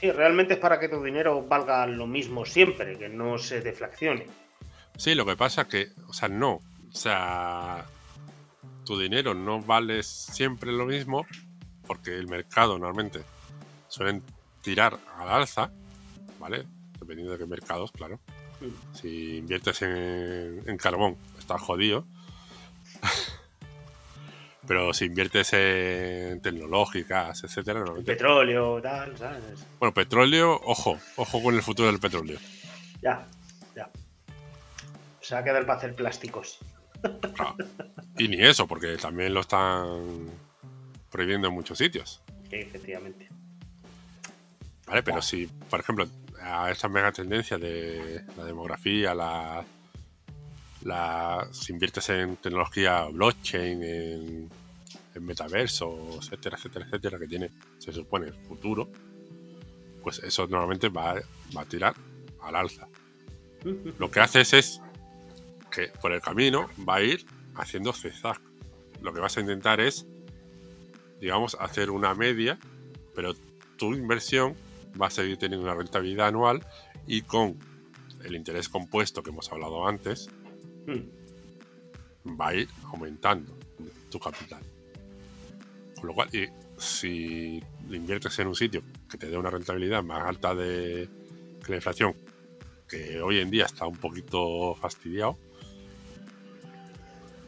Sí, 0.00 0.10
realmente 0.10 0.54
es 0.54 0.60
para 0.60 0.80
que 0.80 0.88
tu 0.88 1.02
dinero 1.02 1.42
valga 1.46 1.86
lo 1.86 2.06
mismo 2.06 2.44
siempre, 2.44 2.98
que 2.98 3.08
no 3.08 3.38
se 3.38 3.60
deflacione. 3.60 4.26
Sí, 4.96 5.14
lo 5.14 5.24
que 5.26 5.36
pasa 5.36 5.62
es 5.62 5.68
que, 5.68 5.88
o 6.08 6.12
sea, 6.12 6.28
no. 6.28 6.54
O 6.54 6.92
sea, 6.92 7.84
tu 8.84 8.98
dinero 8.98 9.34
no 9.34 9.60
vale 9.60 10.02
siempre 10.02 10.72
lo 10.72 10.86
mismo 10.86 11.26
porque 11.86 12.16
el 12.16 12.28
mercado 12.28 12.78
normalmente 12.78 13.20
suelen 13.88 14.22
tirar 14.62 14.98
al 15.16 15.28
alza, 15.28 15.70
¿vale? 16.38 16.66
Dependiendo 16.98 17.32
de 17.32 17.38
qué 17.38 17.46
mercados, 17.46 17.92
claro. 17.92 18.18
Mm. 18.60 18.96
Si 18.96 19.36
inviertes 19.38 19.82
en, 19.82 20.62
en 20.66 20.76
carbón, 20.76 21.16
estás 21.38 21.60
jodido. 21.60 22.04
Pero 24.68 24.92
si 24.92 25.06
inviertes 25.06 25.54
en 25.54 26.42
tecnológicas, 26.42 27.42
etcétera. 27.42 27.82
Petróleo, 28.04 28.82
tal, 28.82 29.16
¿sabes? 29.16 29.66
Bueno, 29.78 29.94
petróleo, 29.94 30.60
ojo, 30.62 30.98
ojo 31.16 31.42
con 31.42 31.54
el 31.54 31.62
futuro 31.62 31.88
del 31.88 31.98
petróleo. 31.98 32.38
Ya, 33.00 33.26
ya. 33.74 33.88
Se 35.22 35.34
va 35.34 35.40
a 35.40 35.44
quedar 35.44 35.64
para 35.64 35.78
hacer 35.78 35.94
plásticos. 35.94 36.58
Y 38.18 38.28
ni 38.28 38.42
eso, 38.44 38.66
porque 38.66 38.98
también 38.98 39.32
lo 39.32 39.40
están 39.40 40.28
prohibiendo 41.10 41.48
en 41.48 41.54
muchos 41.54 41.78
sitios. 41.78 42.20
Sí, 42.50 42.56
efectivamente. 42.56 43.26
Vale, 44.86 45.02
pero 45.02 45.22
si, 45.22 45.46
por 45.46 45.80
ejemplo, 45.80 46.06
a 46.42 46.70
esta 46.70 46.88
mega 46.88 47.10
tendencia 47.10 47.56
de 47.56 48.22
la 48.36 48.44
demografía, 48.44 49.14
la 49.14 49.64
la, 50.82 51.48
si 51.52 51.72
inviertes 51.72 52.08
en 52.10 52.36
tecnología 52.36 53.04
blockchain, 53.04 53.82
en, 53.82 54.50
metaverso, 55.20 56.20
etcétera, 56.20 56.56
etcétera, 56.56 56.86
etcétera, 56.86 57.18
que 57.18 57.26
tiene, 57.26 57.50
se 57.78 57.92
supone, 57.92 58.30
futuro, 58.30 58.88
pues 60.00 60.20
eso 60.20 60.46
normalmente 60.46 60.90
va, 60.90 61.14
va 61.56 61.62
a 61.62 61.64
tirar 61.64 61.96
al 62.40 62.54
alza. 62.54 62.86
Lo 63.98 64.08
que 64.08 64.20
haces 64.20 64.52
es 64.52 64.80
que 65.72 65.88
por 66.00 66.12
el 66.12 66.20
camino 66.20 66.70
va 66.88 66.96
a 66.96 67.02
ir 67.02 67.26
haciendo 67.56 67.92
zigzag. 67.92 68.40
Lo 69.02 69.12
que 69.12 69.18
vas 69.18 69.36
a 69.36 69.40
intentar 69.40 69.80
es 69.80 70.06
digamos, 71.20 71.56
hacer 71.60 71.90
una 71.90 72.14
media, 72.14 72.58
pero 73.14 73.34
tu 73.76 73.94
inversión 73.94 74.54
va 75.00 75.08
a 75.08 75.10
seguir 75.10 75.36
teniendo 75.36 75.64
una 75.66 75.74
rentabilidad 75.74 76.28
anual 76.28 76.64
y 77.06 77.22
con 77.22 77.58
el 78.24 78.34
interés 78.34 78.68
compuesto 78.68 79.22
que 79.22 79.30
hemos 79.30 79.50
hablado 79.52 79.86
antes, 79.86 80.28
va 82.40 82.48
a 82.48 82.54
ir 82.54 82.68
aumentando 82.84 83.56
tu 84.10 84.18
capital. 84.18 84.62
Con 85.96 86.06
lo 86.06 86.14
cual, 86.14 86.28
y 86.34 86.46
si 86.78 87.62
inviertes 87.90 88.38
en 88.38 88.48
un 88.48 88.54
sitio 88.54 88.82
que 89.10 89.18
te 89.18 89.28
dé 89.28 89.36
una 89.36 89.50
rentabilidad 89.50 90.02
más 90.02 90.26
alta 90.26 90.54
de 90.54 91.08
que 91.64 91.72
la 91.72 91.76
inflación, 91.76 92.14
que 92.88 93.20
hoy 93.20 93.40
en 93.40 93.50
día 93.50 93.66
está 93.66 93.86
un 93.86 93.96
poquito 93.96 94.74
fastidiado, 94.74 95.36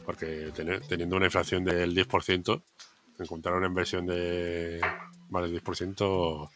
porque 0.05 0.51
teniendo 0.89 1.17
una 1.17 1.27
inflación 1.27 1.65
del 1.65 1.95
10%, 1.95 2.63
encontrar 3.19 3.55
una 3.55 3.67
inversión 3.67 4.07
de 4.07 4.81
más 5.29 5.43
del 5.43 5.63
10% 5.63 6.51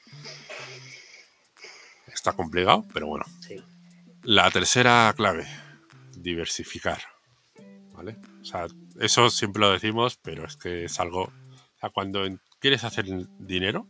está 2.12 2.32
complicado, 2.32 2.84
pero 2.92 3.06
bueno. 3.06 3.24
La 4.22 4.50
tercera 4.50 5.12
clave, 5.16 5.46
diversificar. 6.24 7.00
¿Vale? 7.92 8.16
O 8.40 8.44
sea, 8.44 8.66
eso 8.98 9.30
siempre 9.30 9.60
lo 9.60 9.70
decimos, 9.70 10.18
pero 10.20 10.44
es 10.46 10.56
que 10.56 10.86
es 10.86 10.98
algo. 10.98 11.22
O 11.22 11.78
sea, 11.78 11.90
cuando 11.90 12.26
quieres 12.58 12.82
hacer 12.82 13.06
dinero 13.38 13.86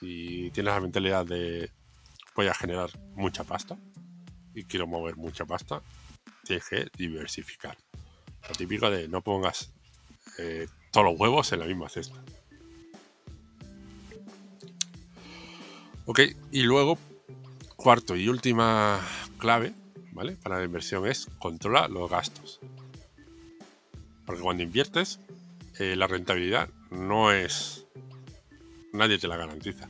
y 0.00 0.50
tienes 0.52 0.72
la 0.72 0.80
mentalidad 0.80 1.26
de 1.26 1.70
voy 2.34 2.46
a 2.46 2.54
generar 2.54 2.90
mucha 3.14 3.44
pasta 3.44 3.76
y 4.54 4.64
quiero 4.64 4.86
mover 4.86 5.16
mucha 5.16 5.44
pasta, 5.44 5.82
tienes 6.44 6.68
que 6.68 6.88
diversificar. 6.96 7.76
Lo 8.48 8.54
típico 8.54 8.90
de 8.90 9.08
no 9.08 9.20
pongas 9.20 9.72
eh, 10.38 10.66
todos 10.90 11.06
los 11.12 11.20
huevos 11.20 11.52
en 11.52 11.60
la 11.60 11.66
misma 11.66 11.88
cesta. 11.88 12.22
Ok, 16.06 16.20
y 16.50 16.62
luego, 16.62 16.98
cuarto 17.76 18.14
y 18.14 18.28
última 18.28 19.00
clave, 19.38 19.72
¿vale? 20.14 20.36
Para 20.36 20.58
la 20.58 20.64
inversión 20.64 21.06
es 21.06 21.28
controla 21.38 21.88
los 21.88 22.10
gastos. 22.10 22.60
Porque 24.24 24.40
cuando 24.40 24.62
inviertes, 24.62 25.20
eh, 25.78 25.96
la 25.96 26.06
rentabilidad 26.06 26.70
no 26.90 27.32
es... 27.32 27.84
Nadie 28.92 29.18
te 29.18 29.28
la 29.28 29.36
garantiza. 29.36 29.88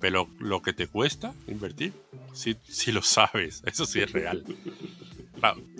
Pero 0.00 0.28
lo 0.38 0.60
que 0.62 0.72
te 0.72 0.88
cuesta 0.88 1.32
invertir, 1.46 1.92
si, 2.34 2.56
si 2.68 2.92
lo 2.92 3.02
sabes, 3.02 3.62
eso 3.66 3.86
sí 3.86 4.00
es 4.00 4.12
real. 4.12 4.44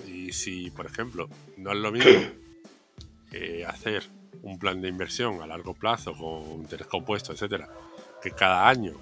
y 0.07 0.33
si, 0.33 0.71
por 0.71 0.87
ejemplo, 0.87 1.29
no 1.57 1.73
es 1.73 1.79
lo 1.79 1.93
mismo 1.93 2.21
eh, 3.33 3.65
hacer 3.67 4.05
un 4.43 4.59
plan 4.59 4.81
de 4.81 4.89
inversión 4.89 5.43
a 5.43 5.47
largo 5.47 5.75
plazo 5.75 6.15
con 6.15 6.61
interés 6.61 6.87
compuesto, 6.87 7.33
etcétera, 7.33 7.69
que 8.23 8.31
cada 8.31 8.69
año 8.69 8.95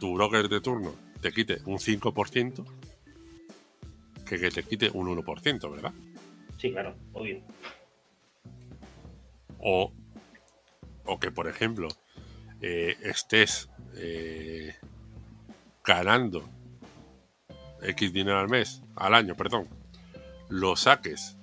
tu 0.00 0.14
broker 0.14 0.48
de 0.48 0.60
turno 0.60 0.94
te 1.20 1.32
quite 1.32 1.60
un 1.66 1.78
5% 1.78 2.64
que 4.26 4.38
que 4.38 4.50
te 4.50 4.62
quite 4.62 4.90
un 4.92 5.06
1%, 5.06 5.70
¿verdad? 5.70 5.92
Sí, 6.58 6.72
claro, 6.72 6.96
obvio. 7.12 7.42
O, 9.58 9.92
o 11.04 11.20
que, 11.20 11.30
por 11.30 11.48
ejemplo, 11.48 11.88
eh, 12.60 12.96
estés 13.02 13.70
eh, 13.94 14.74
ganando 15.84 16.48
X 17.82 18.12
dinero 18.12 18.38
al 18.38 18.48
mes, 18.48 18.82
al 18.96 19.14
año, 19.14 19.34
perdón, 19.36 19.68
lo 20.48 20.76
saques, 20.76 21.36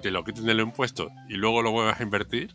te 0.00 0.10
lo 0.10 0.24
quiten 0.24 0.46
del 0.46 0.60
impuesto 0.60 1.10
y 1.28 1.34
luego 1.34 1.62
lo 1.62 1.72
vuelvas 1.72 2.00
a 2.00 2.02
invertir, 2.02 2.54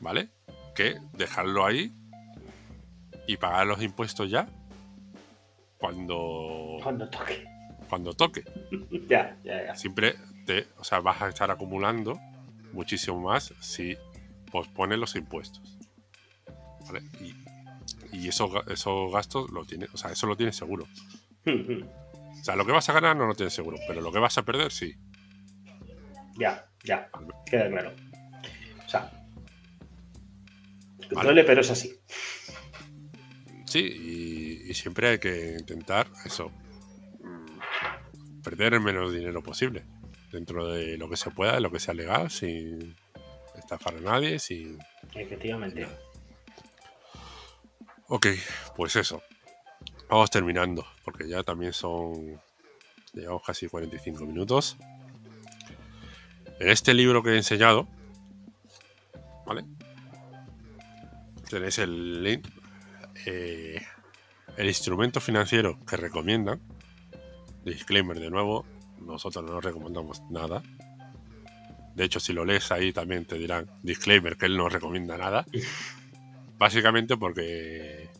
¿vale? 0.00 0.28
Que 0.74 0.96
dejarlo 1.12 1.64
ahí 1.66 1.92
y 3.26 3.36
pagar 3.36 3.66
los 3.66 3.82
impuestos 3.82 4.30
ya 4.30 4.48
cuando 5.78 6.78
cuando 6.82 7.08
toque. 7.08 7.44
cuando 7.88 8.12
toque. 8.12 8.44
Ya 9.08 9.38
ya 9.44 9.66
ya. 9.66 9.76
Siempre 9.76 10.16
te 10.44 10.66
o 10.78 10.84
sea 10.84 11.00
vas 11.00 11.22
a 11.22 11.28
estar 11.28 11.50
acumulando 11.50 12.18
muchísimo 12.72 13.20
más 13.20 13.54
si 13.60 13.96
pospones 14.50 14.98
los 14.98 15.14
impuestos 15.16 15.78
¿vale? 16.86 17.02
y, 17.20 17.34
y 18.16 18.28
esos, 18.28 18.50
esos 18.68 19.12
gastos 19.12 19.50
lo 19.50 19.64
tienes 19.64 19.92
o 19.94 19.96
sea 19.96 20.10
eso 20.12 20.26
lo 20.26 20.36
tienes 20.36 20.56
seguro. 20.56 20.86
O 22.40 22.44
sea 22.44 22.54
lo 22.54 22.64
que 22.64 22.70
vas 22.70 22.88
a 22.88 22.92
ganar 22.92 23.16
no 23.16 23.26
lo 23.26 23.34
tienes 23.34 23.52
seguro 23.52 23.78
pero 23.88 24.00
lo 24.00 24.12
que 24.12 24.20
vas 24.20 24.38
a 24.38 24.44
perder 24.44 24.70
sí. 24.70 24.94
Ya 26.38 26.66
ya. 26.84 27.10
Queda 27.46 27.68
claro. 27.68 27.92
O 28.86 28.88
sea 28.88 29.10
duele 31.10 31.42
pero 31.44 31.62
es 31.62 31.70
así. 31.70 31.98
Sí, 33.66 33.80
y, 33.80 34.47
siempre 34.74 35.08
hay 35.08 35.18
que 35.18 35.56
intentar 35.58 36.08
eso, 36.24 36.50
perder 38.42 38.74
el 38.74 38.80
menos 38.80 39.12
dinero 39.12 39.42
posible, 39.42 39.84
dentro 40.32 40.66
de 40.66 40.96
lo 40.96 41.08
que 41.08 41.16
se 41.16 41.30
pueda, 41.30 41.54
de 41.54 41.60
lo 41.60 41.70
que 41.70 41.80
sea 41.80 41.94
legal, 41.94 42.30
sin 42.30 42.96
estafar 43.56 43.96
a 43.96 44.00
nadie, 44.00 44.38
sin... 44.38 44.78
Efectivamente. 45.14 45.86
Ok, 48.08 48.26
pues 48.76 48.96
eso. 48.96 49.22
Vamos 50.08 50.30
terminando, 50.30 50.86
porque 51.04 51.28
ya 51.28 51.42
también 51.42 51.72
son... 51.72 52.40
Llevamos 53.12 53.42
casi 53.44 53.68
45 53.68 54.24
minutos. 54.24 54.76
En 56.60 56.68
este 56.68 56.94
libro 56.94 57.22
que 57.22 57.30
he 57.30 57.36
enseñado, 57.36 57.86
¿vale? 59.46 59.64
Tenéis 61.48 61.78
el 61.78 62.22
link 62.22 62.46
eh, 63.26 63.80
el 64.58 64.66
instrumento 64.66 65.20
financiero 65.20 65.78
que 65.86 65.96
recomiendan, 65.96 66.60
disclaimer 67.64 68.18
de 68.18 68.28
nuevo, 68.28 68.66
nosotros 69.00 69.44
no 69.44 69.60
recomendamos 69.60 70.20
nada. 70.30 70.64
De 71.94 72.04
hecho, 72.04 72.18
si 72.18 72.32
lo 72.32 72.44
lees 72.44 72.72
ahí 72.72 72.92
también 72.92 73.24
te 73.24 73.38
dirán, 73.38 73.70
disclaimer, 73.84 74.36
que 74.36 74.46
él 74.46 74.56
no 74.56 74.68
recomienda 74.68 75.16
nada. 75.16 75.46
Básicamente 76.58 77.16
porque 77.16 78.10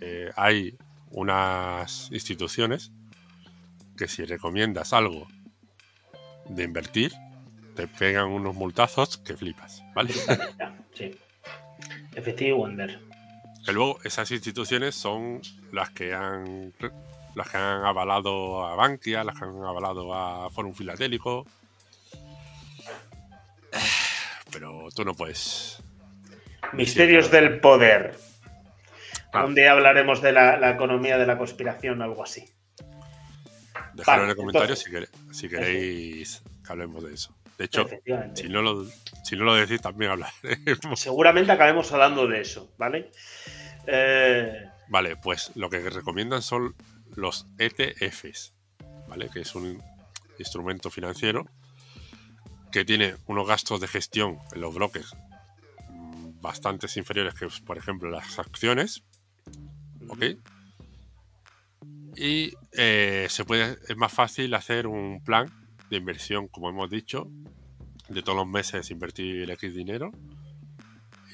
eh, 0.00 0.30
hay 0.34 0.76
unas 1.12 2.10
instituciones 2.10 2.90
que 3.96 4.08
si 4.08 4.24
recomiendas 4.24 4.92
algo 4.92 5.28
de 6.48 6.64
invertir, 6.64 7.12
te 7.76 7.86
pegan 7.86 8.26
unos 8.26 8.56
multazos 8.56 9.18
que 9.18 9.36
flipas, 9.36 9.84
¿vale? 9.94 10.12
Sí. 10.94 11.12
Efectivo 12.16 12.58
Wonder. 12.58 13.09
Que 13.64 13.72
luego 13.72 13.98
esas 14.04 14.30
instituciones 14.30 14.94
son 14.94 15.42
las 15.72 15.90
que 15.90 16.14
han 16.14 16.72
las 17.34 17.48
que 17.48 17.56
han 17.56 17.84
avalado 17.84 18.66
a 18.66 18.74
Bankia, 18.74 19.24
las 19.24 19.38
que 19.38 19.44
han 19.44 19.62
avalado 19.62 20.14
a 20.14 20.50
Forum 20.50 20.74
Filatélico. 20.74 21.46
Pero 24.52 24.88
tú 24.94 25.04
no 25.04 25.14
puedes. 25.14 25.82
Misterios 26.72 27.30
del 27.30 27.60
poder. 27.60 28.16
Donde 29.32 29.68
hablaremos 29.68 30.20
de 30.22 30.32
la, 30.32 30.70
economía 30.70 31.16
de 31.18 31.26
la 31.26 31.38
conspiración 31.38 32.00
o 32.00 32.04
algo 32.04 32.24
así. 32.24 32.48
Dejadlo 33.94 34.24
en 34.24 34.30
el 34.30 34.36
comentario 34.36 34.74
si, 34.76 35.48
queréis 35.48 36.42
que 36.64 36.72
hablemos 36.72 37.04
de 37.04 37.14
eso. 37.14 37.34
De 37.60 37.66
hecho, 37.66 37.86
si 38.32 38.48
no, 38.48 38.62
lo, 38.62 38.86
si 39.22 39.36
no 39.36 39.44
lo 39.44 39.54
decís, 39.54 39.82
también 39.82 40.12
hablaremos. 40.12 40.98
Seguramente 40.98 41.52
acabemos 41.52 41.92
hablando 41.92 42.26
de 42.26 42.40
eso, 42.40 42.72
¿vale? 42.78 43.10
Eh, 43.86 44.64
vale, 44.88 45.16
pues 45.16 45.52
lo 45.56 45.68
que 45.68 45.80
recomiendan 45.90 46.40
son 46.40 46.74
los 47.16 47.46
ETFs, 47.58 48.54
¿vale? 49.08 49.28
Que 49.28 49.40
es 49.40 49.54
un 49.54 49.78
instrumento 50.38 50.90
financiero 50.90 51.50
que 52.72 52.86
tiene 52.86 53.16
unos 53.26 53.46
gastos 53.46 53.78
de 53.82 53.88
gestión 53.88 54.38
en 54.54 54.62
los 54.62 54.74
bloques 54.74 55.12
bastante 56.40 56.86
inferiores 56.96 57.34
que, 57.34 57.46
por 57.66 57.76
ejemplo, 57.76 58.08
las 58.08 58.38
acciones. 58.38 59.02
¿Ok? 60.08 60.24
Y 62.16 62.54
eh, 62.72 63.26
se 63.28 63.44
puede, 63.44 63.76
es 63.86 63.96
más 63.98 64.14
fácil 64.14 64.54
hacer 64.54 64.86
un 64.86 65.22
plan 65.22 65.59
de 65.90 65.96
inversión, 65.96 66.48
como 66.48 66.70
hemos 66.70 66.88
dicho, 66.88 67.28
de 68.08 68.22
todos 68.22 68.36
los 68.36 68.46
meses 68.46 68.90
invertir 68.90 69.50
X 69.50 69.74
dinero, 69.74 70.12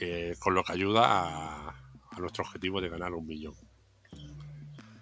eh, 0.01 0.35
con 0.39 0.55
lo 0.55 0.65
que 0.65 0.73
ayuda 0.73 1.03
a, 1.05 1.83
nuestro 2.19 2.45
objetivo 2.45 2.81
de 2.81 2.89
ganar 2.89 3.13
un 3.13 3.27
millón. 3.27 3.55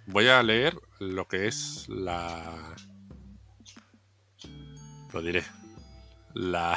Voy 0.06 0.26
a 0.26 0.42
leer 0.42 0.76
lo 0.98 1.28
que 1.28 1.46
es 1.46 1.88
la... 1.88 2.74
Lo 5.12 5.22
diré. 5.22 5.44
La, 6.34 6.76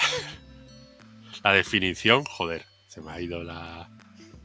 la 1.44 1.54
definición, 1.54 2.24
joder, 2.24 2.66
se 2.88 3.02
me 3.02 3.12
ha 3.12 3.20
ido 3.20 3.44
la, 3.44 3.90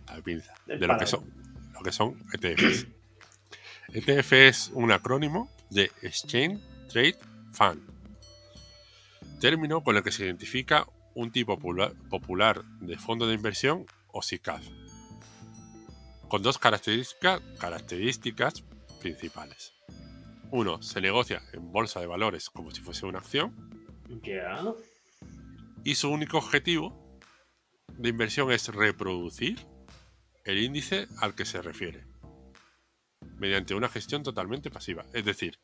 la 0.06 0.22
pinza, 0.22 0.54
de 0.64 0.86
lo 0.86 0.96
que 0.96 1.06
son, 1.06 1.30
lo 1.74 1.82
que 1.82 1.92
son 1.92 2.16
ETFs. 2.32 2.86
ETF 3.92 4.32
es 4.32 4.70
un 4.72 4.90
acrónimo 4.92 5.50
de 5.68 5.92
Exchange 6.00 6.58
Trade 6.88 7.18
Fund. 7.52 7.82
Término 9.42 9.82
con 9.82 9.96
el 9.96 10.04
que 10.04 10.12
se 10.12 10.24
identifica 10.24 10.86
un 11.16 11.32
tipo 11.32 11.58
popular 11.58 12.64
de 12.80 12.96
fondo 12.96 13.26
de 13.26 13.34
inversión 13.34 13.86
o 14.06 14.22
SICAV, 14.22 14.62
con 16.28 16.44
dos 16.44 16.60
características 16.60 18.62
principales. 19.00 19.72
Uno, 20.52 20.80
se 20.80 21.00
negocia 21.00 21.42
en 21.52 21.72
bolsa 21.72 21.98
de 21.98 22.06
valores 22.06 22.50
como 22.50 22.70
si 22.70 22.82
fuese 22.82 23.04
una 23.04 23.18
acción. 23.18 23.52
Y 25.82 25.96
su 25.96 26.08
único 26.08 26.38
objetivo 26.38 27.18
de 27.98 28.10
inversión 28.10 28.52
es 28.52 28.68
reproducir 28.68 29.58
el 30.44 30.58
índice 30.58 31.08
al 31.18 31.34
que 31.34 31.46
se 31.46 31.60
refiere, 31.60 32.06
mediante 33.38 33.74
una 33.74 33.88
gestión 33.88 34.22
totalmente 34.22 34.70
pasiva. 34.70 35.04
Es 35.12 35.24
decir, 35.24 35.58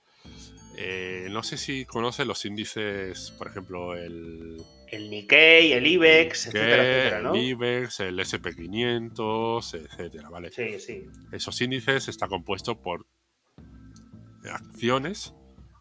eh, 0.80 1.26
no 1.28 1.42
sé 1.42 1.56
si 1.56 1.84
conoce 1.84 2.24
los 2.24 2.44
índices, 2.44 3.32
por 3.32 3.48
ejemplo, 3.48 3.96
el... 3.96 4.62
El 4.86 5.10
Nikkei, 5.10 5.72
el 5.72 5.84
IBEX, 5.84 6.46
etcétera, 6.46 6.84
etcétera, 6.84 7.20
¿no? 7.22 7.34
El 7.34 7.40
IBEX, 7.40 8.00
el 8.00 8.18
SP500, 8.20 9.74
etcétera, 9.74 10.30
¿vale? 10.30 10.52
Sí, 10.52 10.78
sí. 10.78 11.06
Esos 11.32 11.60
índices 11.60 12.06
están 12.06 12.28
compuestos 12.28 12.76
por 12.76 13.06
acciones 14.48 15.34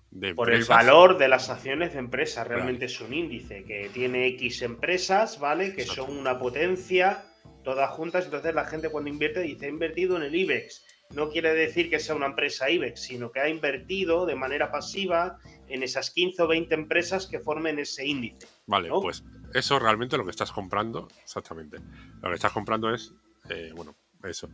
de 0.09 0.33
Por 0.33 0.51
el 0.51 0.63
valor 0.63 1.19
de 1.19 1.27
las 1.27 1.51
acciones 1.51 1.93
de 1.93 1.99
empresas. 1.99 2.47
Realmente 2.47 2.85
es 2.85 2.99
un 2.99 3.13
índice 3.13 3.63
que 3.65 3.91
tiene 3.93 4.25
X 4.29 4.63
empresas, 4.63 5.39
¿vale? 5.39 5.75
Que 5.75 5.85
son 5.85 6.17
una 6.17 6.39
potencia, 6.39 7.23
todas 7.63 7.91
juntas. 7.91 8.25
Entonces 8.25 8.55
la 8.55 8.65
gente 8.65 8.89
cuando 8.89 9.11
invierte 9.11 9.41
dice, 9.41 9.67
he 9.67 9.69
invertido 9.69 10.17
en 10.17 10.23
el 10.23 10.33
IBEX 10.33 10.86
no 11.11 11.29
quiere 11.29 11.53
decir 11.53 11.89
que 11.89 11.99
sea 11.99 12.15
una 12.15 12.27
empresa 12.27 12.69
IBEX, 12.69 12.99
sino 13.01 13.31
que 13.31 13.39
ha 13.39 13.49
invertido 13.49 14.25
de 14.25 14.35
manera 14.35 14.71
pasiva 14.71 15.39
en 15.67 15.83
esas 15.83 16.11
15 16.11 16.43
o 16.43 16.47
20 16.47 16.73
empresas 16.75 17.27
que 17.27 17.39
formen 17.39 17.79
ese 17.79 18.05
índice. 18.05 18.47
Vale, 18.65 18.89
pues 18.89 19.23
eso 19.53 19.79
realmente 19.79 20.17
lo 20.17 20.25
que 20.25 20.31
estás 20.31 20.51
comprando, 20.51 21.07
exactamente. 21.23 21.77
Lo 22.21 22.29
que 22.29 22.35
estás 22.35 22.51
comprando 22.51 22.93
es, 22.93 23.13
eh, 23.49 23.71
bueno, 23.75 23.95
eso. 24.23 24.49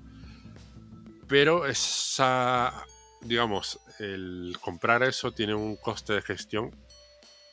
Pero 1.27 1.65
esa, 1.65 2.85
digamos, 3.21 3.79
el 3.99 4.55
comprar 4.61 5.03
eso 5.03 5.31
tiene 5.31 5.55
un 5.55 5.75
coste 5.77 6.13
de 6.13 6.21
gestión 6.21 6.75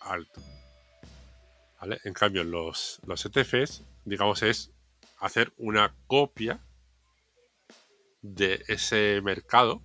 alto. 0.01 0.41
¿Vale? 1.81 1.99
En 2.05 2.13
cambio, 2.13 2.45
los, 2.45 3.01
los 3.07 3.25
ETFs, 3.25 3.85
digamos, 4.05 4.43
es 4.43 4.71
hacer 5.19 5.53
una 5.57 5.95
copia 6.07 6.61
de 8.23 8.63
ese 8.69 9.21
mercado 9.23 9.83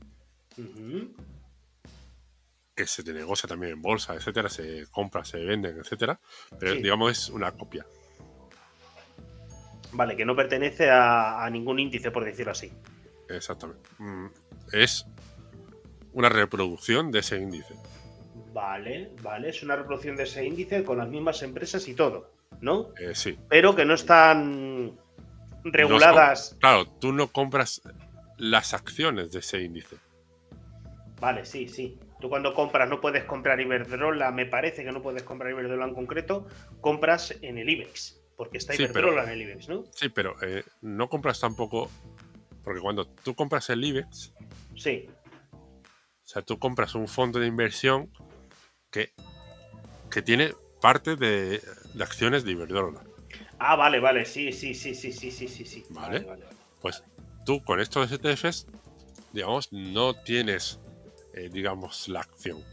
que 2.75 2.85
se 2.85 3.03
te 3.03 3.13
negocia 3.13 3.47
también 3.47 3.73
en 3.73 3.81
bolsa, 3.81 4.15
etcétera, 4.15 4.49
se 4.49 4.85
compra, 4.91 5.23
se 5.23 5.37
venden, 5.37 5.77
etcétera, 5.77 6.19
pero 6.59 6.75
digamos 6.75 7.11
es 7.11 7.29
una 7.29 7.51
copia. 7.51 7.85
Vale, 9.93 10.17
que 10.17 10.25
no 10.25 10.35
pertenece 10.35 10.89
a, 10.91 11.47
ningún 11.49 11.79
índice, 11.79 12.11
por 12.11 12.25
decirlo 12.25 12.51
así. 12.51 12.71
Exactamente. 13.29 13.89
Mm, 13.97 14.27
es 14.73 15.05
una 16.11 16.27
reproducción 16.27 17.11
de 17.11 17.19
ese 17.19 17.37
índice. 17.37 17.75
Vale, 18.53 19.11
vale, 19.21 19.49
es 19.49 19.63
una 19.63 19.77
reproducción 19.77 20.17
de 20.17 20.23
ese 20.23 20.45
índice 20.45 20.83
con 20.83 20.97
las 20.97 21.07
mismas 21.07 21.41
empresas 21.43 21.87
y 21.87 21.93
todo, 21.93 22.33
¿no? 22.59 22.89
Eh, 22.99 23.15
sí. 23.15 23.37
Pero 23.47 23.73
que 23.73 23.85
no 23.85 23.93
están 23.93 24.97
reguladas. 25.63 26.57
claro, 26.59 26.85
tú 26.85 27.13
no 27.13 27.27
compras 27.27 27.81
las 28.37 28.73
acciones 28.73 29.31
de 29.31 29.39
ese 29.39 29.61
índice. 29.61 29.97
Vale, 31.19 31.45
sí, 31.45 31.67
sí. 31.67 31.97
Tú 32.19 32.29
cuando 32.29 32.53
compras 32.53 32.89
no 32.89 32.99
puedes 32.99 33.23
comprar 33.23 33.59
Iberdrola, 33.59 34.31
me 34.31 34.45
parece 34.45 34.83
que 34.83 34.91
no 34.91 35.01
puedes 35.01 35.23
comprar 35.23 35.51
Iberdrola 35.51 35.85
en 35.85 35.93
concreto, 35.93 36.47
compras 36.81 37.35
en 37.41 37.57
el 37.57 37.69
IBEX, 37.69 38.21
porque 38.35 38.57
está 38.57 38.75
Iberdrola 38.75 39.23
en 39.23 39.29
el 39.29 39.41
IBEX, 39.41 39.69
¿no? 39.69 39.85
Sí, 39.91 40.09
pero 40.09 40.35
eh, 40.41 40.63
no 40.81 41.09
compras 41.09 41.39
tampoco, 41.39 41.89
porque 42.63 42.81
cuando 42.81 43.07
tú 43.07 43.35
compras 43.35 43.69
el 43.69 43.83
IBEX, 43.83 44.33
sí. 44.75 45.07
O 45.53 46.27
sea, 46.27 46.41
tú 46.41 46.57
compras 46.57 46.95
un 46.95 47.07
fondo 47.07 47.39
de 47.39 47.45
inversión 47.47 48.09
que, 48.89 49.11
que 50.09 50.23
tiene 50.23 50.53
parte 50.81 51.15
de, 51.15 51.61
acciones 51.99 52.43
de 52.43 52.51
Iberdrola. 52.51 53.03
Ah, 53.59 53.75
vale, 53.75 53.99
vale, 53.99 54.25
sí, 54.25 54.51
sí, 54.51 54.73
sí, 54.73 54.95
sí, 54.95 55.11
sí, 55.11 55.31
sí, 55.31 55.47
sí. 55.47 55.85
Vale, 55.89 56.19
vale, 56.21 56.45
Pues 56.81 57.03
tú 57.45 57.63
con 57.63 57.79
estos 57.79 58.11
ETFs, 58.11 58.67
digamos, 59.31 59.71
no 59.71 60.13
tienes, 60.13 60.79
eh, 61.33 61.49
digamos, 61.51 62.09
la 62.09 62.21
acción. 62.21 62.63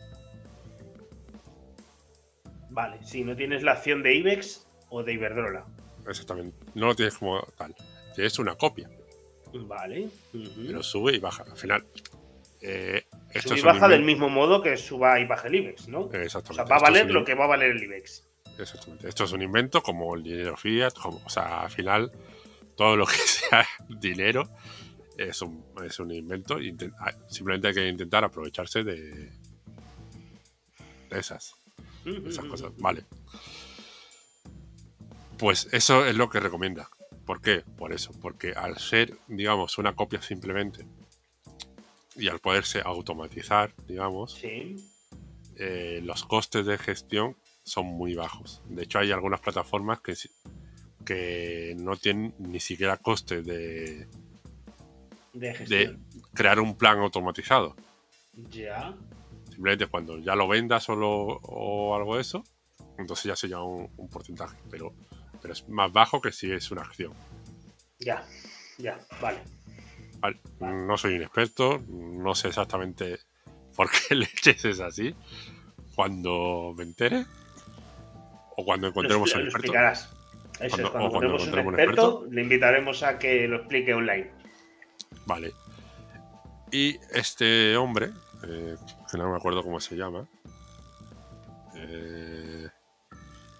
Vale, 2.70 2.98
sí, 3.04 3.22
no 3.22 3.36
tienes 3.36 3.62
la 3.62 3.72
acción 3.72 4.02
de 4.02 4.14
IBEX 4.14 4.66
o 4.88 5.02
de 5.02 5.12
Iberdrola. 5.12 5.66
Exactamente, 6.08 6.56
no 6.74 6.86
lo 6.86 6.94
tienes 6.94 7.18
como 7.18 7.40
tal. 7.56 7.74
Tienes 8.14 8.38
una 8.38 8.56
copia. 8.56 8.90
Vale. 9.52 10.08
Pero 10.32 10.82
sube 10.82 11.14
y 11.14 11.18
baja. 11.18 11.44
Al 11.48 11.56
final. 11.56 11.84
Eh, 12.60 13.04
sube 13.42 13.58
y 13.58 13.62
baja 13.62 13.88
del 13.88 14.02
mismo 14.02 14.28
modo 14.28 14.62
que 14.62 14.76
suba 14.76 15.20
y 15.20 15.26
baja 15.26 15.48
el 15.48 15.56
IBEX, 15.56 15.88
¿no? 15.88 16.10
Exactamente. 16.12 16.50
O 16.50 16.54
sea, 16.54 16.64
va 16.64 16.76
a 16.76 16.90
valer 16.90 17.10
lo 17.10 17.24
que 17.24 17.34
va 17.34 17.44
a 17.44 17.48
valer 17.48 17.72
el 17.72 17.82
IBEX. 17.82 18.26
Exactamente. 18.58 19.08
Esto 19.08 19.24
es 19.24 19.32
un 19.32 19.42
invento 19.42 19.82
como 19.82 20.14
el 20.14 20.22
dinero 20.22 20.56
fiat, 20.56 20.94
como, 20.94 21.20
o 21.24 21.30
sea, 21.30 21.62
al 21.62 21.70
final 21.70 22.12
todo 22.76 22.96
lo 22.96 23.06
que 23.06 23.16
sea 23.26 23.66
dinero 23.88 24.48
es 25.16 25.42
un, 25.42 25.64
es 25.84 25.98
un 25.98 26.10
invento. 26.12 26.58
Ah, 26.98 27.12
simplemente 27.28 27.68
hay 27.68 27.74
que 27.74 27.88
intentar 27.88 28.24
aprovecharse 28.24 28.82
de, 28.82 29.30
esas, 31.10 31.54
esas 32.04 32.44
cosas. 32.46 32.72
Vale. 32.78 33.04
Pues 35.38 35.68
eso 35.72 36.06
es 36.06 36.16
lo 36.16 36.28
que 36.28 36.40
recomienda. 36.40 36.88
¿Por 37.26 37.40
qué? 37.40 37.62
Por 37.76 37.92
eso. 37.92 38.12
Porque 38.20 38.52
al 38.52 38.78
ser, 38.78 39.16
digamos, 39.28 39.78
una 39.78 39.94
copia 39.94 40.22
simplemente 40.22 40.86
y 42.16 42.28
al 42.28 42.40
poderse 42.40 42.82
automatizar, 42.84 43.74
digamos, 43.86 44.38
eh, 45.56 46.00
los 46.02 46.24
costes 46.24 46.66
de 46.66 46.78
gestión 46.78 47.36
son 47.64 47.86
muy 47.86 48.14
bajos. 48.14 48.62
De 48.66 48.82
hecho, 48.82 48.98
hay 48.98 49.12
algunas 49.12 49.40
plataformas 49.40 50.00
que 50.00 50.14
que 51.04 51.74
no 51.78 51.96
tienen 51.96 52.34
ni 52.38 52.60
siquiera 52.60 52.96
coste 52.96 53.42
de, 53.42 54.06
de, 55.32 55.98
crear 56.34 56.60
un 56.60 56.76
plan 56.76 56.98
automatizado. 56.98 57.76
Ya. 58.50 58.94
Simplemente 59.48 59.86
cuando 59.86 60.18
ya 60.18 60.34
lo 60.34 60.48
vendas 60.48 60.88
o, 60.88 60.94
o 60.94 61.94
algo 61.96 62.16
de 62.16 62.22
eso, 62.22 62.44
entonces 62.98 63.24
ya 63.24 63.36
se 63.36 63.48
llama 63.48 63.64
un, 63.64 64.08
porcentaje, 64.08 64.56
pero, 64.70 64.92
pero 65.40 65.52
es 65.52 65.68
más 65.68 65.92
bajo 65.92 66.20
que 66.20 66.32
si 66.32 66.50
es 66.50 66.70
una 66.70 66.82
acción. 66.82 67.12
Ya, 67.98 68.24
ya, 68.78 68.98
vale. 69.20 69.40
No 70.60 70.96
soy 70.96 71.14
un 71.14 71.22
experto, 71.22 71.82
no 71.88 72.34
sé 72.34 72.48
exactamente 72.48 73.18
por 73.76 73.90
qué 73.90 74.14
leches 74.14 74.64
es 74.64 74.80
así. 74.80 75.14
Cuando 75.94 76.74
me 76.76 76.84
entere 76.84 77.26
o 78.56 78.64
cuando 78.64 78.88
encontremos 78.88 79.34
un 79.34 79.42
experto. 79.42 79.72
Eso 80.62 80.82
es, 80.82 80.90
cuando 80.90 81.18
tenemos 81.18 81.46
un 81.46 81.58
experto, 81.58 82.26
le 82.30 82.42
invitaremos 82.42 83.02
a 83.02 83.18
que 83.18 83.48
lo 83.48 83.56
explique 83.56 83.92
online. 83.92 84.30
Vale. 85.26 85.52
Y 86.70 86.98
este 87.12 87.76
hombre, 87.76 88.10
eh, 88.44 88.76
que 89.10 89.18
no 89.18 89.30
me 89.30 89.36
acuerdo 89.36 89.62
cómo 89.62 89.80
se 89.80 89.96
llama, 89.96 90.26
eh, 91.74 92.68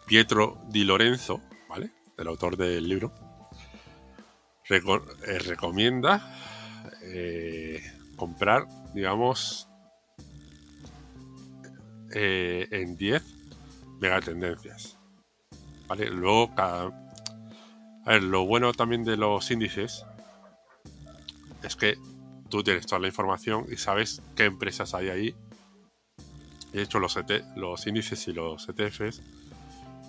Pietro 0.06 0.62
Di 0.68 0.84
Lorenzo, 0.84 1.40
¿vale? 1.68 1.90
El 2.16 2.28
autor 2.28 2.56
del 2.56 2.88
libro, 2.88 3.12
eh, 4.70 5.38
recomienda 5.40 6.38
comprar, 8.16 8.66
digamos, 8.94 9.68
en 12.14 12.96
10 12.96 13.22
megatendencias. 14.00 15.01
Luego, 15.96 16.54
cada... 16.54 16.86
A 18.04 18.10
ver, 18.10 18.22
lo 18.22 18.44
bueno 18.46 18.72
también 18.72 19.04
de 19.04 19.16
los 19.16 19.50
índices 19.50 20.04
es 21.62 21.76
que 21.76 21.96
tú 22.48 22.62
tienes 22.62 22.86
toda 22.86 23.00
la 23.00 23.06
información 23.06 23.66
y 23.70 23.76
sabes 23.76 24.22
qué 24.34 24.44
empresas 24.44 24.94
hay 24.94 25.08
ahí. 25.08 25.34
De 26.72 26.82
hecho, 26.82 26.98
los, 26.98 27.16
e 27.16 27.44
los 27.56 27.86
índices 27.86 28.26
y 28.28 28.32
los 28.32 28.68
ETFs 28.68 29.22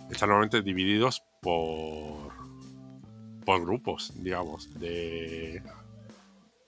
están 0.09 0.29
normalmente 0.29 0.61
divididos 0.61 1.23
por, 1.41 2.33
por 3.45 3.61
grupos, 3.61 4.13
digamos, 4.15 4.73
de, 4.79 5.61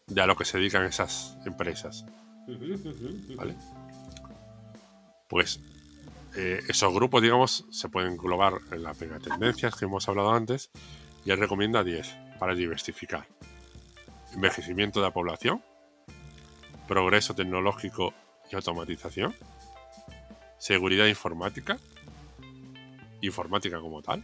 de 0.08 0.22
a 0.22 0.28
lo 0.28 0.36
que 0.36 0.46
se 0.46 0.58
dedican 0.58 0.86
esas 0.86 1.38
empresas. 1.46 2.06
¿Vale? 3.36 3.56
Pues 5.28 5.60
eh, 6.38 6.62
esos 6.68 6.94
grupos, 6.94 7.22
digamos, 7.22 7.66
se 7.72 7.88
pueden 7.88 8.14
englobar 8.14 8.56
en 8.72 8.84
las 8.84 8.98
tendencias 8.98 9.76
que 9.76 9.86
hemos 9.86 10.10
hablado 10.10 10.34
antes 10.34 10.70
y 11.24 11.32
él 11.32 11.40
recomienda 11.40 11.84
10 11.84 12.16
para 12.40 12.56
diversificar. 12.56 13.28
Envejecimiento 14.34 15.00
de 15.00 15.06
la 15.06 15.14
población, 15.14 15.64
progreso 16.88 17.34
tecnológico 17.36 18.14
y 18.52 18.56
automatización, 18.56 19.34
seguridad 20.58 21.06
informática, 21.06 21.78
informática 23.22 23.80
como 23.80 24.02
tal, 24.02 24.24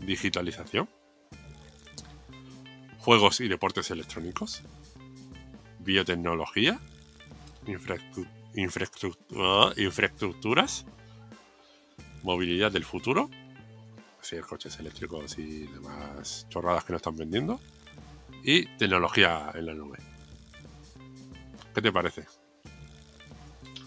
digitalización, 0.00 0.90
juegos 2.98 3.40
y 3.40 3.48
deportes 3.48 3.90
electrónicos, 3.90 4.62
biotecnología, 5.78 6.78
infraestructura, 7.66 8.41
infraestructuras, 8.54 10.86
movilidad 12.22 12.72
del 12.72 12.84
futuro, 12.84 13.28
así 14.20 14.36
coches 14.38 14.78
eléctricos 14.78 15.38
y 15.38 15.66
demás 15.66 16.46
chorradas 16.48 16.84
que 16.84 16.92
no 16.92 16.96
están 16.96 17.16
vendiendo, 17.16 17.60
y 18.44 18.66
tecnología 18.76 19.50
en 19.54 19.66
la 19.66 19.74
nube. 19.74 19.98
¿Qué 21.74 21.82
te 21.82 21.92
parece? 21.92 22.24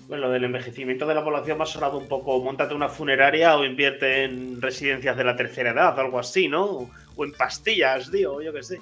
Bueno, 0.07 0.27
lo 0.27 0.31
del 0.31 0.43
envejecimiento 0.43 1.07
de 1.07 1.15
la 1.15 1.23
población 1.23 1.57
me 1.57 1.63
ha 1.63 1.67
sonado 1.67 1.97
un 1.97 2.07
poco, 2.07 2.39
montate 2.39 2.75
una 2.75 2.89
funeraria 2.89 3.57
o 3.57 3.65
invierte 3.65 4.23
en 4.23 4.61
residencias 4.61 5.17
de 5.17 5.23
la 5.23 5.35
tercera 5.35 5.71
edad 5.71 5.99
algo 5.99 6.19
así, 6.19 6.47
¿no? 6.47 6.91
O 7.15 7.25
en 7.25 7.31
pastillas, 7.31 8.11
digo, 8.11 8.39
yo 8.41 8.53
qué 8.53 8.61
sé. 8.61 8.81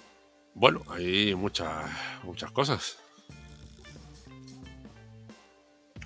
Bueno, 0.54 0.84
hay 0.90 1.34
muchas, 1.34 1.86
muchas 2.24 2.52
cosas. 2.52 2.98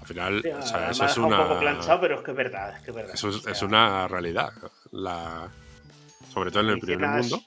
Al 0.08 0.14
final, 0.14 0.44
o 0.58 0.62
sea, 0.62 0.92
eso 0.92 1.06
es 1.06 1.18
una... 1.18 1.42
un 1.42 1.48
poco 1.48 1.60
planchado, 1.60 2.00
pero 2.00 2.16
es 2.16 2.22
que 2.24 2.32
es 2.32 2.38
verdad, 2.38 2.78
es 2.78 2.82
que 2.84 2.92
es 2.92 2.96
verdad. 2.96 3.14
Eso 3.14 3.30
es, 3.30 3.62
una 3.62 4.08
realidad. 4.08 4.54
La... 4.92 5.52
Sobre 6.34 6.50
todo 6.50 6.64
en 6.64 6.70
el 6.70 6.80
primer 6.80 7.10
mundo, 7.10 7.42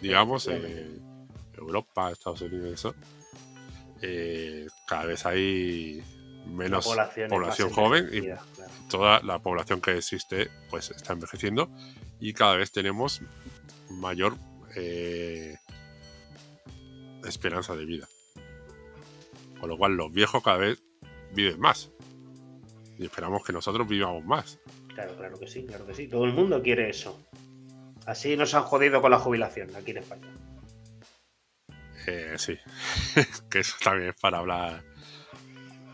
digamos, 0.00 0.48
en 0.48 1.00
Europa, 1.56 2.10
Estados 2.10 2.40
Unidos, 2.40 2.72
eso. 2.72 2.94
Eh, 4.02 4.66
cada 4.88 5.04
vez 5.04 5.24
hay 5.26 6.02
menos 6.46 6.86
población, 6.86 7.70
joven 7.70 8.10
y 8.12 8.90
toda 8.90 9.20
la 9.22 9.38
población 9.38 9.80
que 9.80 9.96
existe 9.96 10.50
pues 10.70 10.90
está 10.90 11.12
envejeciendo 11.12 11.70
y 12.20 12.32
cada 12.34 12.56
vez 12.56 12.72
tenemos 12.72 13.22
mayor 13.90 14.36
eh, 14.74 15.56
esperanza 17.24 17.76
de 17.76 17.84
vida. 17.84 18.08
Con 19.60 19.70
lo 19.70 19.78
cual 19.78 19.94
los 19.94 20.12
viejos 20.12 20.42
cada 20.42 20.58
vez 20.58 20.82
viven 21.32 21.60
más. 21.60 21.90
Y 22.98 23.04
esperamos 23.04 23.44
que 23.44 23.52
nosotros 23.52 23.86
vivamos 23.86 24.24
más. 24.24 24.58
Claro, 24.94 25.16
claro 25.16 25.38
que 25.38 25.46
sí, 25.46 25.64
claro 25.66 25.86
que 25.86 25.94
sí. 25.94 26.08
Todo 26.08 26.24
el 26.24 26.32
mundo 26.32 26.62
quiere 26.62 26.88
eso. 26.88 27.20
Así 28.06 28.36
nos 28.36 28.54
han 28.54 28.62
jodido 28.62 29.02
con 29.02 29.10
la 29.10 29.18
jubilación 29.18 29.74
aquí 29.76 29.90
en 29.90 29.98
España. 29.98 30.28
Eh, 32.06 32.34
sí, 32.38 32.56
que 33.50 33.58
eso 33.60 33.76
también 33.82 34.10
es 34.10 34.20
para 34.20 34.38
hablar 34.38 34.84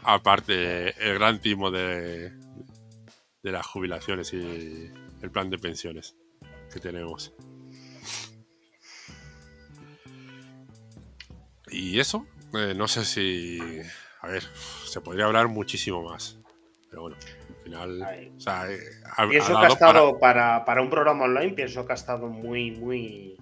aparte 0.04 0.88
el 1.02 1.14
gran 1.14 1.40
timo 1.40 1.70
de, 1.70 2.30
de 3.42 3.52
las 3.52 3.66
jubilaciones 3.66 4.32
y 4.32 4.90
el 5.22 5.30
plan 5.30 5.50
de 5.50 5.58
pensiones 5.58 6.16
que 6.72 6.80
tenemos. 6.80 7.32
Y 11.68 11.98
eso, 11.98 12.26
eh, 12.54 12.74
no 12.76 12.86
sé 12.86 13.04
si. 13.04 13.58
A 14.22 14.28
ver, 14.28 14.44
se 14.84 15.00
podría 15.00 15.26
hablar 15.26 15.48
muchísimo 15.48 16.02
más. 16.02 16.38
Pero 16.88 17.02
bueno, 17.02 17.16
al 17.48 17.62
final. 17.64 18.32
O 18.36 18.40
sea, 18.40 18.70
eh, 18.70 18.78
pienso 19.28 19.58
que 19.58 19.66
ha 19.66 19.68
estado 19.68 20.18
para... 20.18 20.64
Para, 20.64 20.80
un 20.80 20.90
programa 20.90 21.24
online, 21.24 21.52
pienso 21.52 21.84
que 21.84 21.92
ha 21.92 21.96
estado 21.96 22.28
muy, 22.28 22.70
muy. 22.70 23.36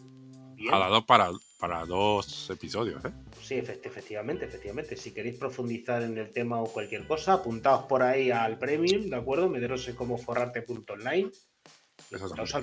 Bien. 0.56 0.72
Ha 0.74 0.78
dado 0.78 1.04
para, 1.04 1.30
para 1.58 1.84
dos 1.84 2.48
episodios, 2.50 3.04
¿eh? 3.04 3.12
Sí, 3.42 3.56
efectivamente, 3.56 4.46
efectivamente. 4.46 4.96
Si 4.96 5.12
queréis 5.12 5.36
profundizar 5.36 6.02
en 6.02 6.16
el 6.16 6.32
tema 6.32 6.60
o 6.60 6.66
cualquier 6.66 7.06
cosa, 7.06 7.34
apuntaos 7.34 7.84
por 7.84 8.02
ahí 8.02 8.30
al 8.30 8.58
premium, 8.58 9.10
¿de 9.10 9.16
acuerdo? 9.16 9.48
Mederos 9.48 9.86
en 9.88 9.96
como 9.96 10.16
forrarte.online. 10.16 11.30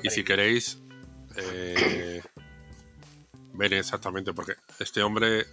Y 0.03 0.09
si 0.09 0.23
queréis 0.23 0.81
eh, 1.35 2.21
ver 3.53 3.73
exactamente, 3.73 4.33
porque 4.33 4.53
este 4.79 5.03
hombre, 5.03 5.45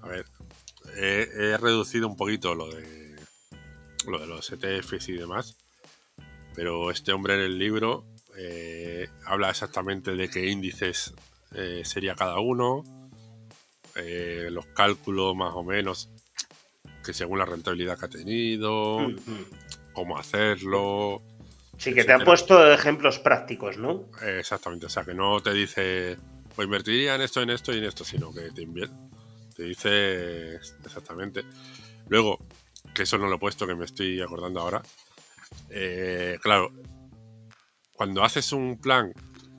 a 0.00 0.08
ver, 0.08 0.26
he, 0.96 1.56
reducido 1.56 2.06
un 2.08 2.16
poquito 2.16 2.54
lo 2.54 2.68
de 2.68 3.16
lo 4.06 4.18
de 4.18 4.26
los 4.26 4.50
ETFs 4.50 5.08
y 5.08 5.12
demás, 5.12 5.56
pero 6.54 6.90
este 6.90 7.12
hombre 7.12 7.34
en 7.34 7.40
el 7.40 7.58
libro 7.58 8.04
eh, 8.36 9.08
habla 9.26 9.50
exactamente 9.50 10.14
de 10.16 10.28
qué 10.28 10.48
índices 10.48 11.14
eh, 11.54 11.82
sería 11.84 12.14
cada 12.14 12.40
uno, 12.40 12.82
eh, 13.94 14.48
los 14.50 14.66
cálculos 14.66 15.36
más 15.36 15.52
o 15.54 15.62
menos, 15.62 16.08
que 17.04 17.12
según 17.12 17.38
la 17.38 17.44
rentabilidad 17.44 17.98
que 17.98 18.06
ha 18.06 18.08
tenido, 18.08 18.98
cómo 19.92 20.18
hacerlo. 20.18 21.22
Sí, 21.76 21.94
que 21.94 22.04
te 22.04 22.12
ha 22.12 22.18
puesto 22.18 22.72
ejemplos 22.72 23.18
prácticos, 23.18 23.76
¿no? 23.76 24.08
exactamente, 24.22 24.86
o 24.86 24.88
sea, 24.88 25.04
que 25.04 25.14
no 25.14 25.40
te 25.40 25.52
dice, 25.52 26.16
pues 26.54 26.66
invertiría 26.66 27.14
en 27.14 27.22
esto, 27.22 27.42
en 27.42 27.50
esto 27.50 27.72
y 27.74 27.78
en 27.78 27.84
esto, 27.84 28.04
sino 28.04 28.32
que 28.32 28.50
te, 28.50 28.66
te 29.54 29.64
dice 29.64 30.56
exactamente. 30.84 31.44
Luego, 32.08 32.38
que 32.94 33.04
eso 33.04 33.18
no 33.18 33.26
lo 33.26 33.36
he 33.36 33.38
puesto, 33.38 33.66
que 33.66 33.74
me 33.74 33.84
estoy 33.84 34.20
acordando 34.20 34.60
ahora. 34.60 34.82
Eh, 35.70 36.38
claro, 36.42 36.72
cuando 37.92 38.22
haces 38.24 38.52
un 38.52 38.78
plan 38.78 39.12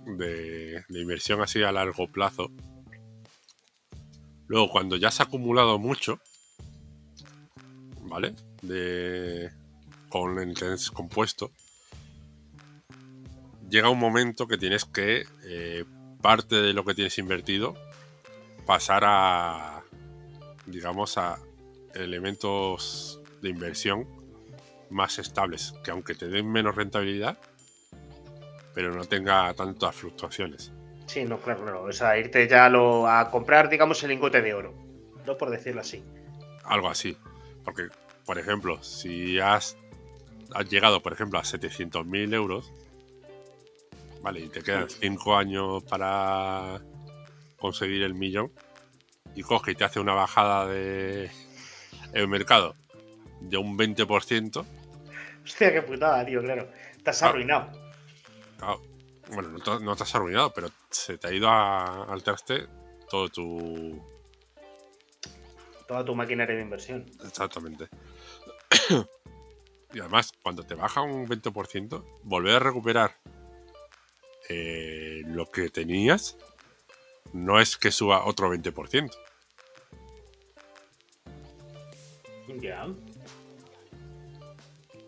de, 0.05 0.83
inversión 0.89 1.41
así 1.41 1.63
a 1.63 1.71
largo 1.71 2.07
plazo, 2.07 2.51
luego 4.47 4.69
cuando 4.69 4.95
ya 4.95 5.11
se 5.11 5.23
acumulado 5.23 5.79
mucho, 5.79 6.19
¿vale? 8.01 8.35
De, 8.61 9.51
con 10.09 10.37
el 10.39 10.49
interés 10.49 10.91
compuesto, 10.91 11.51
llega 13.69 13.89
un 13.89 13.99
momento 13.99 14.47
que 14.47 14.57
tienes 14.57 14.85
que 14.85 15.25
eh, 15.45 15.85
parte 16.21 16.61
de 16.61 16.73
lo 16.73 16.85
que 16.85 16.93
tienes 16.93 17.17
invertido 17.17 17.75
pasar 18.65 19.03
a, 19.05 19.82
digamos, 20.65 21.17
a 21.17 21.39
elementos 21.93 23.21
de 23.41 23.49
inversión 23.49 24.07
más 24.89 25.19
estables, 25.19 25.73
que 25.83 25.91
aunque 25.91 26.15
te 26.15 26.27
den 26.27 26.51
menos 26.51 26.75
rentabilidad, 26.75 27.37
pero 28.73 28.93
no 28.93 29.05
tenga 29.05 29.53
tantas 29.53 29.95
fluctuaciones. 29.95 30.71
Sí, 31.05 31.25
no, 31.25 31.37
claro, 31.39 31.63
claro. 31.63 31.83
O 31.83 31.91
sea, 31.91 32.17
irte 32.17 32.47
ya 32.47 32.65
a, 32.65 33.19
a 33.19 33.29
comprar, 33.29 33.69
digamos, 33.69 34.01
el 34.03 34.09
lingote 34.11 34.41
de 34.41 34.53
oro. 34.53 34.73
No 35.25 35.37
por 35.37 35.49
decirlo 35.49 35.81
así. 35.81 36.03
Algo 36.63 36.89
así. 36.89 37.17
Porque, 37.63 37.87
por 38.25 38.39
ejemplo, 38.39 38.81
si 38.83 39.39
has, 39.39 39.77
has 40.53 40.69
llegado, 40.69 41.01
por 41.01 41.13
ejemplo, 41.13 41.39
a 41.39 41.43
700.000 41.43 42.33
euros, 42.33 42.71
vale, 44.21 44.41
y 44.41 44.49
te 44.49 44.61
quedan 44.61 44.89
5 44.89 45.35
años 45.35 45.83
para 45.83 46.81
conseguir 47.57 48.03
el 48.03 48.13
millón, 48.13 48.51
y 49.35 49.43
coge 49.43 49.71
y 49.71 49.75
te 49.75 49.83
hace 49.83 49.99
una 49.99 50.13
bajada 50.13 50.67
de 50.67 51.31
el 52.13 52.27
mercado 52.27 52.75
de 53.41 53.57
un 53.57 53.77
20%. 53.77 54.65
Hostia, 55.43 55.73
qué 55.73 55.81
putada, 55.81 56.25
tío, 56.25 56.41
claro. 56.41 56.69
Estás 56.95 57.21
arruinado 57.23 57.83
bueno, 59.31 59.49
no, 59.65 59.79
no, 59.79 59.95
te 59.95 60.03
has 60.03 60.15
arruinado, 60.15 60.53
pero 60.53 60.69
se 60.89 61.17
te 61.17 61.27
ha 61.27 61.33
ido 61.33 61.49
al 61.49 62.23
traste 62.23 62.67
todo 63.09 63.29
tu. 63.29 64.01
Toda 65.87 66.03
tu 66.05 66.15
maquinaria 66.15 66.55
de 66.55 66.61
inversión. 66.61 67.05
Exactamente. 67.25 67.87
y 69.93 69.99
además, 69.99 70.31
cuando 70.41 70.63
te 70.63 70.75
baja 70.75 71.01
un 71.01 71.27
20%, 71.27 72.03
volver 72.23 72.55
a 72.55 72.59
recuperar 72.59 73.17
eh, 74.49 75.21
lo 75.25 75.49
que 75.49 75.69
tenías 75.69 76.37
no 77.33 77.59
es 77.59 77.77
que 77.77 77.91
suba 77.91 78.25
otro 78.25 78.53
20%. 78.53 79.11
Ya. 82.47 82.87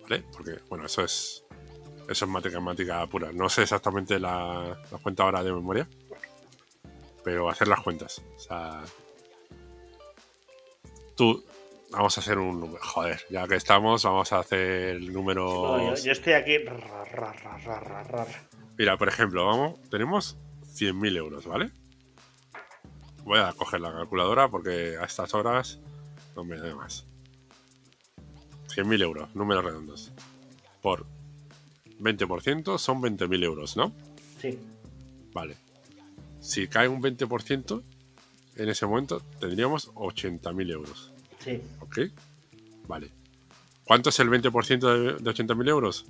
¿Vale? 0.04 0.24
Porque, 0.32 0.60
bueno, 0.70 0.86
eso 0.86 1.04
es 1.04 1.46
eso 2.10 2.26
es 2.26 2.32
matemática 2.32 3.06
pura. 3.08 3.32
No 3.32 3.50
sé 3.50 3.64
exactamente 3.64 4.20
la, 4.20 4.78
cuenta 5.02 5.24
ahora 5.24 5.44
de 5.44 5.52
memoria, 5.52 5.88
pero 7.24 7.50
hacer 7.50 7.68
las 7.68 7.82
cuentas. 7.82 8.22
O 8.36 8.40
sea, 8.40 8.84
tú, 11.16 11.44
vamos 11.92 12.18
a 12.18 12.22
hacer 12.22 12.38
un 12.38 12.60
número. 12.60 12.84
Joder, 12.84 13.22
ya 13.30 13.48
que 13.48 13.56
estamos, 13.56 14.04
vamos 14.04 14.32
a 14.34 14.40
hacer 14.40 14.90
el 14.96 15.12
número. 15.12 15.94
yo, 15.96 16.12
estoy 16.12 16.34
aquí. 16.34 16.60
Mira, 18.78 18.98
por 18.98 19.08
ejemplo, 19.08 19.46
vamos, 19.46 19.82
tenemos 19.90 20.38
100.000 20.76 21.18
euros, 21.18 21.48
¿vale? 21.48 21.72
Voy 23.24 23.40
a 23.40 23.52
coger 23.54 23.82
la 23.82 23.92
calculadora 23.92 24.50
porque 24.50 24.98
a 25.02 25.06
estas 25.06 25.34
horas 25.34 25.80
no 26.36 26.44
me 26.44 26.58
da 26.58 26.76
más. 26.76 27.08
100.000 28.76 29.02
euros, 29.02 29.36
números 29.36 29.64
redondos. 29.64 30.12
Por 30.82 31.06
20% 32.00 32.78
son 32.78 33.02
20.000 33.02 33.44
euros, 33.44 33.78
¿no? 33.78 33.94
Sí. 34.42 34.60
Vale. 35.34 35.56
Si 36.42 36.68
cae 36.68 36.88
un 36.88 37.02
20%, 37.02 37.84
en 38.58 38.70
ese 38.70 38.86
momento 38.86 39.22
tendríamos 39.40 39.94
80.000 39.94 40.72
euros. 40.72 41.12
Sí. 41.40 41.62
¿Ok? 41.80 42.00
Vale. 42.88 43.12
¿Cuánto 43.86 44.10
es 44.10 44.20
el 44.20 44.30
20% 44.30 45.18
de, 45.20 45.32
80.000 45.32 45.70
euros? 45.70 46.06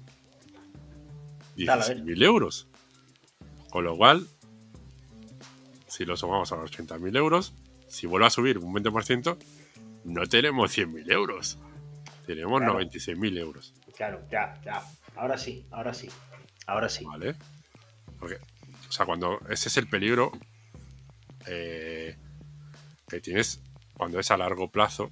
16.000 1.57 2.23
euros. 2.23 2.67
Con 3.69 3.83
lo 3.83 3.95
cual, 3.95 4.27
si 5.87 6.05
lo 6.05 6.17
sumamos 6.17 6.51
a 6.51 6.55
los 6.55 6.71
80.000 6.71 7.17
euros, 7.17 7.53
si 7.87 8.07
vuelve 8.07 8.27
a 8.27 8.29
subir 8.29 8.57
un 8.57 8.73
20%, 8.73 9.37
no 10.05 10.25
tenemos 10.27 10.77
100.000 10.77 11.11
euros. 11.11 11.57
Tenemos 12.25 12.61
96.000 12.61 13.37
euros. 13.37 13.73
Claro, 13.95 14.25
ya, 14.29 14.59
ya. 14.63 14.81
Ahora 15.15 15.37
sí, 15.37 15.65
ahora 15.71 15.93
sí. 15.93 16.09
Ahora 16.67 16.89
sí. 16.89 17.05
Vale. 17.05 17.35
Porque, 18.19 18.35
o 18.35 18.91
sea, 18.91 19.05
cuando 19.05 19.39
ese 19.49 19.69
es 19.69 19.77
el 19.77 19.87
peligro 19.87 20.31
eh, 21.45 22.17
que 23.07 23.21
tienes 23.21 23.61
cuando 23.93 24.19
es 24.19 24.29
a 24.31 24.37
largo 24.37 24.69
plazo, 24.69 25.11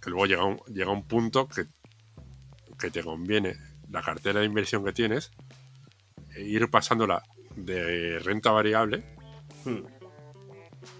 que 0.00 0.10
luego 0.10 0.26
llega 0.26 0.44
un, 0.44 0.58
llega 0.66 0.90
un 0.90 1.06
punto 1.06 1.48
que, 1.48 1.66
que 2.78 2.90
te 2.90 3.02
conviene 3.02 3.56
la 3.90 4.02
cartera 4.02 4.40
de 4.40 4.46
inversión 4.46 4.84
que 4.84 4.92
tienes, 4.92 5.30
e 6.34 6.42
ir 6.42 6.70
pasándola 6.70 7.22
de 7.56 8.18
renta 8.20 8.50
variable 8.52 9.04
hmm. 9.64 9.80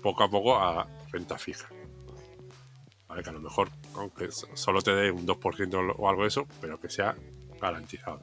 poco 0.03 0.25
a 0.25 0.31
poco 0.31 0.57
a 0.57 0.89
renta 1.12 1.39
fija. 1.39 1.69
Vale, 3.09 3.23
que 3.23 3.31
a 3.31 3.33
lo 3.33 3.41
mejor, 3.41 3.71
aunque 3.99 4.30
solo 4.30 4.82
te 4.82 4.94
dé 4.94 5.11
un 5.11 5.26
2% 5.26 5.94
o 5.96 6.09
algo 6.09 6.22
de 6.22 6.28
eso, 6.28 6.46
pero 6.61 6.80
que 6.80 6.88
sea 6.88 7.16
garantizado. 7.61 8.22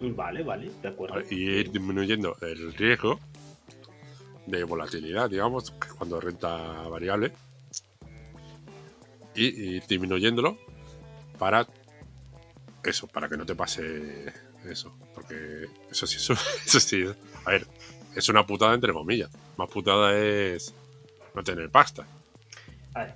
Vale, 0.00 0.42
vale, 0.42 0.70
de 0.82 0.88
acuerdo. 0.88 1.22
Y 1.30 1.48
ir 1.48 1.70
disminuyendo 1.70 2.36
el 2.40 2.72
riesgo 2.74 3.20
de 4.46 4.64
volatilidad, 4.64 5.30
digamos, 5.30 5.70
cuando 5.96 6.20
renta 6.20 6.56
variable, 6.88 7.32
y, 9.34 9.80
disminuyéndolo 9.80 10.58
para 11.38 11.66
eso, 12.84 13.06
para 13.06 13.28
que 13.28 13.36
no 13.36 13.46
te 13.46 13.54
pase 13.54 14.32
eso. 14.64 14.94
Porque 15.14 15.68
eso 15.90 16.06
sí, 16.06 16.16
eso, 16.18 16.34
eso 16.34 16.80
sí, 16.80 17.04
a 17.44 17.50
ver, 17.50 17.66
es 18.14 18.28
una 18.28 18.46
putada 18.46 18.74
entre 18.74 18.92
comillas. 18.92 19.30
Más 19.56 19.70
putada 19.70 20.18
es 20.18 20.74
no 21.34 21.42
tener 21.42 21.70
pasta. 21.70 22.06
A 22.94 23.04
ver, 23.04 23.14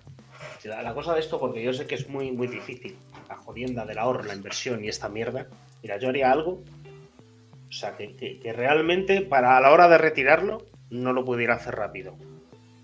la, 0.64 0.94
cosa 0.94 1.14
de 1.14 1.20
esto, 1.20 1.38
porque 1.38 1.62
yo 1.62 1.72
sé 1.72 1.86
que 1.86 1.94
es 1.94 2.08
muy, 2.08 2.32
muy 2.32 2.46
difícil, 2.46 2.96
la 3.28 3.36
jodienda 3.36 3.84
del 3.84 3.98
ahorro, 3.98 4.24
la 4.24 4.34
inversión 4.34 4.84
y 4.84 4.88
esta 4.88 5.08
mierda. 5.08 5.46
Mira, 5.82 5.98
yo 5.98 6.08
haría 6.08 6.32
algo, 6.32 6.62
o 7.68 7.72
sea, 7.72 7.96
que, 7.96 8.14
que 8.14 8.52
realmente 8.52 9.22
para 9.22 9.56
a 9.56 9.60
la 9.60 9.72
hora 9.72 9.88
de 9.88 9.98
retirarlo 9.98 10.64
no 10.90 11.12
lo 11.12 11.24
pudiera 11.24 11.54
hacer 11.54 11.74
rápido. 11.74 12.16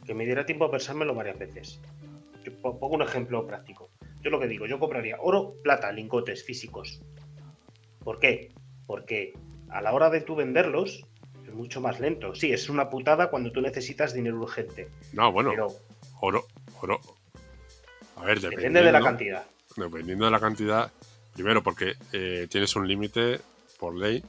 Que 0.04 0.14
me 0.14 0.24
diera 0.24 0.46
tiempo 0.46 0.64
a 0.64 0.70
pensármelo 0.70 1.14
varias 1.14 1.38
veces. 1.38 1.80
pongo 2.60 2.88
un 2.88 3.02
ejemplo 3.02 3.46
práctico. 3.46 3.90
Yo 4.20 4.30
lo 4.30 4.40
que 4.40 4.48
digo, 4.48 4.66
yo 4.66 4.78
compraría 4.78 5.16
oro, 5.20 5.54
plata, 5.62 5.90
lingotes 5.92 6.44
físicos. 6.44 7.02
¿Por 8.04 8.18
qué? 8.18 8.52
Porque 8.86 9.32
a 9.68 9.80
la 9.80 9.92
hora 9.92 10.10
de 10.10 10.20
tú 10.20 10.34
venderlos 10.34 11.04
es 11.44 11.54
mucho 11.54 11.80
más 11.80 12.00
lento. 12.00 12.34
Sí, 12.34 12.52
es 12.52 12.68
una 12.68 12.88
putada 12.88 13.30
cuando 13.30 13.52
tú 13.52 13.60
necesitas 13.60 14.12
dinero 14.12 14.38
urgente. 14.38 14.88
No, 15.12 15.32
bueno. 15.32 15.50
Pero 15.50 15.68
oro, 16.20 16.44
oro. 16.82 17.00
A 18.16 18.24
ver, 18.24 18.40
depende 18.40 18.82
de 18.82 18.92
la 18.92 19.00
cantidad. 19.00 19.46
Dependiendo 19.76 20.24
de 20.24 20.30
la 20.30 20.40
cantidad, 20.40 20.92
primero 21.34 21.62
porque 21.62 21.94
eh, 22.12 22.46
tienes 22.50 22.76
un 22.76 22.86
límite 22.86 23.40
por 23.78 23.96
ley 23.96 24.22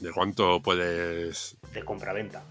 de 0.00 0.12
cuánto 0.12 0.60
puedes... 0.60 1.56
De 1.72 1.84
compra-venta. 1.84 2.42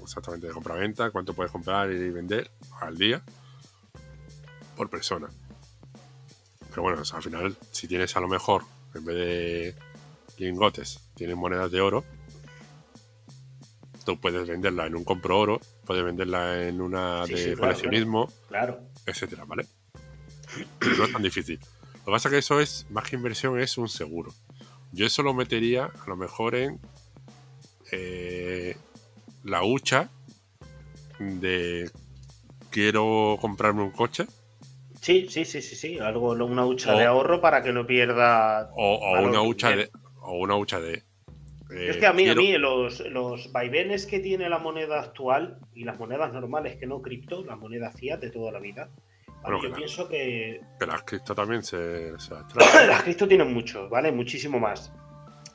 Exactamente, 0.00 0.46
de 0.46 0.52
compra-venta, 0.52 1.10
cuánto 1.10 1.34
puedes 1.34 1.52
comprar 1.52 1.90
y 1.90 2.10
vender 2.10 2.50
al 2.80 2.96
día 2.96 3.22
por 4.76 4.88
persona. 4.88 5.28
Pero 6.70 6.82
bueno, 6.82 7.02
al 7.12 7.22
final, 7.22 7.56
si 7.70 7.86
tienes 7.86 8.16
a 8.16 8.20
lo 8.20 8.28
mejor, 8.28 8.64
en 8.94 9.04
vez 9.04 9.16
de 9.16 9.74
lingotes, 10.38 11.00
tienes 11.14 11.36
monedas 11.36 11.70
de 11.70 11.80
oro, 11.80 12.04
tú 14.04 14.18
puedes 14.18 14.48
venderla 14.48 14.86
en 14.86 14.96
un 14.96 15.04
compro 15.04 15.38
oro, 15.38 15.60
puedes 15.92 16.06
venderla 16.06 16.66
en 16.66 16.80
una 16.80 17.26
de 17.26 17.54
coleccionismo, 17.54 18.32
claro, 18.48 18.80
etcétera, 19.04 19.44
¿vale? 19.44 19.66
no 20.98 21.04
es 21.04 21.12
tan 21.12 21.22
difícil. 21.22 21.60
Lo 21.60 22.04
que 22.06 22.10
pasa 22.12 22.28
es 22.28 22.32
que 22.32 22.38
eso 22.38 22.60
es, 22.60 22.86
más 22.88 23.08
que 23.08 23.16
inversión, 23.16 23.60
es 23.60 23.76
un 23.76 23.90
seguro. 23.90 24.32
Yo 24.92 25.04
eso 25.04 25.22
lo 25.22 25.34
metería 25.34 25.84
a 25.84 26.08
lo 26.08 26.16
mejor 26.16 26.54
en 26.54 26.80
eh, 27.92 28.74
la 29.44 29.64
hucha 29.64 30.08
de 31.18 31.90
quiero 32.70 33.36
comprarme 33.38 33.82
un 33.82 33.90
coche. 33.90 34.26
Sí, 35.02 35.26
sí, 35.28 35.44
sí, 35.44 35.60
sí, 35.60 35.76
sí. 35.76 35.98
Algo, 35.98 36.30
una 36.30 36.64
hucha 36.64 36.94
de 36.94 37.04
ahorro 37.04 37.42
para 37.42 37.62
que 37.62 37.72
no 37.72 37.86
pierda. 37.86 38.70
O, 38.76 39.20
una 39.20 39.42
hucha 39.42 39.76
de. 39.76 39.90
O 40.22 40.38
una 40.38 40.56
hucha 40.56 40.80
de. 40.80 41.02
Es 41.76 41.96
que 41.96 42.06
a 42.06 42.12
mí, 42.12 42.28
a 42.28 42.34
mí 42.34 42.56
los, 42.58 43.00
los 43.00 43.52
vaivenes 43.52 44.06
que 44.06 44.20
tiene 44.20 44.48
la 44.48 44.58
moneda 44.58 45.00
actual 45.00 45.58
y 45.74 45.84
las 45.84 45.98
monedas 45.98 46.32
normales 46.32 46.76
que 46.76 46.86
no 46.86 47.02
cripto, 47.02 47.44
la 47.44 47.56
moneda 47.56 47.90
fiat 47.90 48.20
de 48.20 48.30
toda 48.30 48.52
la 48.52 48.58
vida, 48.58 48.90
yo 49.62 49.72
pienso 49.72 50.08
que. 50.08 50.60
Que 50.78 50.86
las 50.86 51.02
cripto 51.02 51.34
también 51.34 51.62
se. 51.62 52.12
las 52.86 53.02
cripto 53.02 53.26
tienen 53.26 53.52
mucho, 53.52 53.88
¿vale? 53.88 54.12
Muchísimo 54.12 54.58
más. 54.58 54.92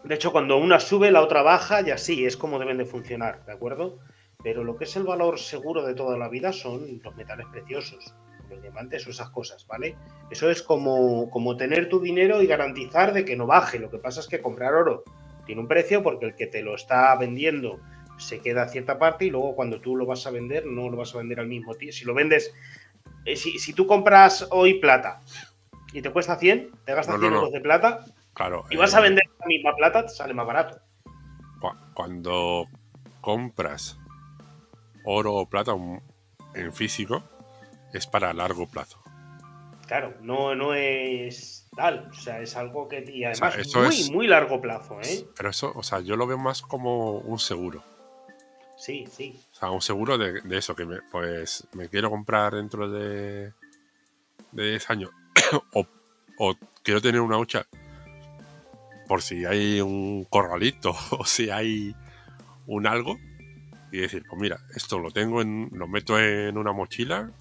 De 0.04 0.16
hecho, 0.16 0.32
cuando 0.32 0.58
una 0.58 0.80
sube, 0.80 1.12
la 1.12 1.22
otra 1.22 1.42
baja 1.42 1.82
y 1.82 1.92
así 1.92 2.26
es 2.26 2.38
como 2.38 2.60
deben 2.60 2.78
de 2.78 2.86
funcionar, 2.86 3.46
¿de 3.46 3.54
acuerdo? 3.54 4.00
Pero 4.44 4.64
lo 4.64 4.78
que 4.78 4.86
es 4.86 4.96
el 4.96 5.04
valor 5.04 5.40
seguro 5.40 5.86
de 5.86 5.96
toda 5.96 6.18
la 6.18 6.30
vida 6.30 6.54
son 6.54 7.02
los 7.04 7.16
metales 7.16 7.48
preciosos, 7.52 8.14
los 8.50 8.62
diamantes 8.62 9.06
o 9.08 9.10
esas 9.10 9.30
cosas, 9.32 9.66
¿vale? 9.68 9.96
Eso 10.30 10.50
es 10.50 10.62
como, 10.62 11.30
como 11.30 11.58
tener 11.58 11.90
tu 11.90 12.00
dinero 12.00 12.42
y 12.42 12.48
garantizar 12.48 13.14
de 13.14 13.26
que 13.26 13.36
no 13.36 13.48
baje. 13.48 13.80
Lo 13.80 13.90
que 13.90 13.98
pasa 13.98 14.20
es 14.20 14.28
que 14.28 14.42
comprar 14.42 14.76
oro 14.76 15.04
tiene 15.48 15.62
un 15.62 15.68
precio 15.68 16.04
porque 16.04 16.28
el 16.28 16.36
que 16.36 16.46
te 16.46 16.62
lo 16.62 16.76
está 16.76 17.16
vendiendo 17.16 17.80
se 18.20 18.40
queda 18.40 18.64
a 18.64 18.68
cierta 18.68 19.00
parte 19.00 19.26
y 19.26 19.30
luego 19.32 19.56
cuando 19.56 19.82
tú 19.82 19.96
lo 19.96 20.06
vas 20.06 20.28
a 20.28 20.32
vender 20.32 20.66
no 20.66 20.90
lo 20.90 20.98
vas 20.98 21.16
a 21.16 21.18
vender 21.18 21.40
al 21.40 21.48
mismo 21.48 21.74
tiempo. 21.74 21.96
Si 21.96 22.06
lo 22.06 22.14
vendes 22.14 22.54
eh, 23.26 23.36
si, 23.36 23.74
tú 23.74 23.88
compras 23.88 24.48
hoy 24.52 24.76
plata 24.76 25.20
y 25.92 26.02
te 26.02 26.12
cuesta 26.12 26.38
100, 26.38 26.72
te 26.86 26.94
gastas 26.94 27.20
100 27.20 27.34
euros 27.34 27.52
de 27.52 27.60
plata 27.60 28.06
claro, 28.34 28.66
y 28.70 28.78
vas 28.78 28.94
a 28.94 29.00
eh, 29.00 29.04
vender 29.04 29.24
la 29.40 29.46
misma 29.48 29.76
plata, 29.76 30.06
te 30.06 30.10
sale 30.10 30.34
más 30.34 30.46
barato. 30.46 30.80
Cuando 31.94 32.68
compras 33.22 33.98
oro 35.04 35.34
o 35.34 35.50
plata 35.50 35.74
en 36.54 36.74
físico, 36.74 37.24
es 37.92 38.06
para 38.06 38.34
largo 38.34 38.68
plazo. 38.68 39.00
Claro, 39.88 40.16
no, 40.22 40.54
no 40.54 40.74
es 40.74 41.68
tal. 41.76 42.10
O 42.12 42.14
sea, 42.14 42.42
es 42.42 42.56
algo 42.56 42.88
que. 42.88 43.04
Y 43.08 43.24
además, 43.24 43.56
muy, 43.74 44.10
muy 44.12 44.28
largo 44.28 44.60
plazo, 44.60 45.00
¿eh? 45.02 45.26
Pero 45.36 45.50
eso, 45.50 45.72
o 45.74 45.84
sea, 45.84 46.02
yo 46.02 46.16
lo 46.16 46.28
veo 46.28 46.38
más 46.38 46.62
como 46.62 47.20
un 47.20 47.40
seguro. 47.40 47.84
Sí, 48.78 49.08
sí. 49.10 49.40
O 49.54 49.56
sea, 49.56 49.72
un 49.72 49.82
seguro 49.82 50.18
de, 50.18 50.42
eso, 50.56 50.76
que 50.76 50.86
me, 50.86 51.02
pues 51.12 51.68
me 51.74 51.90
quiero 51.90 52.12
comprar 52.12 52.54
dentro 52.54 52.90
de, 52.90 53.54
de 54.52 54.70
10 54.70 54.90
años 54.92 55.10
o, 55.74 56.56
quiero 56.84 57.02
tener 57.02 57.22
una 57.22 57.40
hucha 57.40 57.66
por 59.08 59.24
si 59.24 59.46
hay 59.46 59.82
un 59.82 60.26
corralito 60.26 60.96
o 61.12 61.26
si 61.26 61.50
hay 61.50 61.96
un 62.68 62.86
algo 62.86 63.18
y 63.92 64.00
decir, 64.00 64.24
pues 64.30 64.40
mira, 64.40 64.60
esto 64.76 65.00
lo 65.00 65.12
tengo 65.12 65.42
en, 65.42 65.70
lo 65.72 65.88
meto 65.88 66.20
en 66.20 66.58
una 66.58 66.74
mochila. 66.74 67.32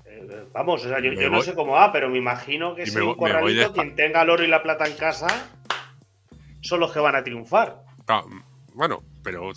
Vamos, 0.52 0.84
o 0.84 0.88
sea, 0.88 1.00
yo, 1.00 1.30
no 1.30 1.42
sé 1.42 1.54
cómo 1.54 1.72
va, 1.72 1.92
pero 1.92 2.08
me 2.08 2.18
imagino 2.18 2.74
que 2.74 2.86
si 2.86 2.98
un 2.98 3.14
corralito, 3.14 3.72
quien 3.72 3.94
tenga 3.94 4.22
el 4.22 4.30
oro 4.30 4.44
y 4.44 4.48
la 4.48 4.62
plata 4.62 4.86
en 4.86 4.96
casa 4.96 5.26
son 6.60 6.80
los 6.80 6.92
que 6.92 7.00
van 7.00 7.16
a 7.16 7.22
triunfar. 7.22 7.82
Ah, 8.08 8.22
bueno, 8.74 9.02
pero 9.22 9.52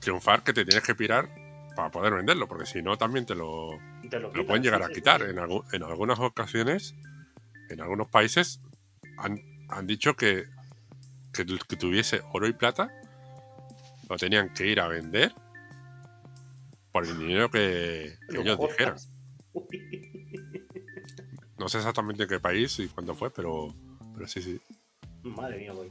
triunfar 0.00 0.42
que 0.42 0.52
te 0.52 0.64
tienes 0.64 0.84
que 0.84 0.94
pirar 0.94 1.28
para 1.74 1.90
poder 1.90 2.14
venderlo, 2.14 2.46
porque 2.46 2.66
si 2.66 2.82
no 2.82 2.96
también 2.96 3.26
te 3.26 3.34
lo, 3.34 3.78
lo, 4.02 4.46
pueden 4.46 4.62
llegar 4.62 4.82
a 4.82 4.88
quitar. 4.88 5.22
En, 5.22 5.38
en 5.38 5.82
algunas 5.82 6.18
ocasiones, 6.20 6.94
en 7.70 7.80
algunos 7.80 8.08
países, 8.08 8.60
han, 9.18 9.40
han 9.68 9.86
dicho 9.86 10.14
que, 10.14 10.44
que, 11.32 11.44
tuviese 11.76 12.20
oro 12.32 12.46
y 12.46 12.52
plata, 12.52 12.90
lo 14.08 14.16
tenían 14.16 14.52
que 14.52 14.66
ir 14.66 14.80
a 14.80 14.88
vender 14.88 15.32
por 16.92 17.04
el 17.04 17.18
dinero 17.18 17.50
que, 17.50 18.16
ellos 18.28 18.58
dijeran. 18.58 18.96
No 21.58 21.68
sé 21.68 21.78
exactamente 21.78 22.24
en 22.24 22.28
qué 22.28 22.40
país 22.40 22.78
y 22.80 22.88
cuándo 22.88 23.14
fue, 23.14 23.30
pero, 23.30 23.74
pero 24.14 24.26
sí, 24.26 24.42
sí. 24.42 24.60
Madre 25.22 25.58
mía, 25.58 25.72
voy. 25.72 25.90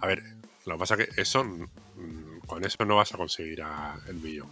A 0.00 0.06
ver, 0.06 0.22
lo 0.66 0.74
que 0.74 0.78
pasa 0.78 0.94
es 0.94 1.08
que 1.08 1.20
eso, 1.20 1.42
mm, 1.44 2.40
con 2.46 2.64
eso 2.64 2.84
no 2.84 2.96
vas 2.96 3.12
a 3.14 3.16
conseguir 3.16 3.62
el 4.06 4.16
millón. 4.16 4.48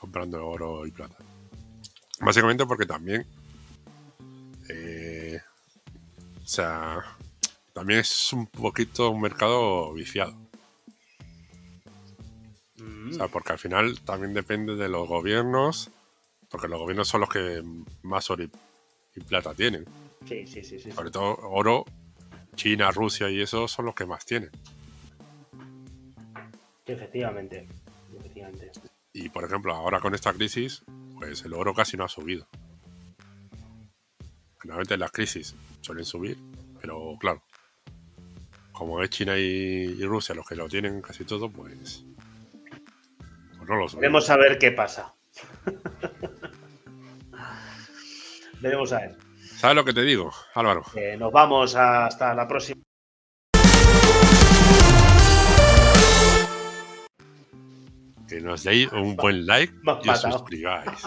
Comprando 0.00 0.46
oro 0.46 0.86
y 0.86 0.90
plata. 0.90 1.16
Básicamente 2.20 2.64
porque 2.66 2.86
también. 2.86 3.26
Eh, 4.70 5.40
o 6.42 6.48
sea. 6.48 7.04
También 7.72 8.00
es 8.00 8.32
un 8.32 8.48
poquito 8.48 9.08
un 9.10 9.20
mercado 9.20 9.92
viciado. 9.92 10.34
O 13.10 13.12
sea, 13.12 13.26
mm. 13.26 13.30
porque 13.30 13.52
al 13.52 13.58
final 13.58 14.00
también 14.00 14.34
depende 14.34 14.76
de 14.76 14.88
los 14.88 15.08
gobiernos 15.08 15.90
Porque 16.50 16.68
los 16.68 16.78
gobiernos 16.78 17.08
son 17.08 17.20
los 17.20 17.30
que 17.30 17.62
más 18.02 18.30
oro 18.30 18.44
y 18.44 19.20
plata 19.20 19.54
tienen. 19.54 19.84
Sí, 20.26 20.46
sí, 20.46 20.62
sí, 20.62 20.78
sí. 20.78 20.92
Sobre 20.92 21.10
todo 21.10 21.36
oro, 21.42 21.84
China, 22.54 22.90
Rusia 22.90 23.28
y 23.30 23.40
eso 23.40 23.68
son 23.68 23.86
los 23.86 23.94
que 23.94 24.06
más 24.06 24.24
tienen. 24.24 24.50
efectivamente, 26.86 27.68
efectivamente. 28.16 28.70
Y 29.12 29.28
por 29.28 29.44
ejemplo, 29.44 29.74
ahora 29.74 30.00
con 30.00 30.14
esta 30.14 30.32
crisis, 30.32 30.82
pues 31.18 31.44
el 31.44 31.54
oro 31.54 31.74
casi 31.74 31.96
no 31.96 32.04
ha 32.04 32.08
subido. 32.08 32.46
Generalmente 34.60 34.96
las 34.96 35.12
crisis 35.12 35.54
suelen 35.80 36.04
subir, 36.04 36.38
pero 36.80 37.16
claro, 37.18 37.42
como 38.72 39.02
es 39.02 39.10
China 39.10 39.36
y, 39.36 40.02
Rusia 40.04 40.34
los 40.34 40.46
que 40.46 40.56
lo 40.56 40.68
tienen 40.68 41.00
casi 41.00 41.24
todo, 41.24 41.50
pues 41.50 42.04
no 43.68 43.76
lo. 43.76 43.86
Veremos 43.88 44.28
a 44.30 44.36
ver 44.36 44.58
qué 44.58 44.72
pasa. 44.72 45.14
Veremos 48.60 48.92
a 48.92 49.00
ver. 49.00 49.16
¿Sabes 49.56 49.76
lo 49.76 49.84
que 49.84 49.92
te 49.92 50.02
digo, 50.02 50.32
Álvaro? 50.54 50.84
nos 51.18 51.32
vamos 51.32 51.74
hasta 51.74 52.34
la 52.34 52.48
próxima. 52.48 52.80
Que 58.28 58.40
nos 58.40 58.62
deis 58.62 58.92
un 58.92 59.16
buen 59.16 59.46
like 59.46 59.74
y 60.04 60.08
os 60.08 60.20
suscribáis. 60.20 60.90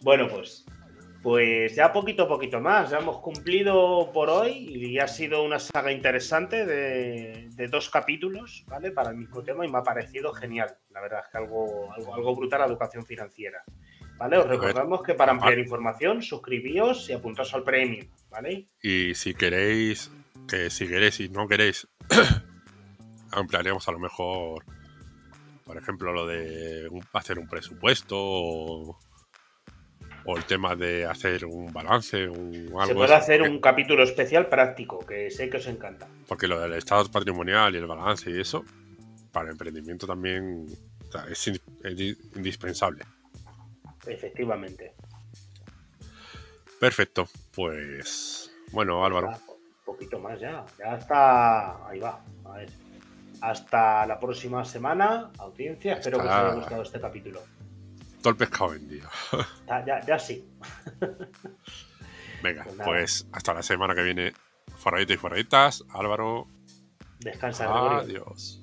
bueno, 0.00 0.28
pues 0.28 0.66
pues 1.22 1.76
ya 1.76 1.92
poquito 1.92 2.24
a 2.24 2.28
poquito 2.28 2.60
más, 2.60 2.90
ya 2.90 2.98
hemos 2.98 3.18
cumplido 3.18 4.10
por 4.12 4.28
hoy 4.28 4.68
y 4.74 4.98
ha 4.98 5.06
sido 5.06 5.44
una 5.44 5.60
saga 5.60 5.92
interesante 5.92 6.66
de, 6.66 7.68
dos 7.68 7.88
capítulos, 7.90 8.64
¿vale? 8.66 8.90
Para 8.90 9.10
el 9.10 9.16
mismo 9.16 9.42
tema 9.44 9.64
y 9.64 9.70
me 9.70 9.78
ha 9.78 9.82
parecido 9.84 10.32
genial, 10.32 10.76
la 10.90 11.00
verdad 11.00 11.20
es 11.24 11.30
que 11.30 11.38
algo, 11.38 11.92
algo, 11.92 12.14
algo 12.14 12.34
brutal 12.34 12.60
la 12.60 12.66
educación 12.66 13.06
financiera, 13.06 13.62
¿vale? 14.18 14.36
Os 14.36 14.48
recordamos 14.48 15.02
que 15.02 15.14
para 15.14 15.30
ampliar 15.30 15.58
información 15.60 16.22
suscribíos 16.22 17.08
y 17.08 17.12
apuntaos 17.12 17.54
al 17.54 17.62
premium, 17.62 18.08
¿vale? 18.28 18.66
Y 18.82 19.14
si 19.14 19.34
queréis, 19.34 20.10
que 20.48 20.70
si 20.70 20.88
queréis 20.88 21.20
y 21.20 21.28
no 21.28 21.46
queréis, 21.46 21.86
ampliaremos 23.30 23.86
a 23.86 23.92
lo 23.92 24.00
mejor, 24.00 24.64
por 25.64 25.76
ejemplo, 25.76 26.12
lo 26.12 26.26
de 26.26 26.90
hacer 27.12 27.38
un 27.38 27.48
presupuesto 27.48 28.16
o 28.18 28.98
o 30.24 30.36
el 30.36 30.44
tema 30.44 30.76
de 30.76 31.04
hacer 31.04 31.44
un 31.44 31.72
balance 31.72 32.26
o 32.26 32.34
algo 32.34 32.86
Se 32.86 32.94
puede 32.94 33.14
hacer 33.14 33.42
un 33.42 33.60
capítulo 33.60 34.02
especial 34.02 34.46
práctico, 34.46 35.00
que 35.00 35.30
sé 35.30 35.50
que 35.50 35.56
os 35.56 35.66
encanta. 35.66 36.06
Porque 36.28 36.46
lo 36.46 36.60
del 36.60 36.74
estado 36.74 37.10
patrimonial 37.10 37.74
y 37.74 37.78
el 37.78 37.86
balance 37.86 38.30
y 38.30 38.40
eso, 38.40 38.64
para 39.32 39.46
el 39.46 39.52
emprendimiento 39.52 40.06
también 40.06 40.66
es, 41.28 41.50
indispensable. 42.36 43.04
Efectivamente. 44.06 44.94
Perfecto, 46.78 47.28
pues 47.54 48.52
bueno, 48.72 49.04
Álvaro. 49.04 49.28
Un 49.28 49.84
poquito 49.84 50.18
más 50.18 50.40
ya, 50.40 50.64
ya 50.78 50.96
está, 50.96 51.88
ahí 51.88 51.98
va, 51.98 52.20
a 52.44 52.52
ver. 52.52 52.70
Hasta 53.40 54.06
la 54.06 54.20
próxima 54.20 54.64
semana, 54.64 55.30
audiencia, 55.38 55.94
espero 55.94 56.18
que 56.18 56.26
os 56.26 56.32
haya 56.32 56.54
gustado 56.54 56.82
este 56.82 57.00
capítulo 57.00 57.40
todo 58.22 58.30
el 58.30 58.36
pescado 58.36 58.70
vendido. 58.70 59.08
Ya, 59.86 60.00
ya, 60.06 60.18
sí. 60.18 60.46
Venga, 62.42 62.64
pues, 62.64 62.76
pues, 62.84 63.26
hasta 63.32 63.54
la 63.54 63.62
semana 63.62 63.94
que 63.94 64.02
viene. 64.02 64.32
Forraditos 64.76 65.14
y 65.14 65.18
forraditas. 65.18 65.84
Álvaro. 65.90 66.46
Descansa. 67.20 67.98
Adiós. 67.98 68.61